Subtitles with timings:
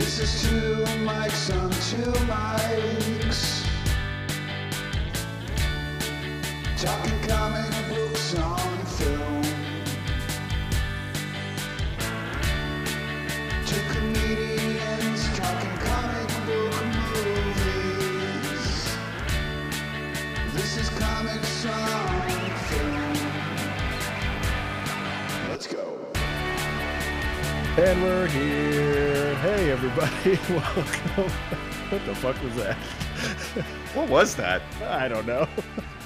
[0.00, 3.66] This is two mics on two mics.
[6.80, 7.89] Talking comic
[27.78, 29.34] And we're here.
[29.36, 30.38] Hey, everybody.
[30.52, 31.30] Welcome.
[31.88, 32.76] What the fuck was that?
[33.94, 34.60] What was that?
[34.82, 35.48] I don't know.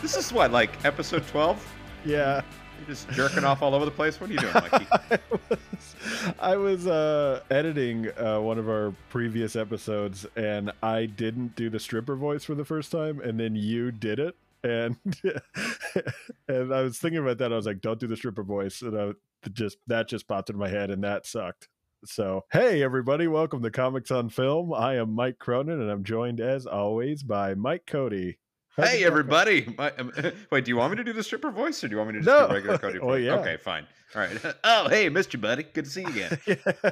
[0.02, 1.74] This is what, like episode 12?
[2.04, 2.42] Yeah.
[2.78, 4.20] You're just jerking off all over the place?
[4.20, 4.86] What are you doing, Mikey?
[4.92, 5.96] I was,
[6.38, 11.80] I was uh, editing uh, one of our previous episodes and I didn't do the
[11.80, 14.36] stripper voice for the first time, and then you did it.
[14.64, 14.96] And
[16.48, 17.52] and I was thinking about that.
[17.52, 19.12] I was like, "Don't do the stripper voice," and I
[19.52, 21.68] just that just popped into my head, and that sucked.
[22.06, 24.72] So, hey everybody, welcome to Comics on Film.
[24.72, 28.38] I am Mike Cronin, and I'm joined as always by Mike Cody.
[28.76, 29.72] How's hey, everybody.
[29.76, 30.10] My, um,
[30.50, 32.14] wait, do you want me to do the stripper voice or do you want me
[32.20, 32.48] to just No.
[32.48, 33.22] do regular Cody Oh, voice?
[33.24, 33.34] yeah.
[33.34, 33.86] Okay, fine.
[34.16, 34.54] All right.
[34.64, 35.62] Oh, hey, missed you, buddy.
[35.64, 36.38] Good to see you again.
[36.46, 36.90] Yeah.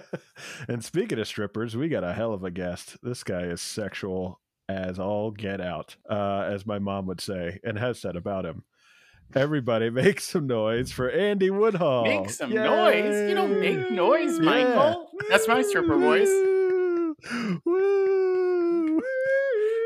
[0.68, 2.98] And speaking of strippers, we got a hell of a guest.
[3.02, 4.40] This guy is sexual
[4.72, 8.64] as all get out, uh, as my mom would say, and has said about him.
[9.34, 12.04] Everybody make some noise for Andy Woodhull.
[12.04, 13.28] Make some noise?
[13.28, 15.10] You don't make noise, Michael.
[15.28, 16.28] That's my stripper voice.
[16.28, 17.16] Woo!
[17.64, 19.02] Woo!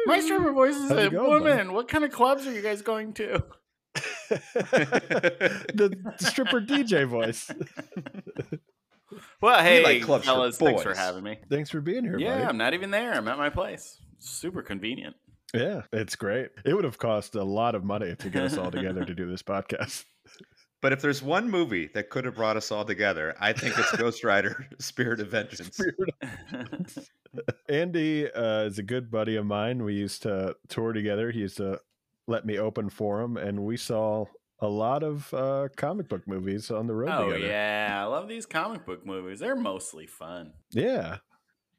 [0.06, 1.72] My stripper voice is How's a going, woman.
[1.72, 3.44] What kind of clubs are you guys going to?
[4.30, 7.50] the stripper DJ voice.
[9.40, 11.38] Well, hey, like clubs for fellas, thanks for having me.
[11.48, 12.44] Thanks for being here, Yeah, buddy.
[12.44, 13.12] I'm not even there.
[13.14, 14.00] I'm at my place.
[14.18, 15.16] Super convenient.
[15.54, 16.50] Yeah, it's great.
[16.64, 19.30] It would have cost a lot of money to get us all together to do
[19.30, 20.04] this podcast.
[20.82, 23.94] but if there's one movie that could have brought us all together, I think it's
[23.96, 25.80] Ghost Rider Spirit of Vengeance.
[27.68, 29.82] Andy uh, is a good buddy of mine.
[29.84, 31.30] We used to tour together.
[31.30, 31.80] He used to
[32.26, 34.24] let me open for him, and we saw
[34.60, 37.46] a lot of uh, comic book movies on the road oh together.
[37.46, 39.38] yeah, I love these comic book movies.
[39.38, 40.52] They're mostly fun.
[40.72, 41.18] yeah.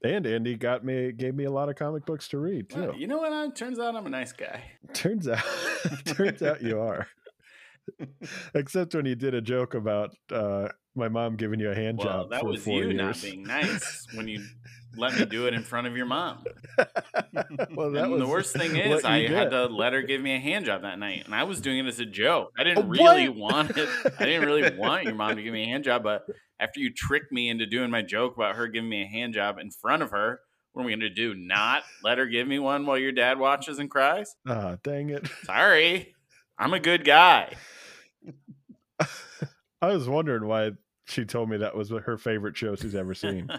[0.03, 2.81] And Andy got me gave me a lot of comic books to read too.
[2.81, 3.34] Well, you know what?
[3.34, 4.62] Uh, turns out I'm a nice guy.
[4.94, 5.44] Turns out,
[6.06, 7.08] turns out you are.
[8.53, 12.08] Except when you did a joke about uh, my mom giving you a hand Well,
[12.08, 12.96] job that was you years.
[12.96, 14.44] not being nice when you
[14.97, 16.44] let me do it in front of your mom.
[17.75, 20.35] well, that and was the worst thing is I had to let her give me
[20.35, 22.52] a hand job that night, and I was doing it as a joke.
[22.58, 23.53] I didn't Oh, really what?
[23.53, 23.90] want it.
[24.19, 26.25] I didn't really want your mom to give me a hand job, but
[26.59, 29.58] after you tricked me into doing my joke about her giving me a hand job
[29.59, 30.40] in front of her,
[30.74, 31.34] what are we going to do?
[31.35, 34.35] Not let her give me one while your dad watches and cries?
[34.47, 35.28] Ah, dang it.
[35.44, 36.14] Sorry,
[36.58, 37.53] I'm a good guy.
[39.81, 40.72] I was wondering why
[41.06, 43.50] she told me that was her favorite show she's ever seen.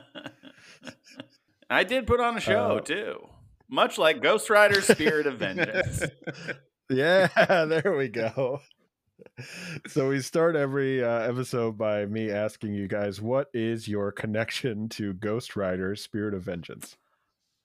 [1.71, 3.29] I did put on a show Uh, too,
[3.69, 6.03] much like Ghost Rider: Spirit of Vengeance.
[6.91, 7.29] yeah,
[7.67, 8.61] there we go.
[9.87, 14.89] So we start every uh, episode by me asking you guys, what is your connection
[14.91, 16.97] to Ghost Rider: Spirit of Vengeance?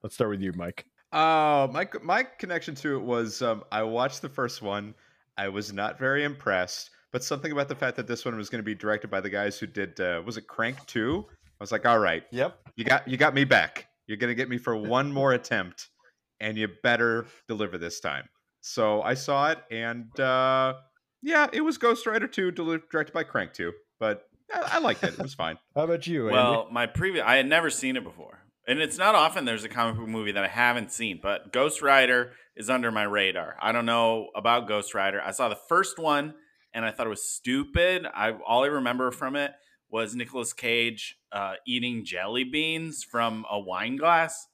[0.02, 0.86] Let's start with you, Mike.
[1.12, 4.94] Uh, my my connection to it was um, I watched the first one.
[5.38, 8.60] I was not very impressed, but something about the fact that this one was going
[8.60, 11.26] to be directed by the guys who did uh, was it Crank Two?
[11.30, 12.58] I was like, all right, Yep.
[12.76, 13.88] you got you got me back.
[14.14, 15.90] You're going to get me for one more attempt,
[16.40, 18.30] and you better deliver this time.
[18.62, 20.76] So I saw it, and uh,
[21.24, 25.14] yeah, it was Ghost Rider Two, directed by Crank Two, but I, I liked it.
[25.14, 25.58] It was fine.
[25.76, 26.36] How about you, Andy?
[26.36, 28.44] Well, my previous, I had never seen it before.
[28.68, 31.82] And it's not often there's a comic book movie that I haven't seen, but Ghost
[31.82, 33.58] Rider is under my radar.
[33.60, 35.20] I don't know about Ghost Rider.
[35.20, 36.36] I saw the first one
[36.72, 38.06] and I thought it was stupid.
[38.14, 39.54] I all I remember from it
[39.90, 44.48] was Nicolas Cage uh, eating jelly beans from a wine glass.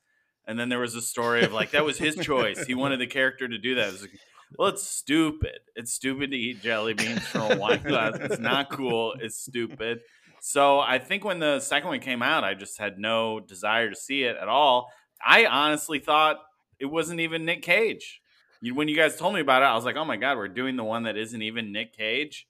[0.47, 2.65] And then there was a story of like that was his choice.
[2.65, 3.89] He wanted the character to do that.
[3.89, 4.19] It like,
[4.57, 5.59] well, it's stupid.
[5.75, 8.17] It's stupid to eat jelly beans from a wine glass.
[8.19, 9.13] It's not cool.
[9.19, 9.99] It's stupid.
[10.41, 13.95] So I think when the second one came out, I just had no desire to
[13.95, 14.91] see it at all.
[15.23, 16.37] I honestly thought
[16.79, 18.21] it wasn't even Nick Cage.
[18.61, 20.75] When you guys told me about it, I was like, "Oh my god, we're doing
[20.75, 22.47] the one that isn't even Nick Cage."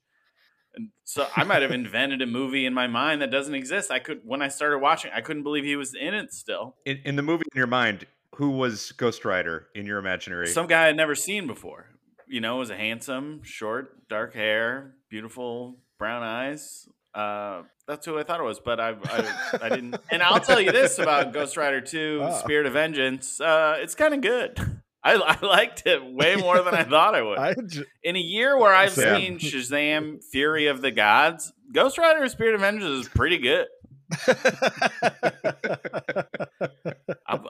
[0.74, 3.90] And so I might have invented a movie in my mind that doesn't exist.
[3.90, 6.76] I could when I started watching, I couldn't believe he was in it still.
[6.84, 8.06] In, in the movie in your mind,
[8.36, 10.46] who was Ghost Rider in your imaginary?
[10.46, 11.86] Some guy I'd never seen before.
[12.28, 16.88] You know, was a handsome, short, dark hair, beautiful brown eyes.
[17.12, 19.96] Uh, that's who I thought it was, but I, I, I didn't.
[20.10, 22.38] And I'll tell you this about Ghost Rider Two: Ah.
[22.38, 23.40] Spirit of Vengeance.
[23.40, 24.80] Uh, it's kind of good.
[25.02, 27.38] I, I liked it way more than I thought I would.
[27.40, 27.54] I
[28.02, 29.38] In a year where I've Same.
[29.40, 33.66] seen Shazam: Fury of the Gods, Ghost Rider: Spirit of Vengeance is pretty good.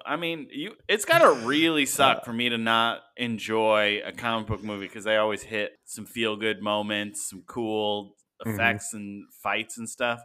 [0.07, 4.47] I mean, you it's got to really suck for me to not enjoy a comic
[4.47, 8.15] book movie because they always hit some feel good moments, some cool
[8.47, 8.55] Mhm.
[8.55, 10.21] effects and fights and stuff.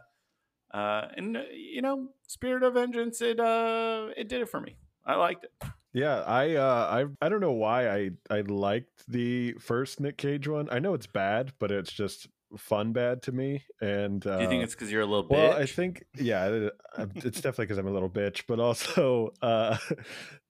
[0.72, 4.76] Uh, and uh, you know, Spirit of Vengeance, it uh, it did it for me.
[5.04, 5.52] I liked it.
[5.96, 10.46] Yeah, I uh I I don't know why I I liked the first Nick Cage
[10.46, 10.68] one.
[10.70, 12.28] I know it's bad, but it's just
[12.58, 13.64] fun bad to me.
[13.80, 15.30] And uh, Do you think it's because you're a little bitch?
[15.30, 19.78] well, I think yeah, uh, it's definitely because I'm a little bitch, but also uh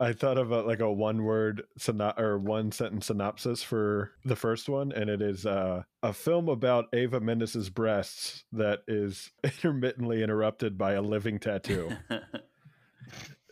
[0.00, 4.34] I thought of a, like a one word syno- or one sentence synopsis for the
[4.34, 10.24] first one, and it is uh a film about Eva Mendes's breasts that is intermittently
[10.24, 11.92] interrupted by a living tattoo.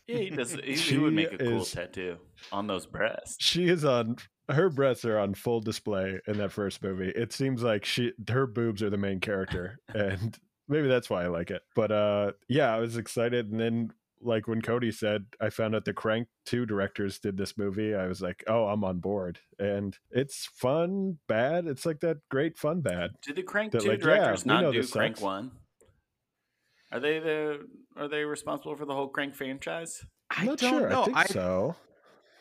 [0.07, 0.53] Yeah, he does.
[0.53, 2.19] He, he would make a cool is, tattoo
[2.53, 3.37] on those breasts.
[3.41, 4.17] She is on
[4.51, 7.11] her breasts are on full display in that first movie.
[7.11, 11.29] It seems like she her boobs are the main character, and maybe that's why I
[11.29, 11.63] like it.
[11.75, 13.91] But uh, yeah, I was excited, and then
[14.21, 18.07] like when Cody said, I found out the Crank 2 directors did this movie, I
[18.07, 19.39] was like, oh, I'm on board.
[19.59, 21.67] And it's fun, bad.
[21.67, 23.11] It's like that great fun, bad.
[23.23, 25.51] Did the Crank that, 2 like, directors yeah, not do Crank 1?
[26.93, 27.67] Are they the
[27.97, 30.05] are they responsible for the whole Crank franchise?
[30.31, 30.89] I I'm not don't sure.
[30.89, 31.03] know.
[31.03, 31.77] I think I, so.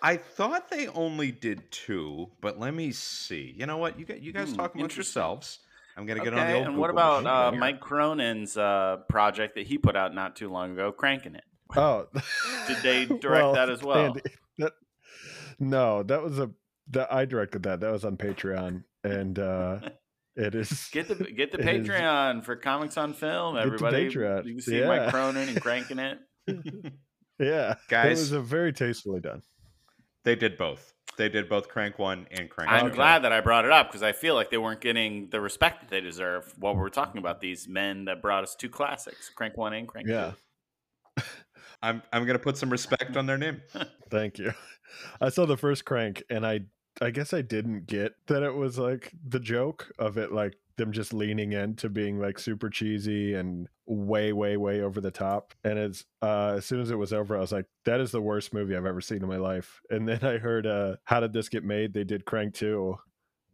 [0.01, 3.53] I thought they only did two, but let me see.
[3.57, 3.97] You know what?
[3.97, 5.59] You, gu- you guys Hmm, talk amongst yourselves.
[5.95, 6.67] I'm gonna Okay, get on the old.
[6.67, 7.51] and what about uh.
[7.55, 11.43] Mike Cronin's uh, project that he put out not too long ago, Cranking It?
[11.75, 12.07] Oh,
[12.67, 14.07] Did they direct that as well?
[14.07, 14.21] Andy,
[14.57, 14.73] that,
[15.59, 16.49] no, that was a
[16.91, 17.79] that I directed that.
[17.79, 19.79] That was on Patreon, and uh
[20.35, 23.65] it is Get the get the It is- Patreon for Comics on Film, Get the
[23.67, 24.09] everybody.
[24.09, 24.87] Patreon, You can see yeah.
[24.87, 26.19] Mike Cronin and Cranking It.
[27.39, 29.41] yeah, it Guys- was a very tastefully done.
[30.25, 30.93] They did both.
[31.17, 32.95] They did both Crank One and Crank I'm Two.
[32.95, 35.81] glad that I brought it up because I feel like they weren't getting the respect
[35.81, 39.55] that they deserve while we're talking about these men that brought us two classics, Crank
[39.57, 40.31] One and Crank Yeah,
[41.17, 41.23] Two.
[41.83, 43.61] I'm I'm gonna put some respect on their name.
[44.09, 44.53] thank you.
[45.21, 46.61] I saw the first crank, and I
[47.03, 50.93] I guess I didn't get that it was like the joke of it, like them
[50.93, 55.53] just leaning into being like super cheesy and way, way, way over the top.
[55.65, 58.21] And it's uh as soon as it was over, I was like, that is the
[58.21, 59.81] worst movie I've ever seen in my life.
[59.89, 61.93] And then I heard uh How Did This Get Made?
[61.93, 62.95] They did Crank 2.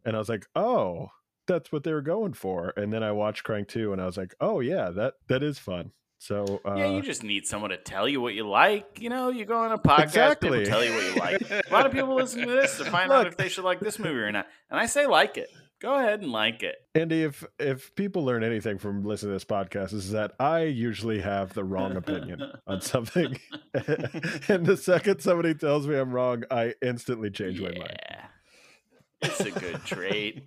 [0.04, 1.08] And I was like, oh,
[1.46, 2.72] that's what they were going for.
[2.76, 5.58] And then I watched Crank 2 and I was like, oh yeah, that that is
[5.58, 5.90] fun.
[6.22, 8.98] So uh yeah, you just need someone to tell you what you like.
[9.00, 10.50] You know, you go on a podcast, Exactly.
[10.50, 11.50] people tell you what you like.
[11.50, 13.98] A lot of people listen to this to find out if they should like this
[13.98, 14.46] movie or not.
[14.70, 15.48] And I say like it.
[15.80, 16.74] Go ahead and like it.
[16.94, 21.20] Andy, if if people learn anything from listening to this podcast, is that I usually
[21.22, 23.38] have the wrong opinion on something,
[23.72, 27.96] and the second somebody tells me I'm wrong, I instantly change my mind.
[28.10, 28.26] Yeah.
[29.22, 30.44] It's a good trait.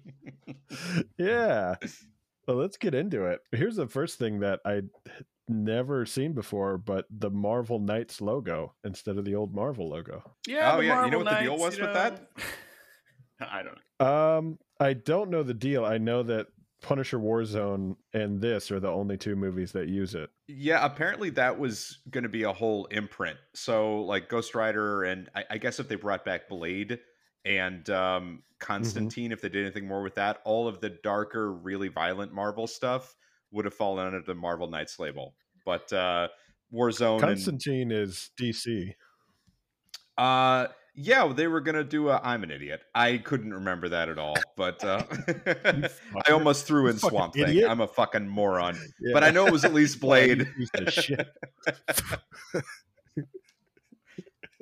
[1.17, 1.75] Yeah.
[2.47, 3.39] Well, let's get into it.
[3.51, 4.89] Here's the first thing that I'd
[5.47, 10.23] never seen before, but the Marvel Knights logo instead of the old Marvel logo.
[10.47, 10.73] Yeah.
[10.73, 12.27] Oh, the yeah, you know Marvel what the deal was you with that?
[13.39, 14.05] I don't know.
[14.05, 15.85] Um, I don't know the deal.
[15.85, 16.47] I know that
[16.81, 20.29] Punisher Warzone and this are the only two movies that use it.
[20.47, 23.37] Yeah, apparently that was going to be a whole imprint.
[23.53, 26.99] So, like Ghost Rider, and I, I guess if they brought back Blade
[27.45, 31.87] and um, Constantine, if they did anything more with that, all of the darker, really
[31.87, 33.15] violent Marvel stuff
[33.53, 35.35] would have fallen under the Marvel Knights label.
[35.65, 36.27] But uh,
[36.73, 38.93] Warzone Constantine is DC.
[40.17, 42.81] and uh, yeah, they were going to do a I'm an idiot.
[42.93, 44.35] I couldn't remember that at all.
[44.57, 45.03] But uh,
[46.27, 47.43] I almost threw in Swamp Thing.
[47.43, 47.69] idiot.
[47.69, 48.77] I'm a fucking moron.
[48.99, 49.13] Yeah.
[49.13, 50.47] But I know it was at least Blade.
[50.57, 51.27] You piece of shit.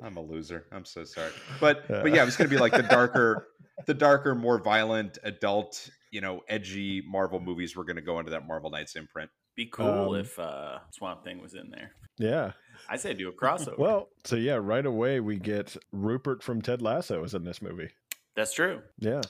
[0.02, 0.66] I'm a loser.
[0.72, 1.30] I'm so sorry.
[1.60, 3.48] But but yeah, it was gonna be like the darker,
[3.86, 8.46] the darker, more violent, adult, you know, edgy Marvel movies were gonna go into that
[8.46, 9.30] Marvel Knights imprint.
[9.54, 11.92] Be cool Um, if uh, Swamp Thing was in there.
[12.18, 12.52] Yeah.
[12.88, 13.78] I say do a crossover.
[13.78, 17.90] Well, so yeah, right away we get Rupert from Ted Lasso is in this movie.
[18.34, 18.80] That's true.
[18.98, 19.20] Yeah.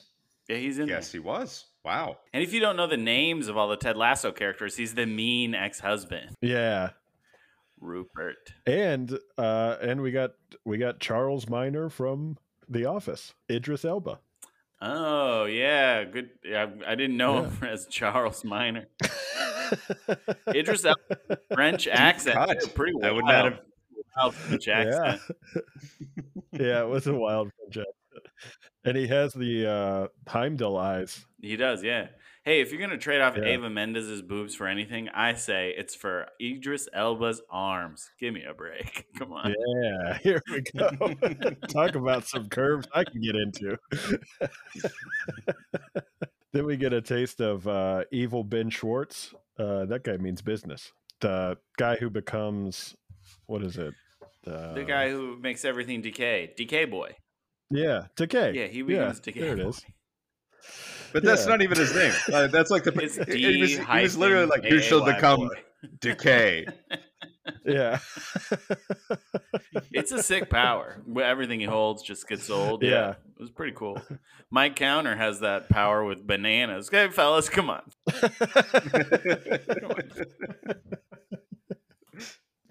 [0.49, 1.67] Yeah, he's in Yes, he was.
[1.85, 2.19] Wow.
[2.33, 5.07] And if you don't know the names of all the Ted Lasso characters, he's the
[5.07, 6.91] mean ex-husband, Yeah.
[7.81, 8.53] Rupert.
[8.67, 10.33] And uh and we got
[10.65, 13.35] we got Charles Miner from The Office.
[13.51, 14.21] Idris Elba.
[14.85, 16.31] Oh yeah, good.
[16.45, 18.87] Yeah, I didn't know him as Charles Miner.
[20.55, 23.17] Idris Elba, French accent, too, pretty I wild.
[23.17, 23.61] would not have-
[24.17, 24.79] wild French Yeah.
[24.81, 25.21] accent.
[26.53, 28.27] yeah, it was a wild French accent.
[28.85, 31.25] And he has the uh Heimdall eyes.
[31.41, 32.09] He does, yeah.
[32.45, 33.51] Hey, if you're gonna trade off Yeah.
[33.55, 38.11] Eva Mendes's boobs for anything, I say it's for Idris Elba's arms.
[38.19, 39.07] Give me a break.
[39.19, 39.55] Come on.
[39.83, 40.91] Yeah, here we go.
[41.69, 43.79] Talk about some curves I can get into.
[46.53, 49.33] then we get a taste of uh, evil Ben Schwartz.
[49.57, 50.93] Uh, that guy means business.
[51.21, 52.97] The guy who becomes
[53.47, 53.95] what is it?
[54.45, 57.15] Uh, The guy who makes everything decay, Decay Boy.
[57.71, 58.53] Yeah, Decay.
[58.55, 59.69] Yeah, he yeah, becomes Decay there it Boy.
[59.69, 59.85] is.
[61.13, 61.51] But that's Yeah.
[61.51, 62.13] not even his name.
[62.33, 62.93] Uh, that's like the.
[63.03, 65.51] It's it- D it was, he was literally like, hyphen "You shall become
[66.01, 66.67] decay."
[67.67, 67.99] Yeah.
[69.91, 71.03] It's a sick power.
[71.21, 72.85] Everything he holds just gets old.
[72.85, 72.91] Yeah.
[72.91, 73.11] Yeah.
[73.11, 74.01] It was pretty cool.
[74.51, 76.87] Mike Counter has that power with bananas.
[76.89, 77.83] Okay, fellas, come on.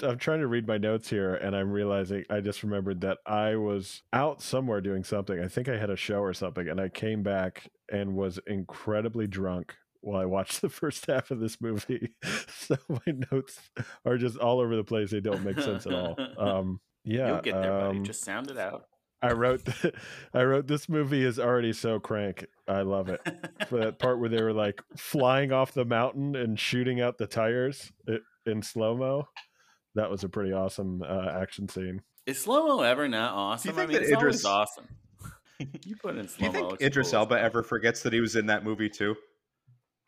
[0.03, 3.55] I'm trying to read my notes here and I'm realizing I just remembered that I
[3.55, 5.39] was out somewhere doing something.
[5.39, 9.27] I think I had a show or something and I came back and was incredibly
[9.27, 12.15] drunk while I watched the first half of this movie.
[12.49, 13.59] so my notes
[14.05, 15.11] are just all over the place.
[15.11, 16.17] They don't make sense at all.
[16.37, 17.27] Um yeah.
[17.27, 17.97] You'll get there, buddy.
[17.99, 18.85] um, Just sound it out.
[19.23, 19.61] I wrote
[20.33, 22.45] I wrote this movie is already so crank.
[22.67, 23.21] I love it.
[23.67, 27.27] For that part where they were like flying off the mountain and shooting out the
[27.27, 27.91] tires
[28.47, 29.27] in slow mo.
[29.95, 32.01] That was a pretty awesome uh, action scene.
[32.25, 33.71] Is slow mo ever not awesome?
[33.71, 34.87] I think mean, that it's always Idris- awesome.
[35.85, 36.69] You put in Do slow you mo.
[36.69, 39.15] think Idris Elba ever forgets that he was in that movie too?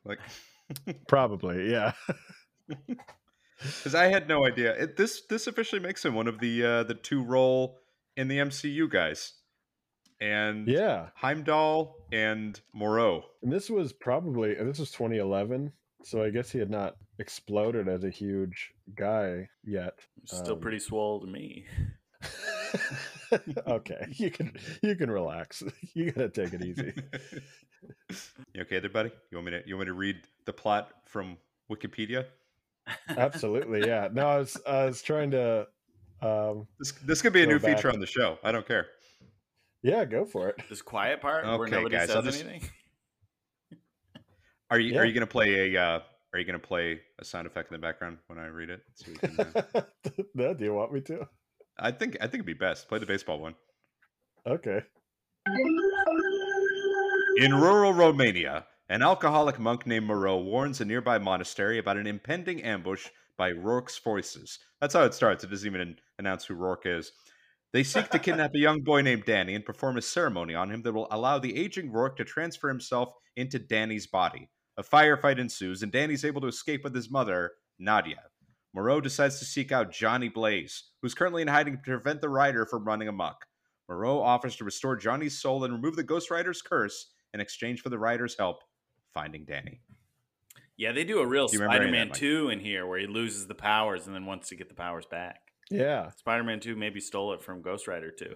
[0.04, 0.18] Like,
[1.08, 1.92] Probably, yeah.
[2.68, 4.74] because I had no idea.
[4.76, 7.80] It, this this officially makes him one of the uh, the two role
[8.18, 9.34] in the MCU guys,
[10.20, 11.10] and yeah.
[11.16, 13.24] Heimdall and Moreau.
[13.42, 15.72] And this was probably this was 2011,
[16.04, 20.00] so I guess he had not exploded as a huge guy yet.
[20.26, 21.66] Still um, pretty swole to me.
[23.68, 25.64] okay, you can you can relax.
[25.94, 26.92] You gotta take it easy.
[28.54, 29.12] you okay there, buddy?
[29.32, 31.38] You want me to you want me to read the plot from
[31.72, 32.26] Wikipedia?
[33.10, 34.10] Absolutely, yeah.
[34.12, 35.68] No, I was I was trying to.
[36.22, 37.76] Um, This this could be a new back.
[37.76, 38.40] feature on the show.
[38.44, 38.88] I don't care.
[39.84, 40.56] yeah, go for it.
[40.70, 42.70] This quiet part where nobody guys, says just- anything.
[44.74, 45.02] Are you Yeah.
[45.02, 46.00] are you gonna play a uh,
[46.34, 48.82] are you gonna play a sound effect in the background when I read it?
[48.96, 49.82] So can, uh,
[50.34, 51.28] no, do you want me to?
[51.78, 52.90] I think I think it'd be best.
[52.90, 53.54] Play the baseball one.
[54.48, 54.82] Okay.
[57.38, 62.64] In rural Romania, an alcoholic monk named Moreau warns a nearby monastery about an impending
[62.64, 64.58] ambush by Rourke's forces.
[64.82, 65.44] That's how it starts.
[65.44, 67.12] It doesn't even announce who Rourke is.
[67.74, 70.82] They seek to kidnap a young boy named Danny and perform a ceremony on him
[70.82, 74.50] that will allow the aging Rourke to transfer himself into Danny's body.
[74.78, 78.24] A firefight ensues, and Danny's able to escape with his mother, Nadia.
[78.74, 82.66] Moreau decides to seek out Johnny Blaze, who's currently in hiding to prevent the rider
[82.66, 83.46] from running amok.
[83.88, 87.90] Moreau offers to restore Johnny's soul and remove the Ghost Rider's curse in exchange for
[87.90, 88.64] the rider's help
[89.14, 89.82] finding Danny.
[90.76, 92.48] Yeah, they do a real Do you remember any of that, Spider-Man Mike?
[92.48, 95.06] 2 in here where he loses the powers and then wants to get the powers
[95.06, 95.40] back.
[95.70, 98.34] Yeah, Spider-Man 2 maybe stole it from Ghost Rider 2.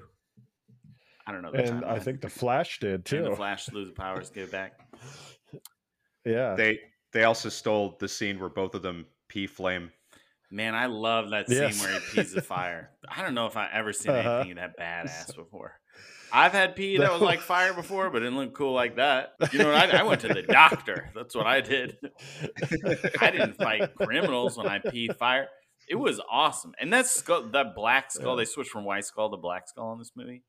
[1.26, 1.52] I don't know.
[1.52, 2.02] the and I timeline.
[2.04, 3.24] think the Flash did And too.
[3.24, 4.74] the Flash lose the powers, give it back.
[6.26, 6.80] yeah, They
[7.14, 9.92] they also stole the scene where both of them pee flame.
[10.52, 11.82] Man, I love that scene Yes.
[11.82, 12.92] where he pees the fire.
[13.10, 14.38] I don't know if I ever seen Uh-huh.
[14.40, 15.80] anything that badass before.
[16.32, 19.34] I've had pee that was like fire before, but it didn't look cool like that.
[19.54, 19.94] You know, what?
[19.96, 21.10] I, I went to the doctor.
[21.16, 21.98] That's what I did.
[23.22, 25.48] I didn't fight criminals when I pee fire.
[25.90, 28.42] It was awesome, and that skull, that black skull, Yeah.
[28.44, 30.44] they switched from white skull to black skull in this movie.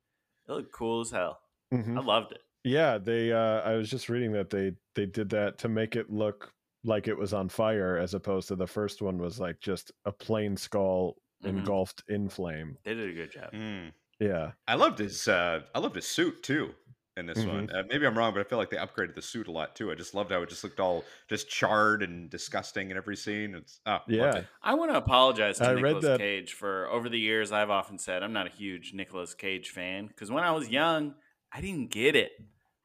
[0.49, 1.39] It looked cool as hell.
[1.73, 1.97] Mhm.
[1.97, 2.41] I loved it.
[2.63, 2.97] Yeah.
[2.97, 3.31] They.
[3.31, 7.07] Uh, I was just reading that they they did that to make it look like
[7.07, 10.55] it was on fire, as opposed to the first one was like just a plain
[10.57, 11.49] skull Mhm.
[11.49, 12.77] engulfed in flame.
[12.83, 13.51] They did a good job.
[13.53, 13.91] Mm.
[14.19, 16.73] Yeah, I loved his uh, I loved his suit too
[17.17, 17.47] in this Mhm.
[17.53, 17.69] one.
[17.69, 19.91] Uh, maybe I'm wrong, but I feel like they upgraded the suit a lot too.
[19.91, 23.55] I just loved how it just looked all just charred and disgusting in every scene.
[23.55, 24.43] It's oh, yeah.
[24.61, 27.51] I want to apologize to I read Nicolas that- Cage for over the years.
[27.53, 31.15] I've often said I'm not a huge Nicolas Cage fan because when I was young,
[31.51, 32.31] I didn't get it.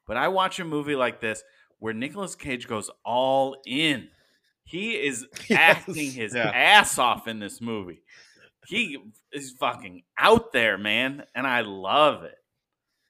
[0.07, 1.43] But I watch a movie like this
[1.79, 4.09] where Nicolas Cage goes all in.
[4.65, 6.51] He is acting his Yeah.
[6.55, 8.03] ass off in this movie.
[8.67, 8.99] He
[9.33, 12.37] is fucking out there, man, and I love it.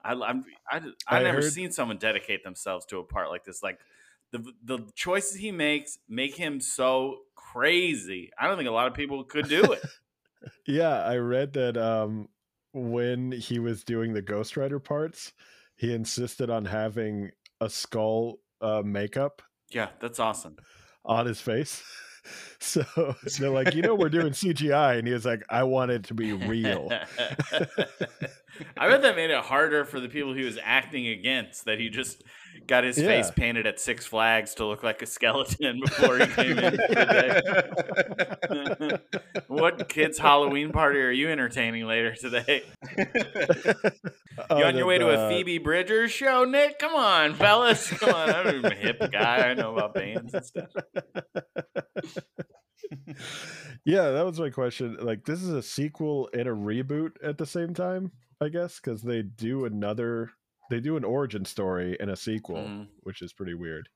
[0.05, 3.45] I, I'm, I, I've I never heard- seen someone dedicate themselves to a part like
[3.45, 3.63] this.
[3.63, 3.79] Like
[4.33, 8.31] the the choices he makes make him so crazy.
[8.39, 9.83] I don't think a lot of people could do it.
[10.67, 12.29] Yeah, I read that um
[12.75, 15.33] when he was doing the Ghost Rider parts,
[15.77, 20.57] he insisted on having a skull uh makeup yeah, that's awesome.
[21.05, 21.83] on his face.
[22.59, 22.83] So
[23.39, 26.15] they're like, you know, we're doing CGI, and he was like, I want it to
[26.15, 26.91] be real.
[28.77, 31.65] I bet that made it harder for the people he was acting against.
[31.65, 32.23] That he just
[32.67, 36.59] got his face painted at Six Flags to look like a skeleton before he came
[36.59, 36.73] in.
[36.73, 37.41] Today.
[39.49, 42.63] what kids' Halloween party are you entertaining later today?
[44.51, 46.79] Oh, You on your way to a Phoebe Bridgers show, Nick?
[46.79, 47.91] Come on, fellas.
[47.91, 48.31] Come on.
[48.31, 49.49] I'm a hip guy.
[49.51, 50.71] I know about bands and stuff.
[53.85, 54.97] yeah, that was my question.
[55.01, 59.03] Like, this is a sequel and a reboot at the same time, I guess, because
[59.03, 60.31] they do another,
[60.71, 62.89] they do an origin story and a sequel, Mhm.
[63.03, 63.89] which is pretty weird.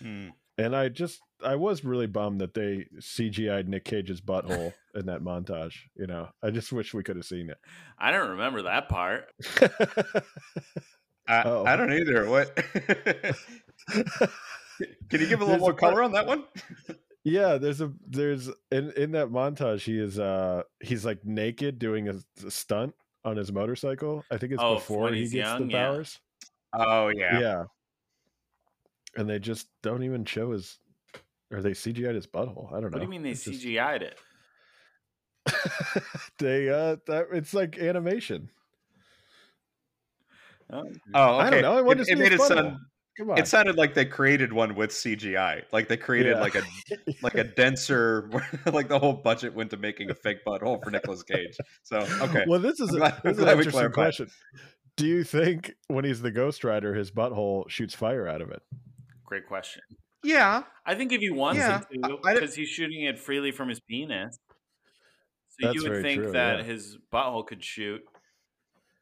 [0.00, 0.28] Hmm.
[0.58, 5.22] And I just, I was really bummed that they CGI'd Nick Cage's butthole in that
[5.22, 5.74] montage.
[5.96, 7.56] You know, I just wish we could have seen it.
[7.98, 9.26] I don't remember that part.
[11.28, 11.64] I, Oh.
[11.64, 12.28] I don't either.
[12.28, 12.54] What?
[15.08, 16.44] Can you give a little There's more a part- color on that one?
[17.24, 22.08] Yeah, there's a there's in in that montage he is uh he's like naked doing
[22.08, 22.14] a,
[22.46, 24.24] a stunt on his motorcycle.
[24.30, 25.86] I think it's Oh, before he gets young, the yeah.
[25.88, 26.18] powers.
[26.72, 27.38] Oh Yeah.
[27.40, 27.64] yeah.
[29.16, 30.78] And they just don't even show his
[31.52, 32.68] or they CGI'd his butthole.
[32.72, 32.88] I don't know.
[32.90, 34.18] What do you mean they It's CGI'd it?
[36.38, 38.50] they uh that it's like animation.
[40.72, 40.84] Oh,
[41.14, 41.46] Oh, okay.
[41.46, 41.74] I don't know.
[41.76, 42.48] I It- want to it, see made his it butthole.
[42.48, 42.78] sound.
[43.20, 43.38] Come on.
[43.38, 45.64] It sounded like they created one with CGI.
[45.72, 46.40] Like they created Yeah.
[46.40, 46.62] like a
[47.22, 48.30] like a denser.
[48.72, 51.58] like the whole budget went to making a fake butthole for Nicolas Cage.
[51.82, 52.44] So okay.
[52.48, 54.30] Well, this is I'm a, this is an interesting question.
[54.96, 58.62] Do you think when he's the Ghost Rider, his butthole shoots fire out of it?
[59.26, 59.82] great question.
[60.24, 60.62] yeah.
[60.86, 63.80] I think if he wants Yeah, it to, because he's shooting it freely from his
[63.80, 64.38] penis.
[65.50, 66.64] So That's you would very think true, that yeah.
[66.64, 68.00] his butthole could shoot.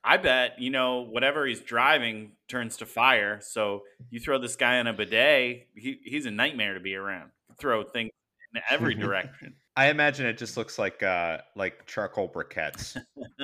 [0.08, 3.40] I bet, you know, whatever he's driving turns to fire.
[3.42, 7.30] So you throw this guy in a bidet, he, he's a nightmare to be around.
[7.58, 8.10] Throw things
[8.54, 9.54] in every direction.
[9.76, 12.96] I imagine it just looks like uh like charcoal briquettes.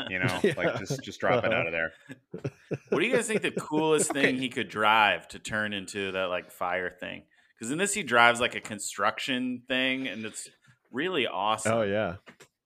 [0.08, 0.54] You know, Yeah.
[0.56, 1.60] like just just dropping Uh-huh.
[1.60, 1.92] out of there.
[2.88, 6.24] What do you guys think the coolest thing he could drive to turn into that
[6.30, 7.22] like fire thing?
[7.58, 10.48] Because in this he drives like a construction thing, and it's
[10.90, 11.72] really awesome.
[11.72, 12.16] Oh yeah.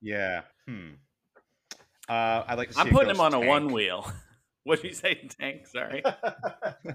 [0.00, 0.43] Yeah.
[0.67, 0.93] Hmm.
[2.09, 4.11] Uh, I'd like to see I'm putting him ghost on a one wheel.
[4.65, 5.67] what did you say, tank?
[5.67, 6.03] Sorry.
[6.03, 6.15] Did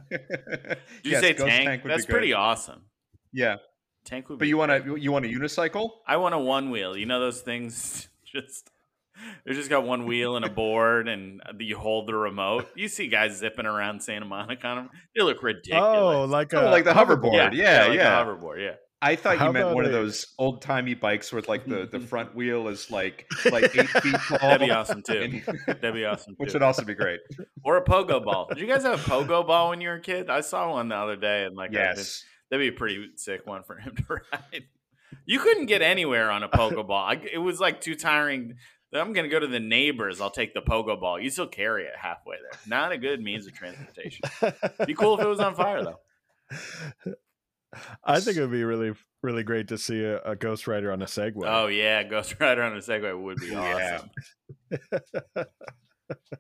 [1.03, 1.83] you Yes, say ghost tank?
[1.83, 2.81] would That's be pretty awesome.
[3.31, 3.57] Yeah,
[4.05, 4.49] Tank would but be.
[4.49, 5.89] you want to you want a unicycle?
[6.07, 6.95] I want a one wheel.
[6.97, 8.69] You know those things just.
[9.45, 12.67] They just got one wheel and a board, and you hold the remote.
[12.75, 14.89] You see guys zipping around Santa Monica on them.
[15.15, 15.83] They look ridiculous.
[15.85, 17.53] Oh, like Oh, a like the hoverboard.
[17.53, 18.19] Yeah, like yeah.
[18.19, 18.59] a hoverboard.
[18.59, 18.73] Yeah.
[19.03, 21.89] I thought How you meant about one of those old timey bikes with like the,
[21.91, 24.37] the front wheel is like like eight feet tall.
[24.39, 25.41] That'd be awesome too.
[25.67, 26.53] That'd be awesome which too.
[26.55, 27.19] would also be great.
[27.65, 28.47] Or a pogo ball.
[28.49, 30.29] Did you guys have a pogo ball when you were a kid?
[30.29, 32.23] I saw one the other day, and like, I Yes.
[32.49, 34.63] that'd be a pretty sick one for him to ride.
[35.25, 37.05] You couldn't get anywhere on a pogo ball.
[37.05, 38.55] I, it was like too tiring.
[38.93, 40.19] I'm gonna go to the neighbors.
[40.21, 41.19] I'll take the pogo ball.
[41.19, 42.59] You still carry it halfway there.
[42.67, 44.21] Not a good means of transportation.
[44.85, 45.99] Be cool if it was on fire though.
[48.03, 51.01] I think it would be really, really great to see a, a Ghost Rider on
[51.01, 51.45] a Segway.
[51.45, 54.09] Oh yeah, Ghost Rider on a Segway would be awesome.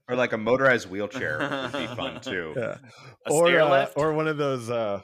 [0.07, 2.53] Or like a motorized wheelchair would be fun too.
[2.55, 2.77] yeah.
[3.25, 5.01] A or stair uh, or one of those uh,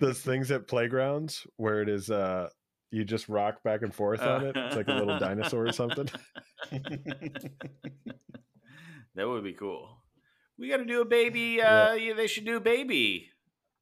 [0.00, 2.48] those things at playgrounds where it is uh,
[2.90, 4.56] you just rock back and forth on it.
[4.56, 6.08] It's like a little dinosaur or something.
[9.14, 9.98] That would be cool.
[10.58, 11.60] We got to do a baby.
[11.60, 12.14] Uh, yeah.
[12.14, 13.30] they should do a baby,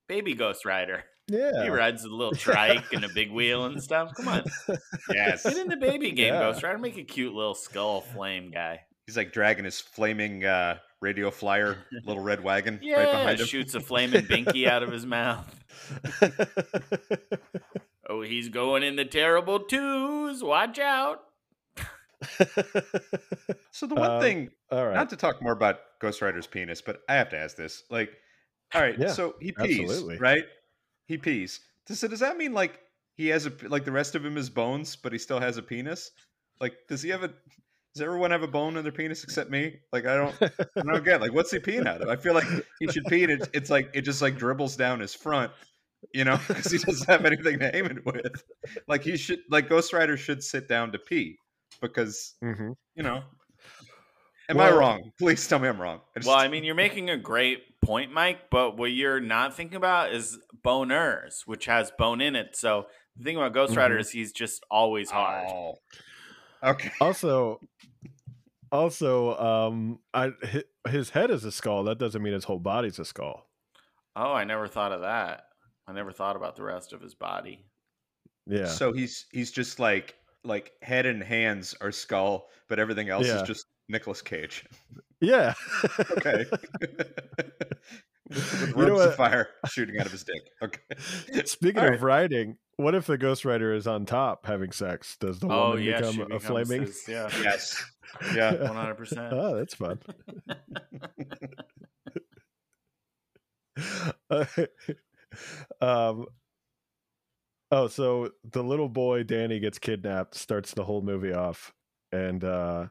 [0.08, 1.04] baby Ghost Rider.
[1.30, 1.62] Yeah.
[1.64, 4.12] He rides a little trike and a big wheel and stuff.
[4.14, 4.44] Come on,
[5.14, 5.42] yes.
[5.44, 6.40] get in the baby game, Yeah.
[6.40, 6.78] Ghost Rider.
[6.78, 8.80] Make a cute little skull flame guy.
[9.06, 13.46] He's like dragging his flaming uh, radio flyer little red wagon Yeah, right behind him.
[13.46, 15.54] shoots a flaming binky out of his mouth.
[18.08, 20.42] Oh, he's going in the terrible twos.
[20.42, 21.20] Watch out.
[23.70, 24.94] So the one Um, thing All right.
[24.94, 27.84] not to talk more about Ghost Rider's penis, but I have to ask this.
[27.88, 28.10] Like,
[28.74, 30.18] all right, Yeah, so he pees, absolutely.
[30.18, 30.44] right?
[31.10, 31.58] He pees.
[31.88, 32.78] Does, so does that mean like
[33.16, 35.62] he has a like the rest of him is bones, but he still has a
[35.62, 36.08] penis?
[36.60, 37.28] Like, does he have a?
[37.96, 39.74] Does everyone have a bone in their penis except me?
[39.92, 41.20] Like, I don't, I don't get.
[41.20, 42.08] Like, what's he peeing out of?
[42.08, 42.44] I feel like
[42.78, 45.50] he should pee, and it's, it's like it just like dribbles down his front,
[46.14, 48.44] you know, because he doesn't have anything to aim it with.
[48.86, 51.36] Like he should, like Ghost Rider should sit down to pee
[51.82, 52.76] because Mhm.
[52.94, 53.24] you know.
[54.48, 55.10] Am I wrong?
[55.18, 56.00] Please tell me I'm wrong.
[56.16, 59.56] I just- Well, I mean, you're making a great point, Mike, but what you're not
[59.56, 62.54] thinking about is boners, which has bone in it.
[62.54, 64.00] So the thing about Ghost Rider Mhm.
[64.00, 65.48] is he's just always hard.
[65.50, 65.74] Oh.
[66.62, 66.92] Okay.
[67.00, 67.58] Also,
[68.70, 70.32] also, um, I
[70.88, 71.82] his head is a skull.
[71.82, 73.50] That doesn't mean his whole body's a skull.
[74.14, 75.46] Oh, I never thought of that.
[75.88, 77.64] I never thought about the rest of his body.
[78.46, 78.66] Yeah.
[78.66, 83.40] So he's he's just like like head and hands are skull, but everything else Yeah.
[83.40, 84.64] is just Nicolas Cage.
[85.20, 85.54] yeah.
[86.12, 86.44] Okay.
[88.30, 90.40] With You know ropes of fire shooting out of his dick.
[90.62, 91.42] Okay.
[91.46, 95.16] Speaking All of riding, what if the Ghost Rider is on top having sex?
[95.18, 96.82] Does the Oh woman yeah, become a flaming?
[96.82, 97.82] his- yeah, Yes.
[98.34, 98.54] Yeah.
[98.62, 99.32] one hundred percent.
[99.32, 99.98] Oh, that's fun.
[104.30, 104.44] Uh,
[105.80, 106.26] um,
[107.72, 111.72] Oh, so the little boy Danny gets kidnapped, starts the whole movie off,
[112.10, 112.86] and uh,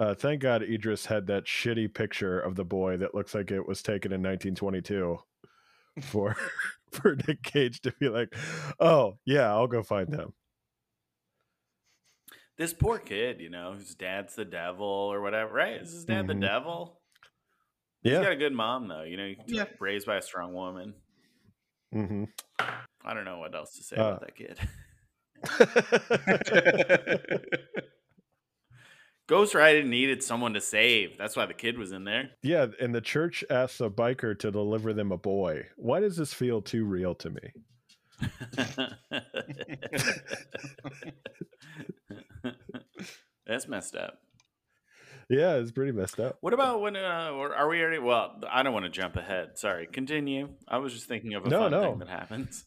[0.00, 3.68] uh, thank God Idris had that shitty picture of the boy that looks like it
[3.68, 5.18] was taken in 1922
[6.00, 6.34] for
[6.90, 8.34] for Nick Cage to be like,
[8.80, 10.32] "Oh yeah, I'll go find them."
[12.56, 15.80] This poor kid, you know, whose dad's the devil or whatever, right?
[15.80, 16.28] Is his dad Mhm.
[16.28, 17.00] the devil?
[18.02, 19.02] Yeah, he's got a good mom though.
[19.02, 19.66] You know, he's Yeah.
[19.78, 20.94] raised by a strong woman.
[21.92, 22.24] hmm
[23.02, 24.58] I don't know what else to say Uh, about that kid.
[29.30, 31.16] Ghost Rider needed someone to save.
[31.16, 32.30] That's why the kid was in there.
[32.42, 35.68] yeah, and the church asks a biker to deliver them a boy.
[35.76, 37.52] Why does this feel too real to me?
[43.46, 44.18] That's messed up.
[45.28, 46.38] Yeah, it's pretty messed up.
[46.40, 46.96] What about when?
[46.96, 47.98] Uh, are we already?
[47.98, 49.50] Well, I don't want to jump ahead.
[49.58, 49.86] Sorry.
[49.86, 50.48] Continue.
[50.66, 51.82] I was just thinking of a No, fun no.
[51.82, 52.64] thing that happens.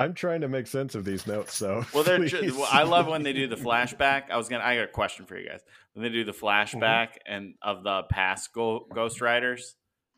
[0.00, 2.18] I'm trying to make sense of these notes, so Well, they're.
[2.18, 2.30] please.
[2.30, 4.30] Ju- well, I love when they do the flashback.
[4.30, 4.64] I was gonna.
[4.64, 5.60] I got a question for you guys.
[5.94, 9.76] When they do the flashback and of the past go- Ghost Riders,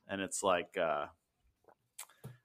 [0.09, 0.77] and it's like.
[0.81, 1.07] uh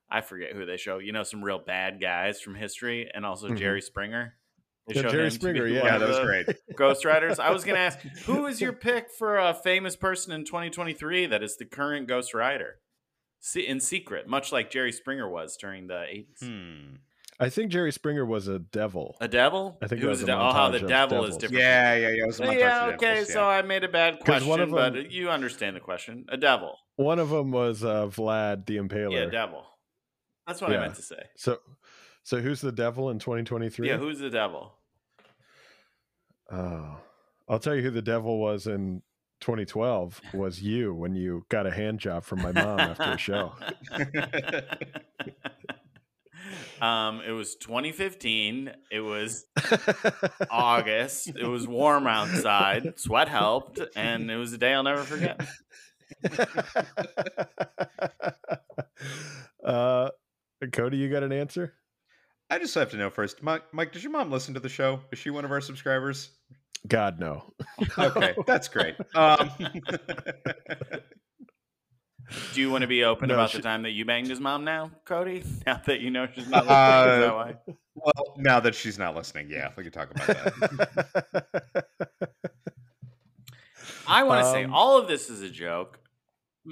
[0.10, 1.00] I forget who they show.
[1.00, 3.58] You know, some real bad guys from history, and also Mhm.
[3.58, 4.36] Jerry Springer.
[4.88, 5.84] They Yeah, Jerry him to be Springer, yeah.
[5.84, 6.47] yeah, that was great.
[6.78, 7.39] Ghost Riders.
[7.39, 11.26] I was going to ask, who is your pick for a famous person in 2023
[11.26, 12.80] that is the current Ghost Rider?
[13.41, 16.39] Se- In secret, much like Jerry Springer was during the 80s.
[16.41, 16.95] Hmm.
[17.39, 19.15] I think Jerry Springer was a devil.
[19.21, 19.78] A devil?
[19.82, 21.38] I think it was was a a de- Oh, how the montage of devil is
[21.38, 21.62] different.
[21.62, 22.23] Yeah, yeah, yeah.
[22.23, 23.43] It was a Yeah, montage yeah, of okay, devils, so.
[23.47, 26.26] I made a bad 'Cause one question, of but you understand the question.
[26.30, 26.78] A devil.
[26.95, 29.12] One of them was uh, Vlad the Impaler.
[29.12, 29.32] Yeah, Impaler.
[29.32, 29.65] devil.
[30.47, 31.23] That's what I meant to say.
[31.36, 31.60] so,
[32.23, 33.88] so who's the devil in 2023?
[33.88, 34.73] Yeah, who's the devil?
[36.52, 36.97] Oh,
[37.47, 39.04] I'll tell you who the devil was in
[39.41, 43.54] 2012 was you when you got a hand job from my mom after a show.
[46.81, 48.71] um, it was 2015.
[48.91, 49.45] It was
[50.49, 51.27] August.
[51.27, 52.99] It was warm outside.
[52.99, 55.41] Sweat helped, and it was a day I'll never forget.
[59.63, 60.10] uh,
[60.71, 61.73] Cody, you got an answer?
[62.49, 63.63] I just have to know first, Mike.
[63.73, 65.01] Mike, does your mom listen to the show?
[65.12, 66.31] Is she one of our subscribers?
[66.88, 67.53] God, no.
[67.97, 68.95] Okay, that's great.
[69.15, 69.51] Um,
[72.53, 74.39] Do you want to be open No, about she- the time that you banged his
[74.39, 75.43] mom now, Cody?
[75.65, 77.55] Now that you know she's not listening, is that Uh, why?
[77.95, 81.85] well, now that she's not listening, yeah, we can talk about that.
[84.07, 85.99] I want to say um, all of this is a joke.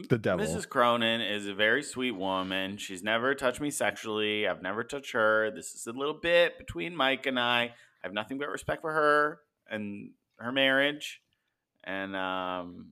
[0.09, 0.45] the devil.
[0.45, 0.67] Mrs.
[0.67, 2.77] Cronin is a very sweet woman.
[2.77, 4.47] She's never touched me sexually.
[4.47, 5.51] I've never touched her.
[5.51, 7.63] This is a little bit between Mike and I.
[7.63, 9.39] I have nothing but respect for her
[9.69, 11.21] and her marriage.
[11.83, 12.87] And um,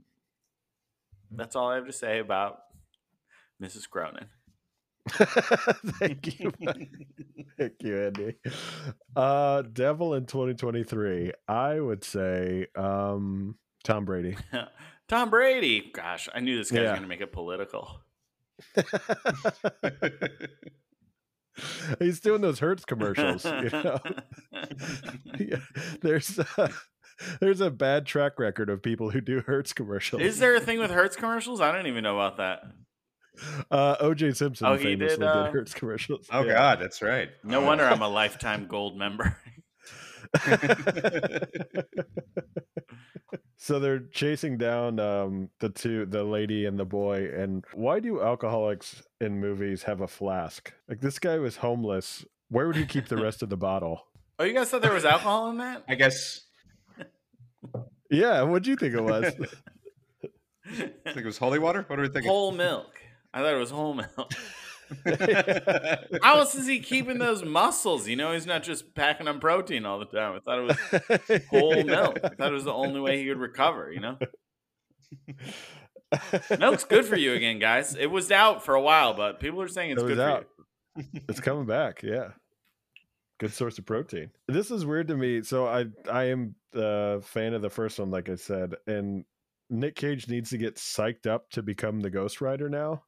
[1.35, 2.59] that's all I have to say about
[3.61, 3.89] Mrs.
[3.89, 4.27] Cronin.
[5.09, 6.53] Thank you.
[7.57, 8.35] Thank you, Andy.
[9.15, 11.33] Uh, devil in 2023.
[11.47, 14.37] I would say um, Tom Brady.
[15.09, 15.91] Tom Brady.
[15.93, 17.99] Gosh, I knew this guy was going to make it political.
[21.99, 23.45] He's doing those Hertz commercials.
[23.45, 23.99] You know?
[25.37, 25.57] Yeah,
[26.01, 26.69] there's uh,
[27.39, 30.21] there's a bad track record of people who do Hertz commercials.
[30.21, 31.61] Is there a thing with Hertz commercials?
[31.61, 32.61] I don't even know about that.
[33.71, 36.27] Uh, OJ Simpson Oh, he did, famously did, uh, Hertz commercials.
[36.31, 36.53] oh Yeah.
[36.53, 37.29] God, that's right.
[37.43, 37.65] No Oh.
[37.65, 39.35] wonder I'm a lifetime gold member.
[43.57, 47.29] so they're chasing down um, the two, the lady and the boy.
[47.35, 50.71] And why do alcoholics in movies have a flask?
[50.87, 52.25] Like this guy was homeless.
[52.49, 54.05] Where would he keep the rest of the bottle?
[54.37, 55.83] Oh, you guys thought there was alcohol in that?
[55.87, 56.41] I guess
[58.09, 59.25] Yeah, what'd you think it was?
[59.25, 61.83] I think it was holy water.
[61.87, 62.29] What are we thinking?
[62.31, 62.91] whole milk.
[63.33, 64.33] I thought it was whole milk.
[66.21, 68.07] How else is he keeping those muscles?
[68.07, 70.35] You know, he's not just packing on protein all the time.
[70.35, 72.19] I thought it was whole milk.
[72.23, 74.17] I thought it was the only way he could recover, you know?
[76.59, 77.95] Milk's good for you again, guys.
[77.95, 80.45] It was out for a while, but people are saying it's It was good
[80.95, 81.05] for you.
[81.27, 82.29] it's coming back yeah
[83.39, 87.53] good source of protein this is weird to me so i i am a fan
[87.53, 89.25] of the first one like i said and
[89.69, 93.03] nick cage needs to get psyched up to become the ghost rider now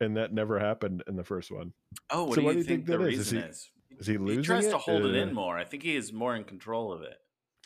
[0.00, 1.72] and that never happened in the first one
[2.10, 3.18] Oh, what So do what you do you think, think the that is?
[3.20, 3.70] Is reason he- is?
[4.00, 5.56] is he losing He tries to it, hold it or- in more.
[5.56, 7.16] I think he is more in control of it.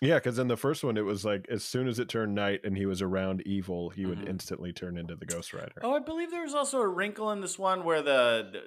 [0.03, 2.61] yeah because in the first one it was like as soon as it turned night
[2.65, 4.29] and he was around evil he would Mhm.
[4.29, 7.41] instantly turn into the ghost rider Oh, I believe there was also a wrinkle in
[7.41, 8.63] this one where the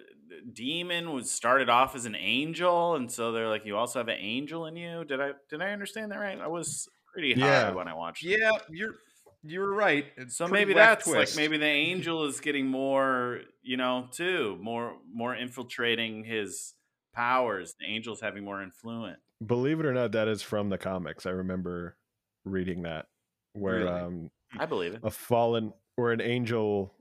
[0.54, 4.18] demon was started off as an angel, and so they're like, you also have an
[4.20, 5.04] angel in you.
[5.06, 6.40] Did I did I understand that right?
[6.40, 7.72] I was pretty high Yeah.
[7.72, 8.24] when I watched.
[8.26, 8.40] it.
[8.40, 8.96] Yeah, you're
[9.44, 10.06] you're right.
[10.18, 11.36] It's So maybe that's twist.
[11.36, 16.74] like maybe the angel is getting more, you know, too more more infiltrating his
[17.14, 19.20] powers, the angels having more influence.
[19.46, 21.26] Believe it or not, that is from the comics.
[21.26, 21.98] I remember
[22.46, 23.08] reading that
[23.54, 23.90] where Really?
[23.90, 25.02] um, I believe it.
[25.04, 26.94] a fallen, or an angel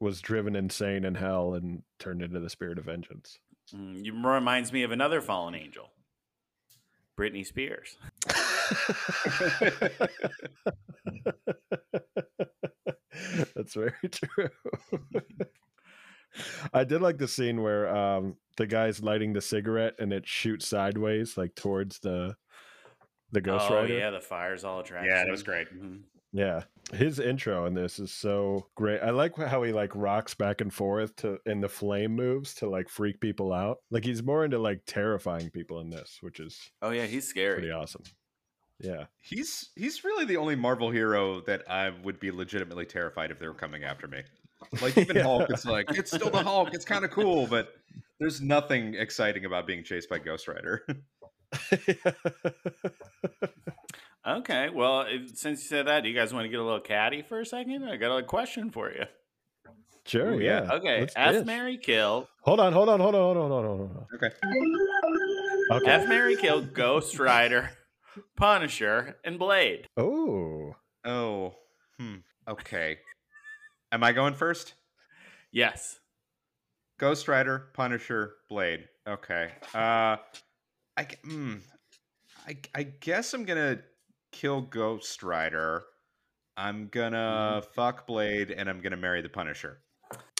[0.00, 3.38] was driven insane in hell and turned into the spirit of vengeance.
[3.74, 5.90] Mm, you reminds me of another fallen angel,
[7.18, 7.96] Britney Spears.
[13.54, 14.48] That's very true.
[16.72, 20.68] I did like the scene where um, the guy's lighting the cigarette and it shoots
[20.68, 22.36] sideways, like towards the
[23.32, 23.98] the Ghost oh Rider.
[23.98, 25.10] yeah, the fire's all attractive.
[25.10, 25.68] Yeah, that was great.
[25.74, 26.02] Mhm.
[26.36, 29.00] Yeah, his intro in this is so great.
[29.00, 32.68] I like how he like rocks back and forth to and the flame moves to
[32.68, 33.78] like freak people out.
[33.90, 37.54] Like he's more into like terrifying people in this, which is Oh yeah, he's scary.
[37.54, 38.02] pretty awesome.
[38.78, 43.38] Yeah, He's he's really the only Marvel hero that I would be legitimately terrified if
[43.38, 44.20] they were coming after me.
[44.82, 45.22] Like even Yeah.
[45.22, 46.74] Hulk, it's like it's still the Hulk.
[46.74, 47.72] It's kind of cool, but
[48.20, 50.84] there's nothing exciting about being chased by Ghost Rider.
[54.26, 56.80] Okay, well, if- since you said that, do you guys want to get a little
[56.80, 57.84] catty for a second?
[57.88, 59.04] I got a question for you.
[60.04, 60.32] sure.
[60.34, 60.64] Ooh, yeah.
[60.64, 60.72] yeah.
[60.74, 61.46] Okay, Let's F dish.
[61.46, 64.06] marry Kill, Hold on, hold on, hold on, hold on, hold on, hold on.
[64.14, 65.76] okay.
[65.82, 65.90] Okay.
[65.90, 67.70] F marry Kill, Ghost Rider,
[68.36, 69.86] Punisher, and Blade.
[69.96, 71.54] oh, Oh,
[71.98, 72.16] hmm.
[72.48, 72.98] Okay.
[73.92, 74.74] Am I going first?
[75.52, 76.00] Yes.
[76.98, 78.88] Ghost Rider, Punisher, Blade.
[79.08, 79.50] Okay.
[79.74, 80.16] Uh,
[80.96, 81.54] I, g- hmm.
[82.46, 83.78] I, I guess I'm gonna
[84.36, 85.84] kill Ghost Rider.
[86.56, 87.72] I'm gonna mm-hmm.
[87.72, 89.80] fuck Blade, and I'm gonna marry the Punisher.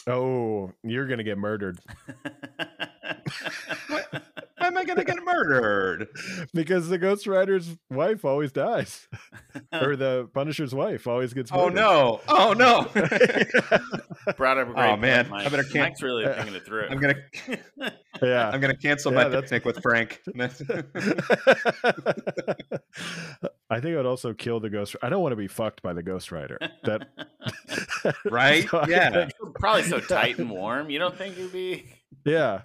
[0.07, 1.79] oh, you're gonna get murdered
[3.87, 4.36] Why am I
[4.87, 6.07] gonna get murdered?
[6.53, 9.07] because the Ghost Rider's wife always dies,
[9.73, 11.51] or the Punisher's wife always gets.
[11.53, 11.75] Oh Murdered.
[11.75, 12.21] no!
[12.27, 12.83] Oh no!
[14.37, 15.25] Brought up a oh, great Oh, man.
[15.29, 15.51] point, I Mike.
[15.51, 16.87] better can- Mike's really thinking it through.
[16.89, 17.15] I'm gonna
[18.21, 18.49] yeah.
[18.49, 20.21] I'm gonna cancel Yeah, my that's- picnic with Frank.
[23.69, 24.95] I think I would also kill the Ghost.
[25.01, 26.57] I don't want to be fucked by the Ghost Rider.
[26.83, 27.07] That
[28.25, 28.67] Right?
[28.69, 29.11] So Yeah.
[29.11, 30.89] think- Probably so tight and warm.
[30.89, 31.85] You don't think it'd be?
[32.25, 32.61] yeah.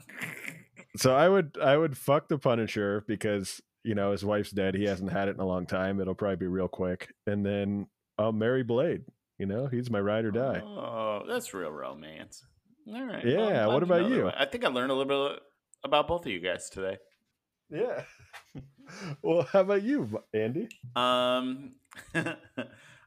[0.97, 4.75] So I would I would fuck the Punisher because you know his wife's dead.
[4.75, 6.01] He hasn't had it in a long time.
[6.01, 7.87] It'll probably be real quick, and then
[8.19, 9.03] I'll marry Blade.
[9.39, 10.61] You know, he's my ride or die.
[10.65, 12.45] Oh, that's real romance.
[12.87, 13.25] All right.
[13.25, 14.31] Yeah, I'm what about you?
[14.37, 15.41] I think I learned a little bit
[15.85, 16.99] about both of you guys today.
[17.71, 18.03] Yeah.
[19.23, 20.69] well, how about you, Andy?
[20.95, 21.73] Um,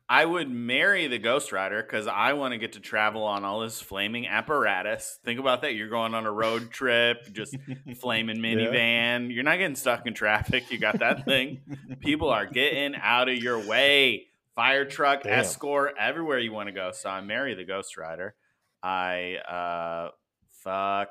[0.07, 3.61] I would marry the Ghost Rider because I want to get to travel on all
[3.61, 5.19] this flaming apparatus.
[5.23, 5.73] Think about that.
[5.73, 7.55] You're going on a road trip, just
[7.99, 9.33] flaming minivan.
[9.33, 10.69] You're not getting stuck in traffic.
[10.69, 11.61] You got that thing.
[12.01, 14.27] People are getting out of your way.
[14.53, 15.39] Fire truck, Damn.
[15.39, 16.91] escort, everywhere you want to go.
[16.93, 18.35] So I marry the Ghost Rider.
[18.83, 20.11] I uh
[20.63, 21.09] fuck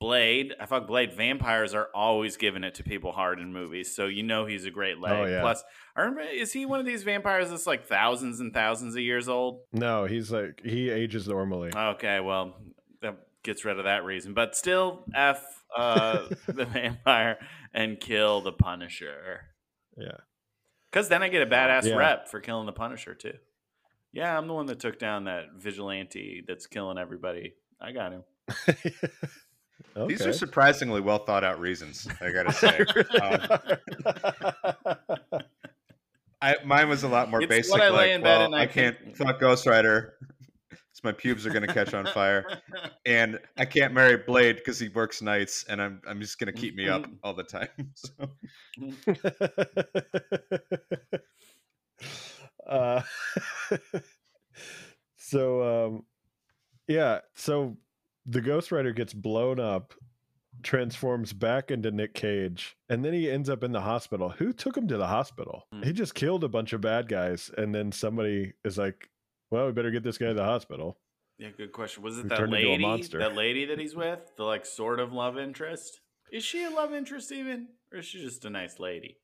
[0.00, 0.54] Blade.
[0.60, 1.12] I fuck Blade.
[1.14, 4.70] Vampires are always giving it to people hard in movies, so you know he's a
[4.70, 5.12] great leg.
[5.12, 5.40] Oh, yeah.
[5.40, 5.62] Plus,
[5.94, 9.28] I remember is he one of these vampires that's like thousands and thousands of years
[9.28, 9.60] old?
[9.72, 11.72] No, he's like he ages normally.
[11.74, 12.56] Okay, well
[13.02, 15.42] that gets rid of that reason, but still f
[15.76, 17.38] uh, the vampire
[17.74, 19.42] and kill the Punisher.
[19.96, 20.18] Yeah.
[20.90, 21.96] Because then I get a badass Yeah.
[21.96, 23.34] rep for killing the Punisher too.
[24.12, 27.54] Yeah, I'm the one that took down that vigilante that's killing everybody.
[27.78, 28.24] I got him.
[29.96, 30.08] okay.
[30.08, 32.08] These are surprisingly well thought out reasons.
[32.20, 32.84] I gotta say.
[33.20, 33.40] Um,
[36.42, 37.80] I, mine was a lot more It's basic.
[37.80, 40.14] I lay like, well, I I can't fuck Ghost Rider.
[40.70, 42.60] 'cause my pubes are gonna catch on fire,
[43.06, 46.74] and I can't marry Blade because he works nights, and I'm I'm just gonna keep
[46.74, 47.68] me up all the time.
[47.94, 48.30] So,
[52.68, 53.02] uh,
[55.16, 56.04] so um,
[56.88, 57.76] yeah, so
[58.26, 59.94] the Ghost Rider gets blown up,
[60.62, 64.30] transforms back into Nick Cage, and then he ends up in the hospital.
[64.30, 65.64] Who took him to the hospital?
[65.72, 65.82] Hmm.
[65.82, 69.08] He just killed a bunch of bad guys, and then somebody is like,
[69.50, 70.98] "Well, we better get this guy to the hospital."
[71.38, 72.02] yeah, good question.
[72.02, 73.08] Was it Who that turned into a lady?
[73.18, 74.20] That lady that he's with?
[74.36, 76.00] The like sort of love interest?
[76.32, 77.68] Is she a love interest even?
[77.92, 79.18] Or is she just a nice lady?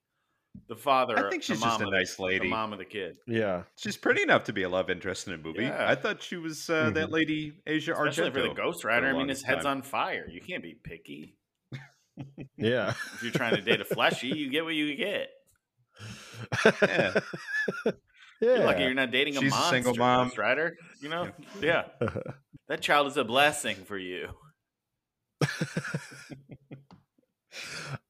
[0.69, 2.41] The father I think the she's just a of the- nice lady.
[2.47, 3.17] The mom of the kid.
[3.27, 5.65] Yeah, she's pretty enough to be a love interest in a movie.
[5.65, 5.87] Yeah.
[5.89, 7.13] I thought she was uh, that Mhm.
[7.13, 8.33] lady Asia Especially Argento.
[8.35, 9.07] for the Ghost Rider.
[9.09, 9.79] I mean, his longest head's time.
[9.79, 10.29] on fire.
[10.31, 11.37] You can't be picky.
[12.57, 15.29] yeah, If you're trying to date a fleshy, you get what you get.
[16.65, 16.73] Yeah.
[16.83, 17.93] yeah.
[18.41, 20.27] You're lucky you're not dating a She's a monster, single mom.
[20.27, 20.77] Ghost Rider.
[21.01, 21.31] You know?
[21.61, 21.85] Yeah.
[22.69, 24.31] That child is a blessing for you.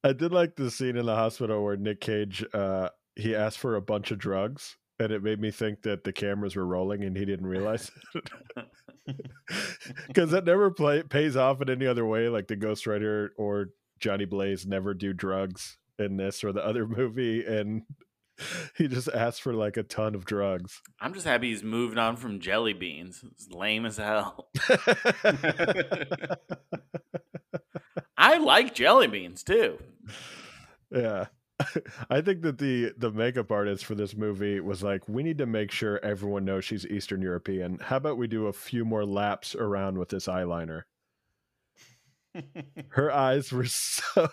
[0.05, 3.77] I did like the scene in the hospital where Nick Cage uh he asked for
[3.77, 7.17] a bunch of drugs and it made me think that the cameras were rolling and
[7.17, 8.31] he didn't realize it.
[10.07, 12.29] because that never play, pays off in any other way.
[12.29, 16.87] Like the Ghost Rider or Johnny Blaze never do drugs in this or the other
[16.89, 17.83] movie, and
[18.77, 20.81] he just asks for like a ton of drugs.
[21.01, 23.25] I'm just happy he's moved on from jelly beans.
[23.33, 24.49] It's lame as hell.
[28.23, 29.79] I like jelly beans too.
[30.93, 31.27] yeah.
[32.11, 35.47] I think that the the makeup artist for this movie was like, we need to
[35.47, 37.79] make sure everyone knows she's Eastern European.
[37.81, 40.83] How about we do a few more laps around with this eyeliner?
[42.91, 44.29] Her eyes were so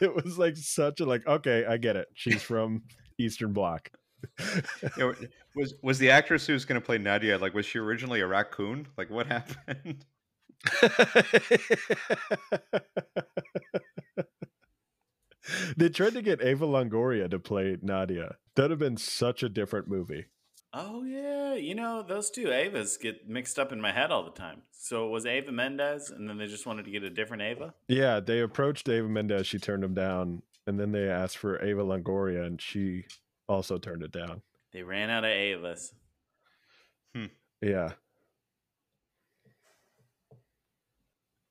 [0.00, 2.08] it was like such a like, okay, I get it.
[2.14, 2.82] She's from
[3.18, 3.90] Eastern Bloc.
[4.40, 4.62] You
[4.96, 5.14] know,
[5.54, 8.26] was was the actress who was going to play Nadia like was she originally a
[8.26, 8.88] raccoon?
[8.96, 10.06] Like what happened?
[15.76, 18.36] they tried to get Ava Longoria to play Nadia.
[18.54, 20.26] That'd have been such a different movie.
[20.72, 24.30] Oh yeah, you know those two Avas get mixed up in my head all the
[24.30, 24.62] time.
[24.72, 27.74] So it was Ava Mendes, and then they just wanted to get a different Ava.
[27.86, 29.46] Yeah, they approached Ava Mendes.
[29.46, 33.04] She turned them down, and then they asked for Ava Longoria, and she
[33.48, 34.42] also turned it down.
[34.72, 35.92] They ran out of Avas.
[37.14, 37.26] Hmm.
[37.62, 37.92] Yeah,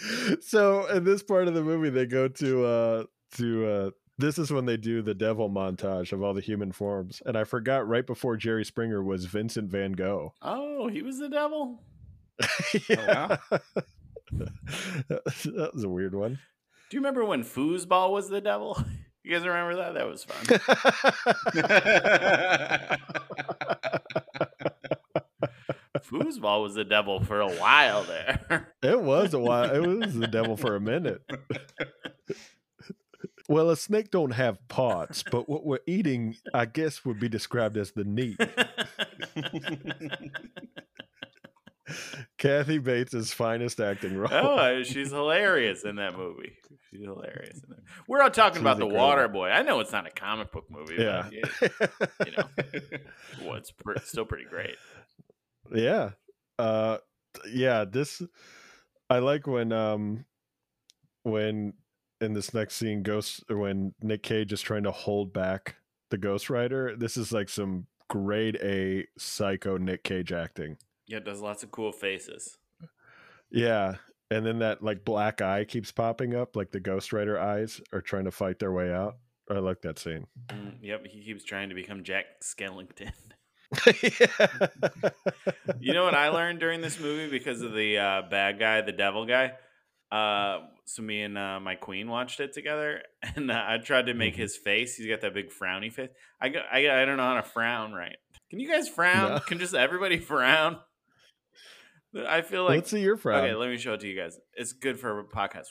[0.00, 0.38] guys.
[0.40, 3.04] so in this part of the movie, they go to uh
[3.36, 7.22] to uh this is when they do the devil montage of all the human forms,
[7.24, 10.34] and I forgot right before Jerry Springer was Vincent Van Gogh.
[10.42, 11.82] Oh, he was the devil.
[12.88, 13.36] yeah.
[14.32, 16.40] that was a weird one.
[16.90, 18.82] Do you remember when Foosball was the devil?
[19.22, 19.94] You guys remember that?
[19.94, 20.58] That was fun.
[26.00, 28.74] Foosball was the devil for a while there.
[28.82, 29.74] It was a while.
[29.74, 31.20] It was the devil for a minute.
[33.48, 37.76] well, a snake don't have parts, but what we're eating, I guess, would be described
[37.76, 38.38] as the meat.
[42.36, 44.28] Kathy Bates' finest acting role.
[44.32, 46.52] oh, she's hilarious in that movie.
[46.90, 47.60] She's hilarious.
[47.62, 47.80] In that.
[48.06, 48.86] We're all talking She's about the.
[48.86, 49.48] Water Boy.
[49.48, 50.96] I know it's not a comic book movie.
[50.98, 51.28] yeah.
[51.60, 51.92] but
[52.26, 52.44] you know,
[53.42, 53.72] well, it's
[54.04, 54.76] still pretty great.
[55.74, 56.10] Yeah.
[56.58, 56.98] Uh
[57.50, 58.22] yeah, this
[59.10, 60.24] I like when um
[61.22, 61.74] when
[62.20, 65.76] in this next scene Ghost or when Nick Cage is trying to hold back
[66.10, 66.96] the Ghost Rider.
[66.96, 70.76] This is like some grade A psycho Nick Cage acting.
[71.06, 72.58] Yeah, it does lots of cool faces.
[73.50, 73.94] Yeah.
[74.30, 78.02] And then that like black eye keeps popping up, like the Ghost Rider eyes are
[78.02, 79.16] trying to fight their way out.
[79.50, 80.26] I like that scene.
[80.48, 83.12] Mm, yep, he keeps trying to become Jack Skellington.
[85.80, 88.92] You know what I learned during this movie because of the uh, bad guy, the
[88.92, 89.52] devil guy.
[90.10, 93.02] Uh, so me and uh, my queen watched it together,
[93.36, 94.38] and uh, I tried to make Mhm.
[94.38, 94.96] his face.
[94.96, 96.08] He's got that big frowny face.
[96.40, 98.16] I go, I, I don't know how to frown right.
[98.50, 99.32] Can you guys frown?
[99.32, 99.38] No.
[99.40, 100.78] Can just everybody frown?
[102.26, 103.44] I feel like Let's see your frown.
[103.44, 103.54] okay.
[103.54, 104.38] Let me show it to you guys.
[104.54, 105.66] It's good for a podcast.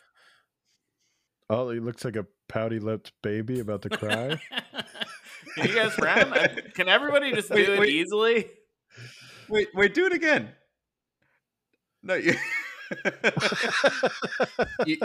[1.49, 4.39] Oh, he looks like a pouty lipped baby about to cry.
[5.57, 6.31] Can you guys frown?
[6.75, 7.89] Can everybody just Wait, do it wait.
[7.89, 8.49] easily?
[9.49, 10.49] wait, wait, do it again.
[12.03, 12.35] No, you,
[14.85, 14.97] you,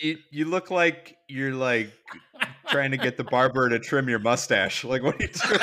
[0.00, 1.90] you, you look like you're like
[2.68, 4.84] trying to get the barber to trim your mustache.
[4.84, 5.60] Like, what are you doing?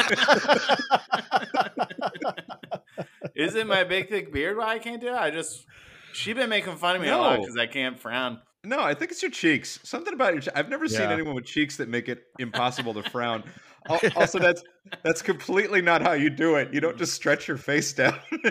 [3.36, 5.14] Is it my big thick beard why I can't do it?
[5.14, 5.66] I just
[6.14, 8.40] she been making fun of me a lot because I can't frown.
[8.66, 9.80] No, I think it's your cheeks.
[9.84, 10.44] Something about your.
[10.54, 13.44] I've never seen anyone with cheeks that make it impossible to frown.
[13.88, 14.64] Al- Also, that's
[15.04, 16.74] that's completely not how you do it.
[16.74, 18.18] You don't just stretch your face down.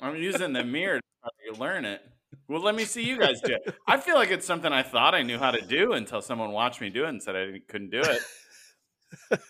[0.00, 2.00] I'm using the mirror to learn it.
[2.48, 3.74] Well, let me see you guys do it.
[3.86, 6.80] I feel like it's something I thought I knew how to do until someone watched
[6.80, 8.22] me do it and said I didn't- couldn't do it.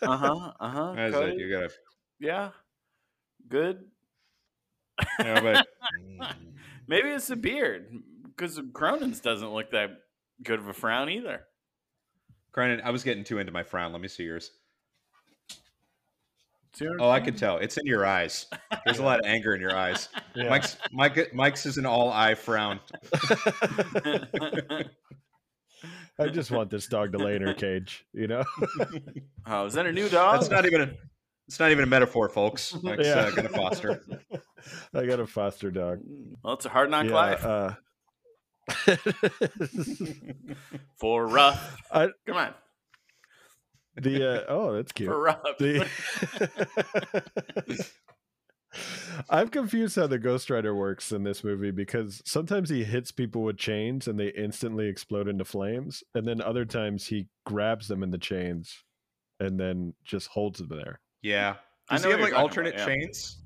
[0.01, 0.53] Uh huh.
[0.59, 0.93] Uh huh.
[0.97, 1.39] That's it.
[1.39, 1.69] You gotta.
[2.19, 2.51] Yeah.
[3.47, 3.85] Good.
[5.19, 5.67] Yeah, but
[6.89, 7.93] Maybe it's the beard
[8.25, 9.91] because Cronin's doesn't look that
[10.43, 11.43] good of a frown either.
[12.53, 13.93] Cronin, I was getting too into my frown.
[13.93, 14.51] Let me see yours.
[16.73, 17.25] See Oh, I saying?
[17.27, 17.59] can tell.
[17.59, 18.47] It's in your eyes.
[18.85, 20.09] There's a lot of anger in your eyes.
[20.35, 20.49] Yeah.
[20.49, 22.79] Mike's Mike, Mike's is an all eye frown.
[26.19, 28.45] I just want this dog to lay in her cage, you know?
[29.47, 30.35] oh, is that a new dog?
[30.41, 30.91] That's not even a.
[31.49, 32.77] It's not even a metaphor, folks.
[32.83, 33.15] Mike's Yeah.
[33.15, 34.01] uh, gonna foster.
[34.95, 36.01] I got a foster dog.
[36.45, 37.75] Well, it's a hard knock Yeah, life uh,
[40.99, 41.77] for rough.
[41.93, 42.55] I- Come on,
[43.97, 45.09] the uh, oh, that's cute.
[45.11, 45.41] for rough.
[45.59, 45.89] The
[49.29, 53.43] I'm confused how the Ghost Rider works in this movie because sometimes he hits people
[53.43, 58.03] with chains and they instantly explode into flames, and then other times he grabs them
[58.05, 58.85] in the chains
[59.41, 61.01] and then just holds them there.
[61.23, 61.57] Yeah.
[61.89, 62.95] I Does know he have like alternate about, yeah.
[62.95, 63.39] chains?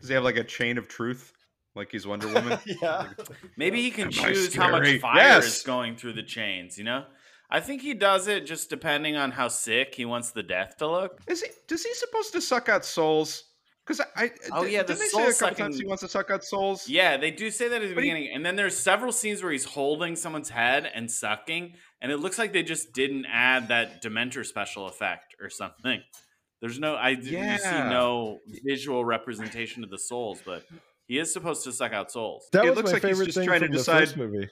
[0.00, 1.32] Does he have like a chain of truth,
[1.74, 2.58] like he's Wonder Woman?
[2.82, 3.08] yeah.
[3.56, 5.58] Maybe he can Am choose how much fire Yes.
[5.58, 7.04] is going through the chains, you know?
[7.50, 10.86] I think he does it just depending on how sick he wants the death to
[10.86, 11.20] look.
[11.26, 11.48] Is he?
[11.66, 13.44] Does he supposed to suck out souls?
[13.86, 16.02] Because I, I Oh, di- yeah, the didn't say a couple times sucking- he wants
[16.02, 16.86] to suck out souls?
[16.90, 18.34] Yeah, they do say that at the But he- beginning.
[18.34, 22.36] and then there's several scenes where he's holding someone's head and sucking, and it looks
[22.38, 26.02] like they just didn't add that Dementor special effect or something.
[26.60, 30.64] There's no, I d- you see no visual representation of the souls, but
[31.08, 32.46] he is supposed to suck out souls.
[32.52, 33.98] That It was looks my like he's favorite just thing trying to from the decide-
[34.00, 34.48] first movie.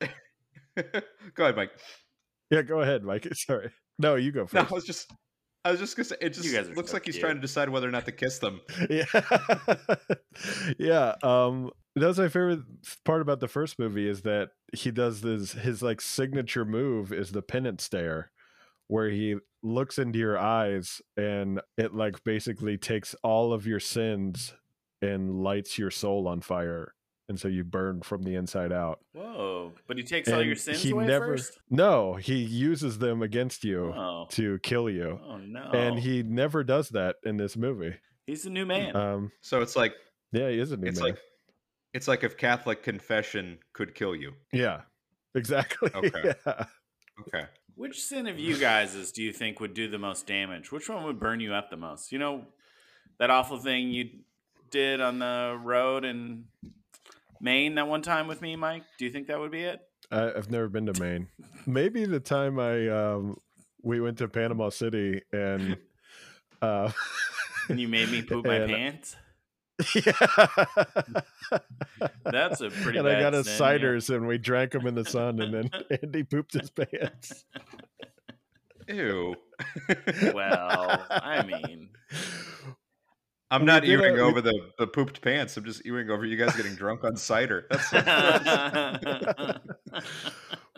[1.34, 1.70] Go ahead, Mike.
[2.50, 3.26] Yeah, go ahead, Mike.
[3.34, 3.70] Sorry.
[3.98, 4.72] No, you go No, first.
[4.72, 5.10] I was just,
[5.64, 7.22] I was just gonna say, it just guys looks so like he's cute.
[7.22, 8.60] trying to decide whether or not to kiss them.
[8.90, 9.04] yeah
[10.78, 12.60] yeah um that was my favorite
[13.04, 17.32] part about the first movie is that he does this his like signature move is
[17.32, 18.30] the penance stare
[18.88, 24.54] where he looks into your eyes and it like basically takes all of your sins
[25.02, 26.94] and lights your soul on fire
[27.28, 29.72] and so you burn from the inside out Whoa.
[29.86, 31.60] But he takes all your And sins he away never first?
[31.70, 34.26] no he uses them against you Oh.
[34.30, 35.70] to kill you Oh, no.
[35.72, 37.94] and he never does that in this movie
[38.26, 38.94] He's a new man.
[38.96, 39.94] um So it's like,
[40.32, 41.18] yeah he is a new it's man like,
[41.94, 44.32] it's like if Catholic confession could kill you.
[44.52, 44.82] Yeah,
[45.34, 45.90] exactly.
[45.94, 46.34] Okay.
[46.46, 46.64] Yeah.
[47.20, 47.44] Okay.
[47.74, 50.70] Which sin of you guys' is do you think would do the most damage?
[50.72, 52.10] Which one would burn you up the most?
[52.12, 52.46] You know,
[53.18, 54.08] that awful thing you
[54.72, 56.46] did on the road in
[57.40, 58.82] Maine that one time with me, Mike?
[58.98, 59.80] Do you think that would be it?
[60.10, 61.28] I, I've never been to Maine.
[61.66, 63.36] Maybe the time I um
[63.82, 65.76] we went to Panama City and
[66.62, 66.90] uh
[67.68, 69.16] And you made me poop my And- pants?
[69.94, 70.12] yeah.
[72.24, 73.78] That's a pretty and bad I got us sin, yeah.
[73.78, 75.70] ciders and we drank them in the sun and then
[76.02, 77.44] Andy pooped his pants.
[78.88, 79.34] Ew.
[80.34, 81.88] Well, I mean,
[83.52, 85.56] I'm not did a- ewing we- over the, the pooped pants.
[85.56, 87.66] I'm just ewing over you guys getting drunk on cider.
[87.70, 87.92] That's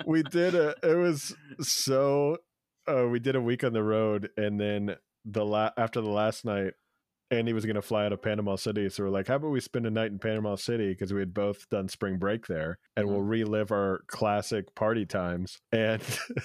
[0.06, 2.38] we did a it was so
[2.88, 6.44] uh we did a week on the road and then the la- after the last
[6.44, 6.72] night
[7.30, 8.88] Andy was going to fly out of Panama City.
[8.90, 10.90] So we're like how about we spend a night in Panama City?
[10.90, 15.58] Because we had both done spring break there and we'll relive our classic party times.
[15.72, 16.02] And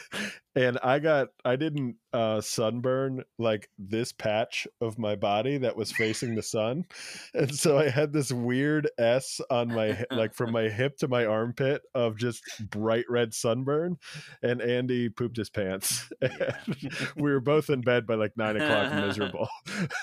[0.55, 5.91] and I got I didn't uh sunburn like this patch of my body that was
[5.91, 6.85] facing the sun
[7.33, 11.25] and so I had this weird S on my like from my hip to my
[11.25, 13.97] armpit of just bright red sunburn,
[14.41, 16.09] and Andy pooped his pants.
[16.21, 19.47] And we were both in bed by like nine o'clock, miserable.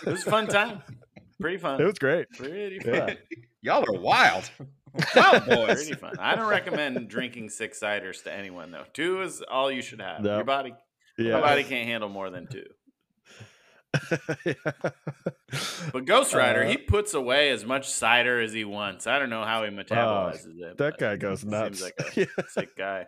[0.06, 0.82] it was a fun time.
[1.40, 1.80] Pretty fun.
[1.80, 2.28] It was great.
[2.30, 2.94] pretty fun.
[2.94, 3.14] Yeah.
[3.62, 4.50] Y'all are wild.
[5.14, 5.74] Wild boys.
[5.86, 6.14] Pretty fun.
[6.18, 8.84] I don't recommend drinking six ciders to anyone though.
[8.92, 10.22] Two is all you should have.
[10.22, 10.36] No.
[10.36, 10.74] Your body,
[11.18, 11.24] yeah.
[11.24, 11.40] your Yeah.
[11.40, 12.64] body can't handle more than two.
[15.92, 19.06] But Ghost Rider, Uh, he puts away as much cider as he wants.
[19.06, 20.64] I don't know how he metabolizes it.
[20.72, 21.78] Oh, that guy goes nuts.
[21.80, 22.44] Seems like a yeah.
[22.48, 23.06] sick guy.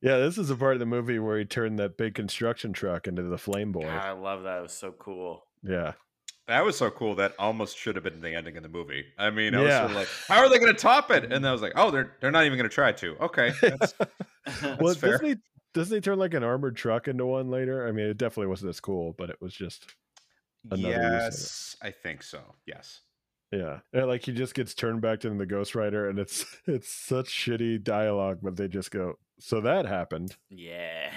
[0.00, 3.06] Yeah, this is a part of the movie where he turned that big construction truck
[3.08, 3.82] into the flame boy.
[3.82, 4.58] God, I love that.
[4.58, 5.44] It was so cool.
[5.62, 5.92] Yeah.
[6.48, 7.14] That was so cool.
[7.14, 9.04] That almost should have been the ending of the movie.
[9.18, 11.30] I mean, I was sort of like, how are they going to top it?
[11.30, 13.16] And I was like, oh, they're they're not even going to try to.
[13.20, 13.94] Okay, that's,
[14.80, 15.12] well, fair.
[15.12, 15.36] doesn't he
[15.74, 17.86] doesn't he turn like an armored truck into one later?
[17.86, 19.94] I mean, it definitely wasn't as cool, but it was just
[20.70, 21.12] Another use of it.
[21.12, 22.40] yes, I think so.
[22.66, 23.02] Yes.
[23.52, 26.90] Yeah, and like he just gets turned back into the Ghost Rider, and it's it's
[26.92, 31.10] such shitty dialogue, but they just go, "So that happened." Yeah.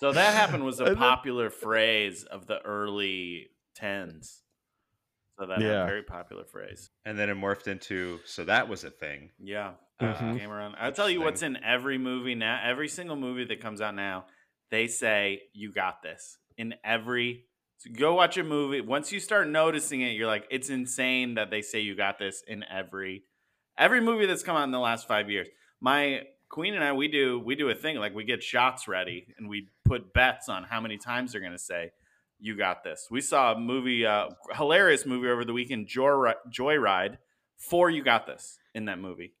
[0.00, 4.42] So that happened was a popular phrase of the early tens.
[5.38, 5.84] So that Yeah.
[5.84, 6.90] a very popular phrase.
[7.04, 9.30] And then it morphed into so that was a thing.
[9.38, 9.74] Yeah.
[10.00, 10.34] Mhm.
[10.34, 10.76] Uh, came around.
[10.78, 12.60] I'll tell you what's in every movie now.
[12.64, 14.26] Every single movie that comes out now,
[14.70, 16.38] they say, You got this.
[16.56, 17.46] In every.
[17.78, 18.80] So go watch a movie.
[18.82, 22.42] Once you start noticing it, you're like, It's insane that they say you got this
[22.46, 23.24] in every.
[23.78, 25.48] Every movie that's come out in the last five years.
[25.80, 29.28] My queen and I, we do we do a thing like we get shots ready
[29.38, 31.92] and we put bets on how many times they're going to say,
[32.38, 37.16] "You got this." We saw a movie, uh, hilarious movie over the weekend, Joy Joyride.
[37.56, 39.32] Four, you got this in that movie.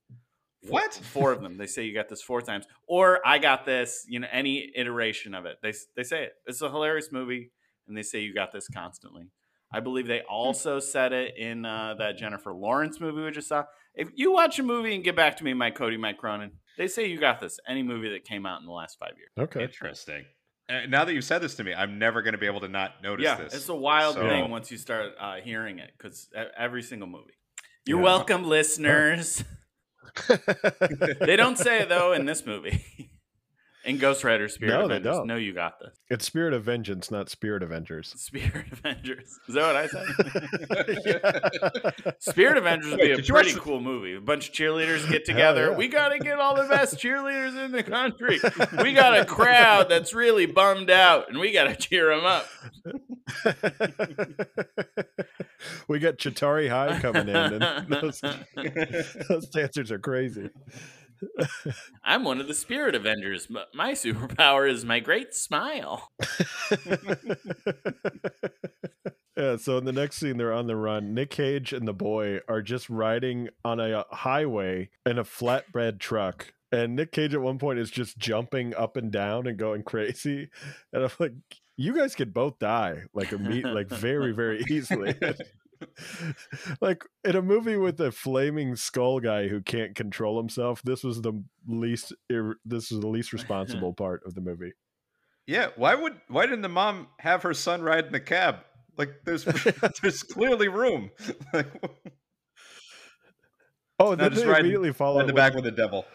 [0.68, 0.94] What?
[0.94, 1.56] Four of them.
[1.56, 4.04] They say you got this four times, or I got this.
[4.08, 5.58] You know, any iteration of it.
[5.62, 6.34] They they say it.
[6.46, 7.50] It's a hilarious movie,
[7.88, 9.26] and they say you got this constantly.
[9.72, 13.64] I believe they also said it in uh, that Jennifer Lawrence movie we just saw.
[13.94, 16.88] If you watch a movie and get back to me, Mike Cody, Mike Cronin, they
[16.88, 17.60] say you got this.
[17.68, 19.28] Any movie that came out in the last five years.
[19.38, 20.24] Okay, Interesting.
[20.70, 22.68] uh, now that you've said this to me, I'm never going to be able to
[22.68, 23.52] not notice yeah, this.
[23.54, 27.34] it's a wild So- thing once you start uh, hearing it because every single movie.
[27.84, 28.04] You're Yeah.
[28.04, 29.44] welcome, listeners.
[31.20, 32.82] they don't say it though in this movie.
[33.84, 35.26] in Ghost Rider Spirit No, they don't.
[35.26, 35.96] No, you got this.
[36.10, 38.12] it's Spirit of Vengeance, not Spirit Avengers.
[38.16, 39.38] Spirit Avengers.
[39.48, 40.04] Is that what I said?
[42.20, 44.14] Spirit Avengers would Wait, be a did watch pretty cool movie.
[44.14, 45.70] A bunch of cheerleaders get together.
[45.70, 45.76] yeah.
[45.76, 48.38] We got to get all the best cheerleaders in the country.
[48.82, 52.46] We got a crowd that's really bummed out, and we got to cheer them up.
[55.88, 58.20] we got Chitari High coming in, and those,
[59.28, 60.50] those dancers are crazy.
[62.04, 63.46] I'm one of the Spirit Avengers.
[63.46, 66.10] but My superpower is my great smile.
[69.36, 71.14] yeah, so in the next scene, they're on the run.
[71.14, 75.98] Nick Cage and the boy are just riding on a uh, highway in a flatbed
[75.98, 76.52] truck.
[76.72, 80.50] And Nick Cage at one point is just jumping up and down and going crazy.
[80.92, 81.32] And I'm like,
[81.76, 85.14] you guys could both die like imme- like very, very easily.
[86.80, 91.22] like in a movie with a flaming skull guy who can't control himself, this was
[91.22, 91.32] the
[91.66, 94.72] least ir- this was the least responsible part of the movie.
[95.46, 98.56] yeah, why would why didn't the mom have her son ride in the cab?
[98.96, 99.44] Like there's
[100.02, 101.10] there's clearly room.
[101.52, 101.68] like
[103.98, 106.06] Oh, and then they immediately follow in the back with, with the devil.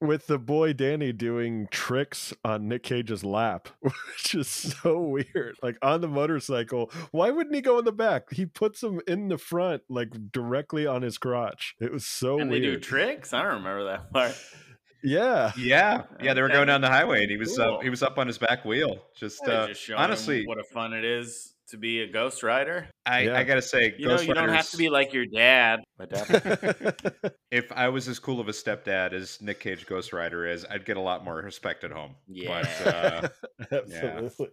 [0.00, 5.56] With the boy Danny doing tricks on Nick Cage's lap, which is so weird.
[5.62, 8.32] Like on the motorcycle, why wouldn't he go in the back?
[8.32, 11.74] He puts him in the front, like directly on his crotch.
[11.80, 13.32] It was so weird and they do tricks?
[13.32, 14.36] I don't remember that part.
[15.02, 17.76] yeah, Yeah, yeah, they were going down the highway, and he was Cool.
[17.76, 19.02] uh, he was up on his back wheel.
[19.16, 22.88] Just uh, just honestly, what a fun it is to be a Ghost Rider.
[23.06, 23.38] I, Yeah.
[23.38, 25.80] I gotta say, You know, Ghost you don't have to be like your dad.
[25.98, 26.94] My dad.
[27.50, 30.84] If I was as cool of a stepdad as Nick Cage Ghost Rider is, I'd
[30.84, 32.14] get a lot more respect at home.
[32.28, 32.62] Yeah.
[32.62, 33.28] But uh,
[33.72, 34.48] absolutely.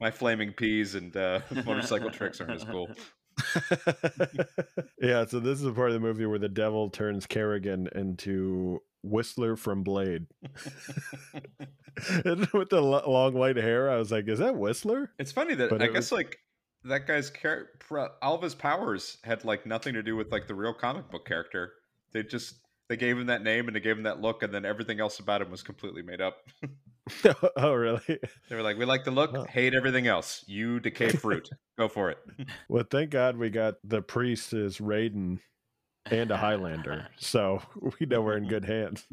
[0.00, 2.88] my flaming peas and uh, motorcycle tricks aren't as cool.
[5.00, 8.80] yeah, so this is a part of the movie where the devil turns Carrigan into
[9.02, 10.26] Whistler from Blade.
[12.24, 15.54] and with the lo- long white hair, I was like, "Is that Whistler?" It's funny
[15.54, 16.38] that But I it guess was- like
[16.84, 20.46] that guy's char- pro- all of his powers had like nothing to do with like
[20.46, 21.72] the real comic book character.
[22.12, 22.56] They just
[22.88, 25.18] they gave him that name and they gave him that look, and then everything else
[25.18, 26.38] about him was completely made up.
[27.24, 28.00] Oh, oh, really?
[28.48, 30.44] They were like, "We like the look, hate everything else.
[30.46, 31.50] You decay fruit.
[31.76, 32.18] Go for it."
[32.68, 35.40] Well, thank God we got the priest as Raiden
[36.06, 37.60] and a Highlander, so
[37.98, 39.04] we know we're in good hands.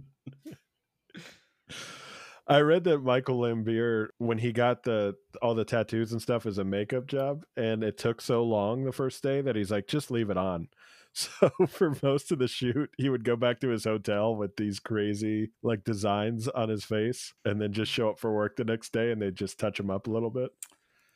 [2.50, 6.58] I read that Michael Lambier, when he got the all the tattoos and stuff, as
[6.58, 10.10] a makeup job, and it took so long the first day that he's like, just
[10.12, 10.68] leave it on.
[11.12, 14.80] So for most of the shoot, he would go back to his hotel with these
[14.80, 18.94] crazy like designs on his face, and then just show up for work the next
[18.94, 20.52] day, and they just touch him up a little bit.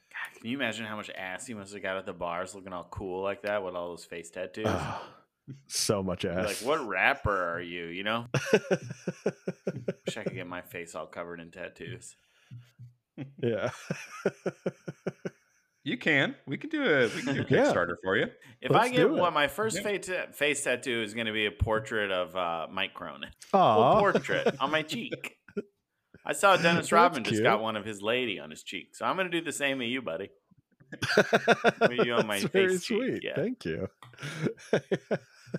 [0.09, 2.73] God, can you imagine how much ass he must have got at the bars looking
[2.73, 4.65] all cool like that with all those face tattoos?
[5.67, 6.45] So much ass.
[6.45, 7.85] like, what rapper are you?
[7.85, 8.27] You know?
[8.53, 12.15] Wish I could get my face all covered in tattoos.
[13.41, 13.69] yeah.
[15.85, 16.35] You can.
[16.47, 17.65] We can do a we can do a Yeah.
[17.65, 18.27] Kickstarter for you.
[18.61, 19.19] If Let's I get do it.
[19.19, 19.83] one, my first Yeah.
[19.83, 23.31] face, face tattoo is going to be a portrait of uh, Mike Cronin.
[23.53, 23.99] A Aw.
[23.99, 25.35] portrait on my cheek.
[26.25, 29.05] I saw Dennis That's Rodman just got one of his lady on his cheek, so
[29.05, 30.29] I'm going to do the same with you, buddy.
[31.91, 33.23] You on my That's very face cheek, sweet.
[33.25, 33.35] yeah.
[33.35, 33.89] Thank you.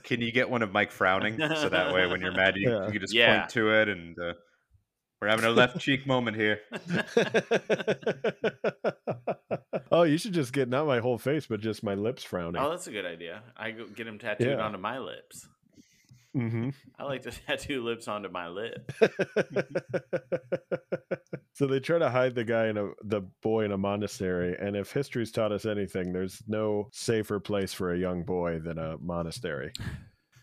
[0.03, 2.87] Can you get one of Mike frowning so that way when you're mad you, Yeah.
[2.87, 3.39] you can just Yeah.
[3.41, 4.33] point to it and uh,
[5.23, 6.61] we're having a left cheek moment here.
[9.93, 12.61] oh, you should just get not my whole face, but just my lips frowning.
[12.61, 13.43] Oh, that's a good idea.
[13.57, 14.65] I get him tattooed Yeah.
[14.65, 15.47] onto my lips.
[16.35, 18.91] Hmm I like to tattoo lips onto my lip.
[21.55, 24.77] so they try to hide the guy in a the boy in a monastery, and
[24.77, 28.99] if history's taught us anything, there's no safer place for a young boy than a
[28.99, 29.73] monastery.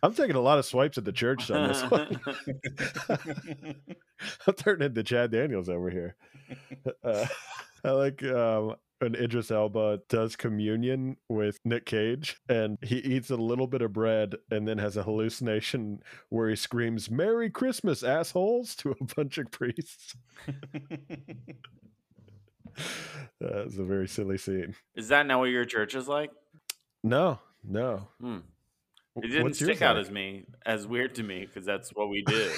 [0.04, 2.20] I'm taking a lot of swipes at the church on this one.
[4.48, 6.16] I'm turning into Chad Daniels over here.
[7.04, 7.28] Uh,
[7.84, 13.36] I like um, when Idris Elba does communion with Nick Cage, and he eats a
[13.36, 18.76] little bit of bread and then has a hallucination where he screams "Merry Christmas, assholes!"
[18.76, 20.16] to a bunch of priests.
[23.40, 24.76] That's a very silly scene.
[24.96, 26.30] Is that not what your church is like?
[27.04, 28.08] No, no.
[28.20, 28.38] Hmm.
[29.18, 30.06] It didn't what's stick out like?
[30.06, 32.50] as me as weird to me because that's what we do.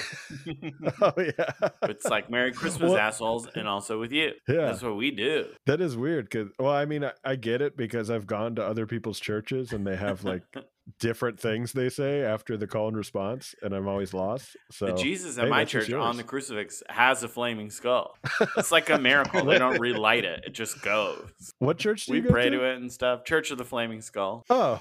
[1.02, 4.32] Oh yeah, It's like Merry Christmas, Well- assholes, and also with you.
[4.48, 4.66] Yeah.
[4.66, 5.46] That's what we do.
[5.66, 8.64] That is weird because, well, I mean, I, I get it because I've gone to
[8.64, 10.42] other people's churches and they have like
[11.00, 14.56] different things they say after the call and response, and I'm always lost.
[14.70, 18.16] So the Jesus at hey, my church on the crucifix has a flaming skull.
[18.56, 19.44] It's like a miracle.
[19.44, 21.28] they don't relight it; it just goes.
[21.58, 22.58] what church do We pray to?
[22.58, 23.24] to it and stuff.
[23.24, 24.44] Church of the Flaming Skull.
[24.50, 24.80] Oh,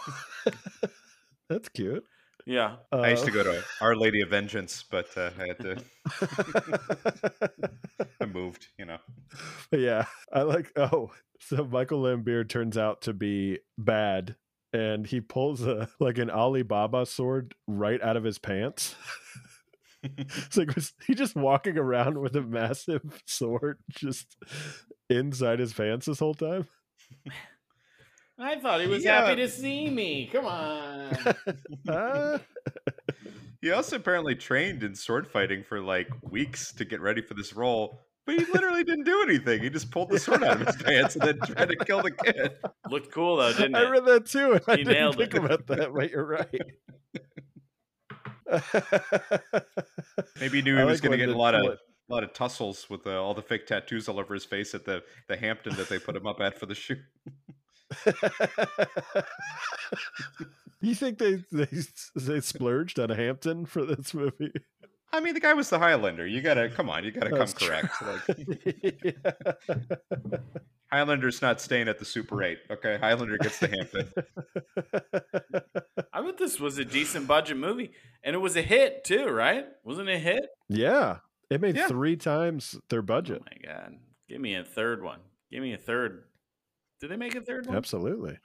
[1.50, 2.04] that's cute.
[2.46, 5.60] Yeah, I used to Uh, go to Our Lady of Vengeance, but uh, I had
[5.60, 5.84] to.
[8.22, 8.98] I moved, you know.
[9.72, 10.72] yeah, I like.
[10.76, 14.36] Oh, so Michael Lambert turns out to be bad,
[14.74, 18.96] and he pulls a like an Alibaba sword right out of his pants.
[20.04, 24.36] it's like was he just walking around with a massive sword just
[25.10, 26.68] inside his pants this whole time?
[28.44, 29.26] I thought he was Yeah.
[29.26, 30.28] happy to see me.
[30.32, 32.40] Come on.
[33.62, 37.54] He also apparently trained in sword fighting for like weeks to get ready for this
[37.54, 39.62] role, but he literally didn't do anything.
[39.64, 42.12] He just pulled the sword out of his pants and then tried to kill the
[42.12, 42.56] kid.
[42.90, 43.80] Looked cool though, didn't it?
[43.80, 45.46] I read that too, and I didn't nailed think it.
[45.46, 46.50] about that, but you're right.
[50.42, 51.78] Maybe he knew I he was like going to get a lot of a
[52.14, 55.04] lot of tussles with uh, all the fake tattoos all over his face at the
[55.30, 57.00] the Hampton that they put him up at for the shoot.
[60.82, 61.68] you think they, they
[62.16, 64.52] they splurged on a Hampton for this movie?
[65.12, 66.26] I mean, the guy was the Highlander.
[66.26, 67.68] You gotta come on, you gotta come That's true.
[67.68, 67.94] correct.
[68.02, 69.16] Like
[70.92, 72.60] Highlander's not staying at the Super Eight.
[72.70, 74.12] Okay, Highlander gets the Hampton.
[76.12, 77.92] I bet this was a decent budget movie,
[78.24, 79.66] and it was a hit too, right?
[79.84, 80.46] Wasn't it a hit?
[80.70, 81.18] yeah,
[81.50, 81.88] it made Yeah.
[81.88, 83.42] three times their budget.
[83.42, 83.62] Oh budget.
[83.66, 83.96] my god!
[84.30, 85.20] Give me a third one.
[85.52, 86.24] Give me a third.
[87.04, 87.76] Did they make a third one?
[87.76, 88.38] Absolutely.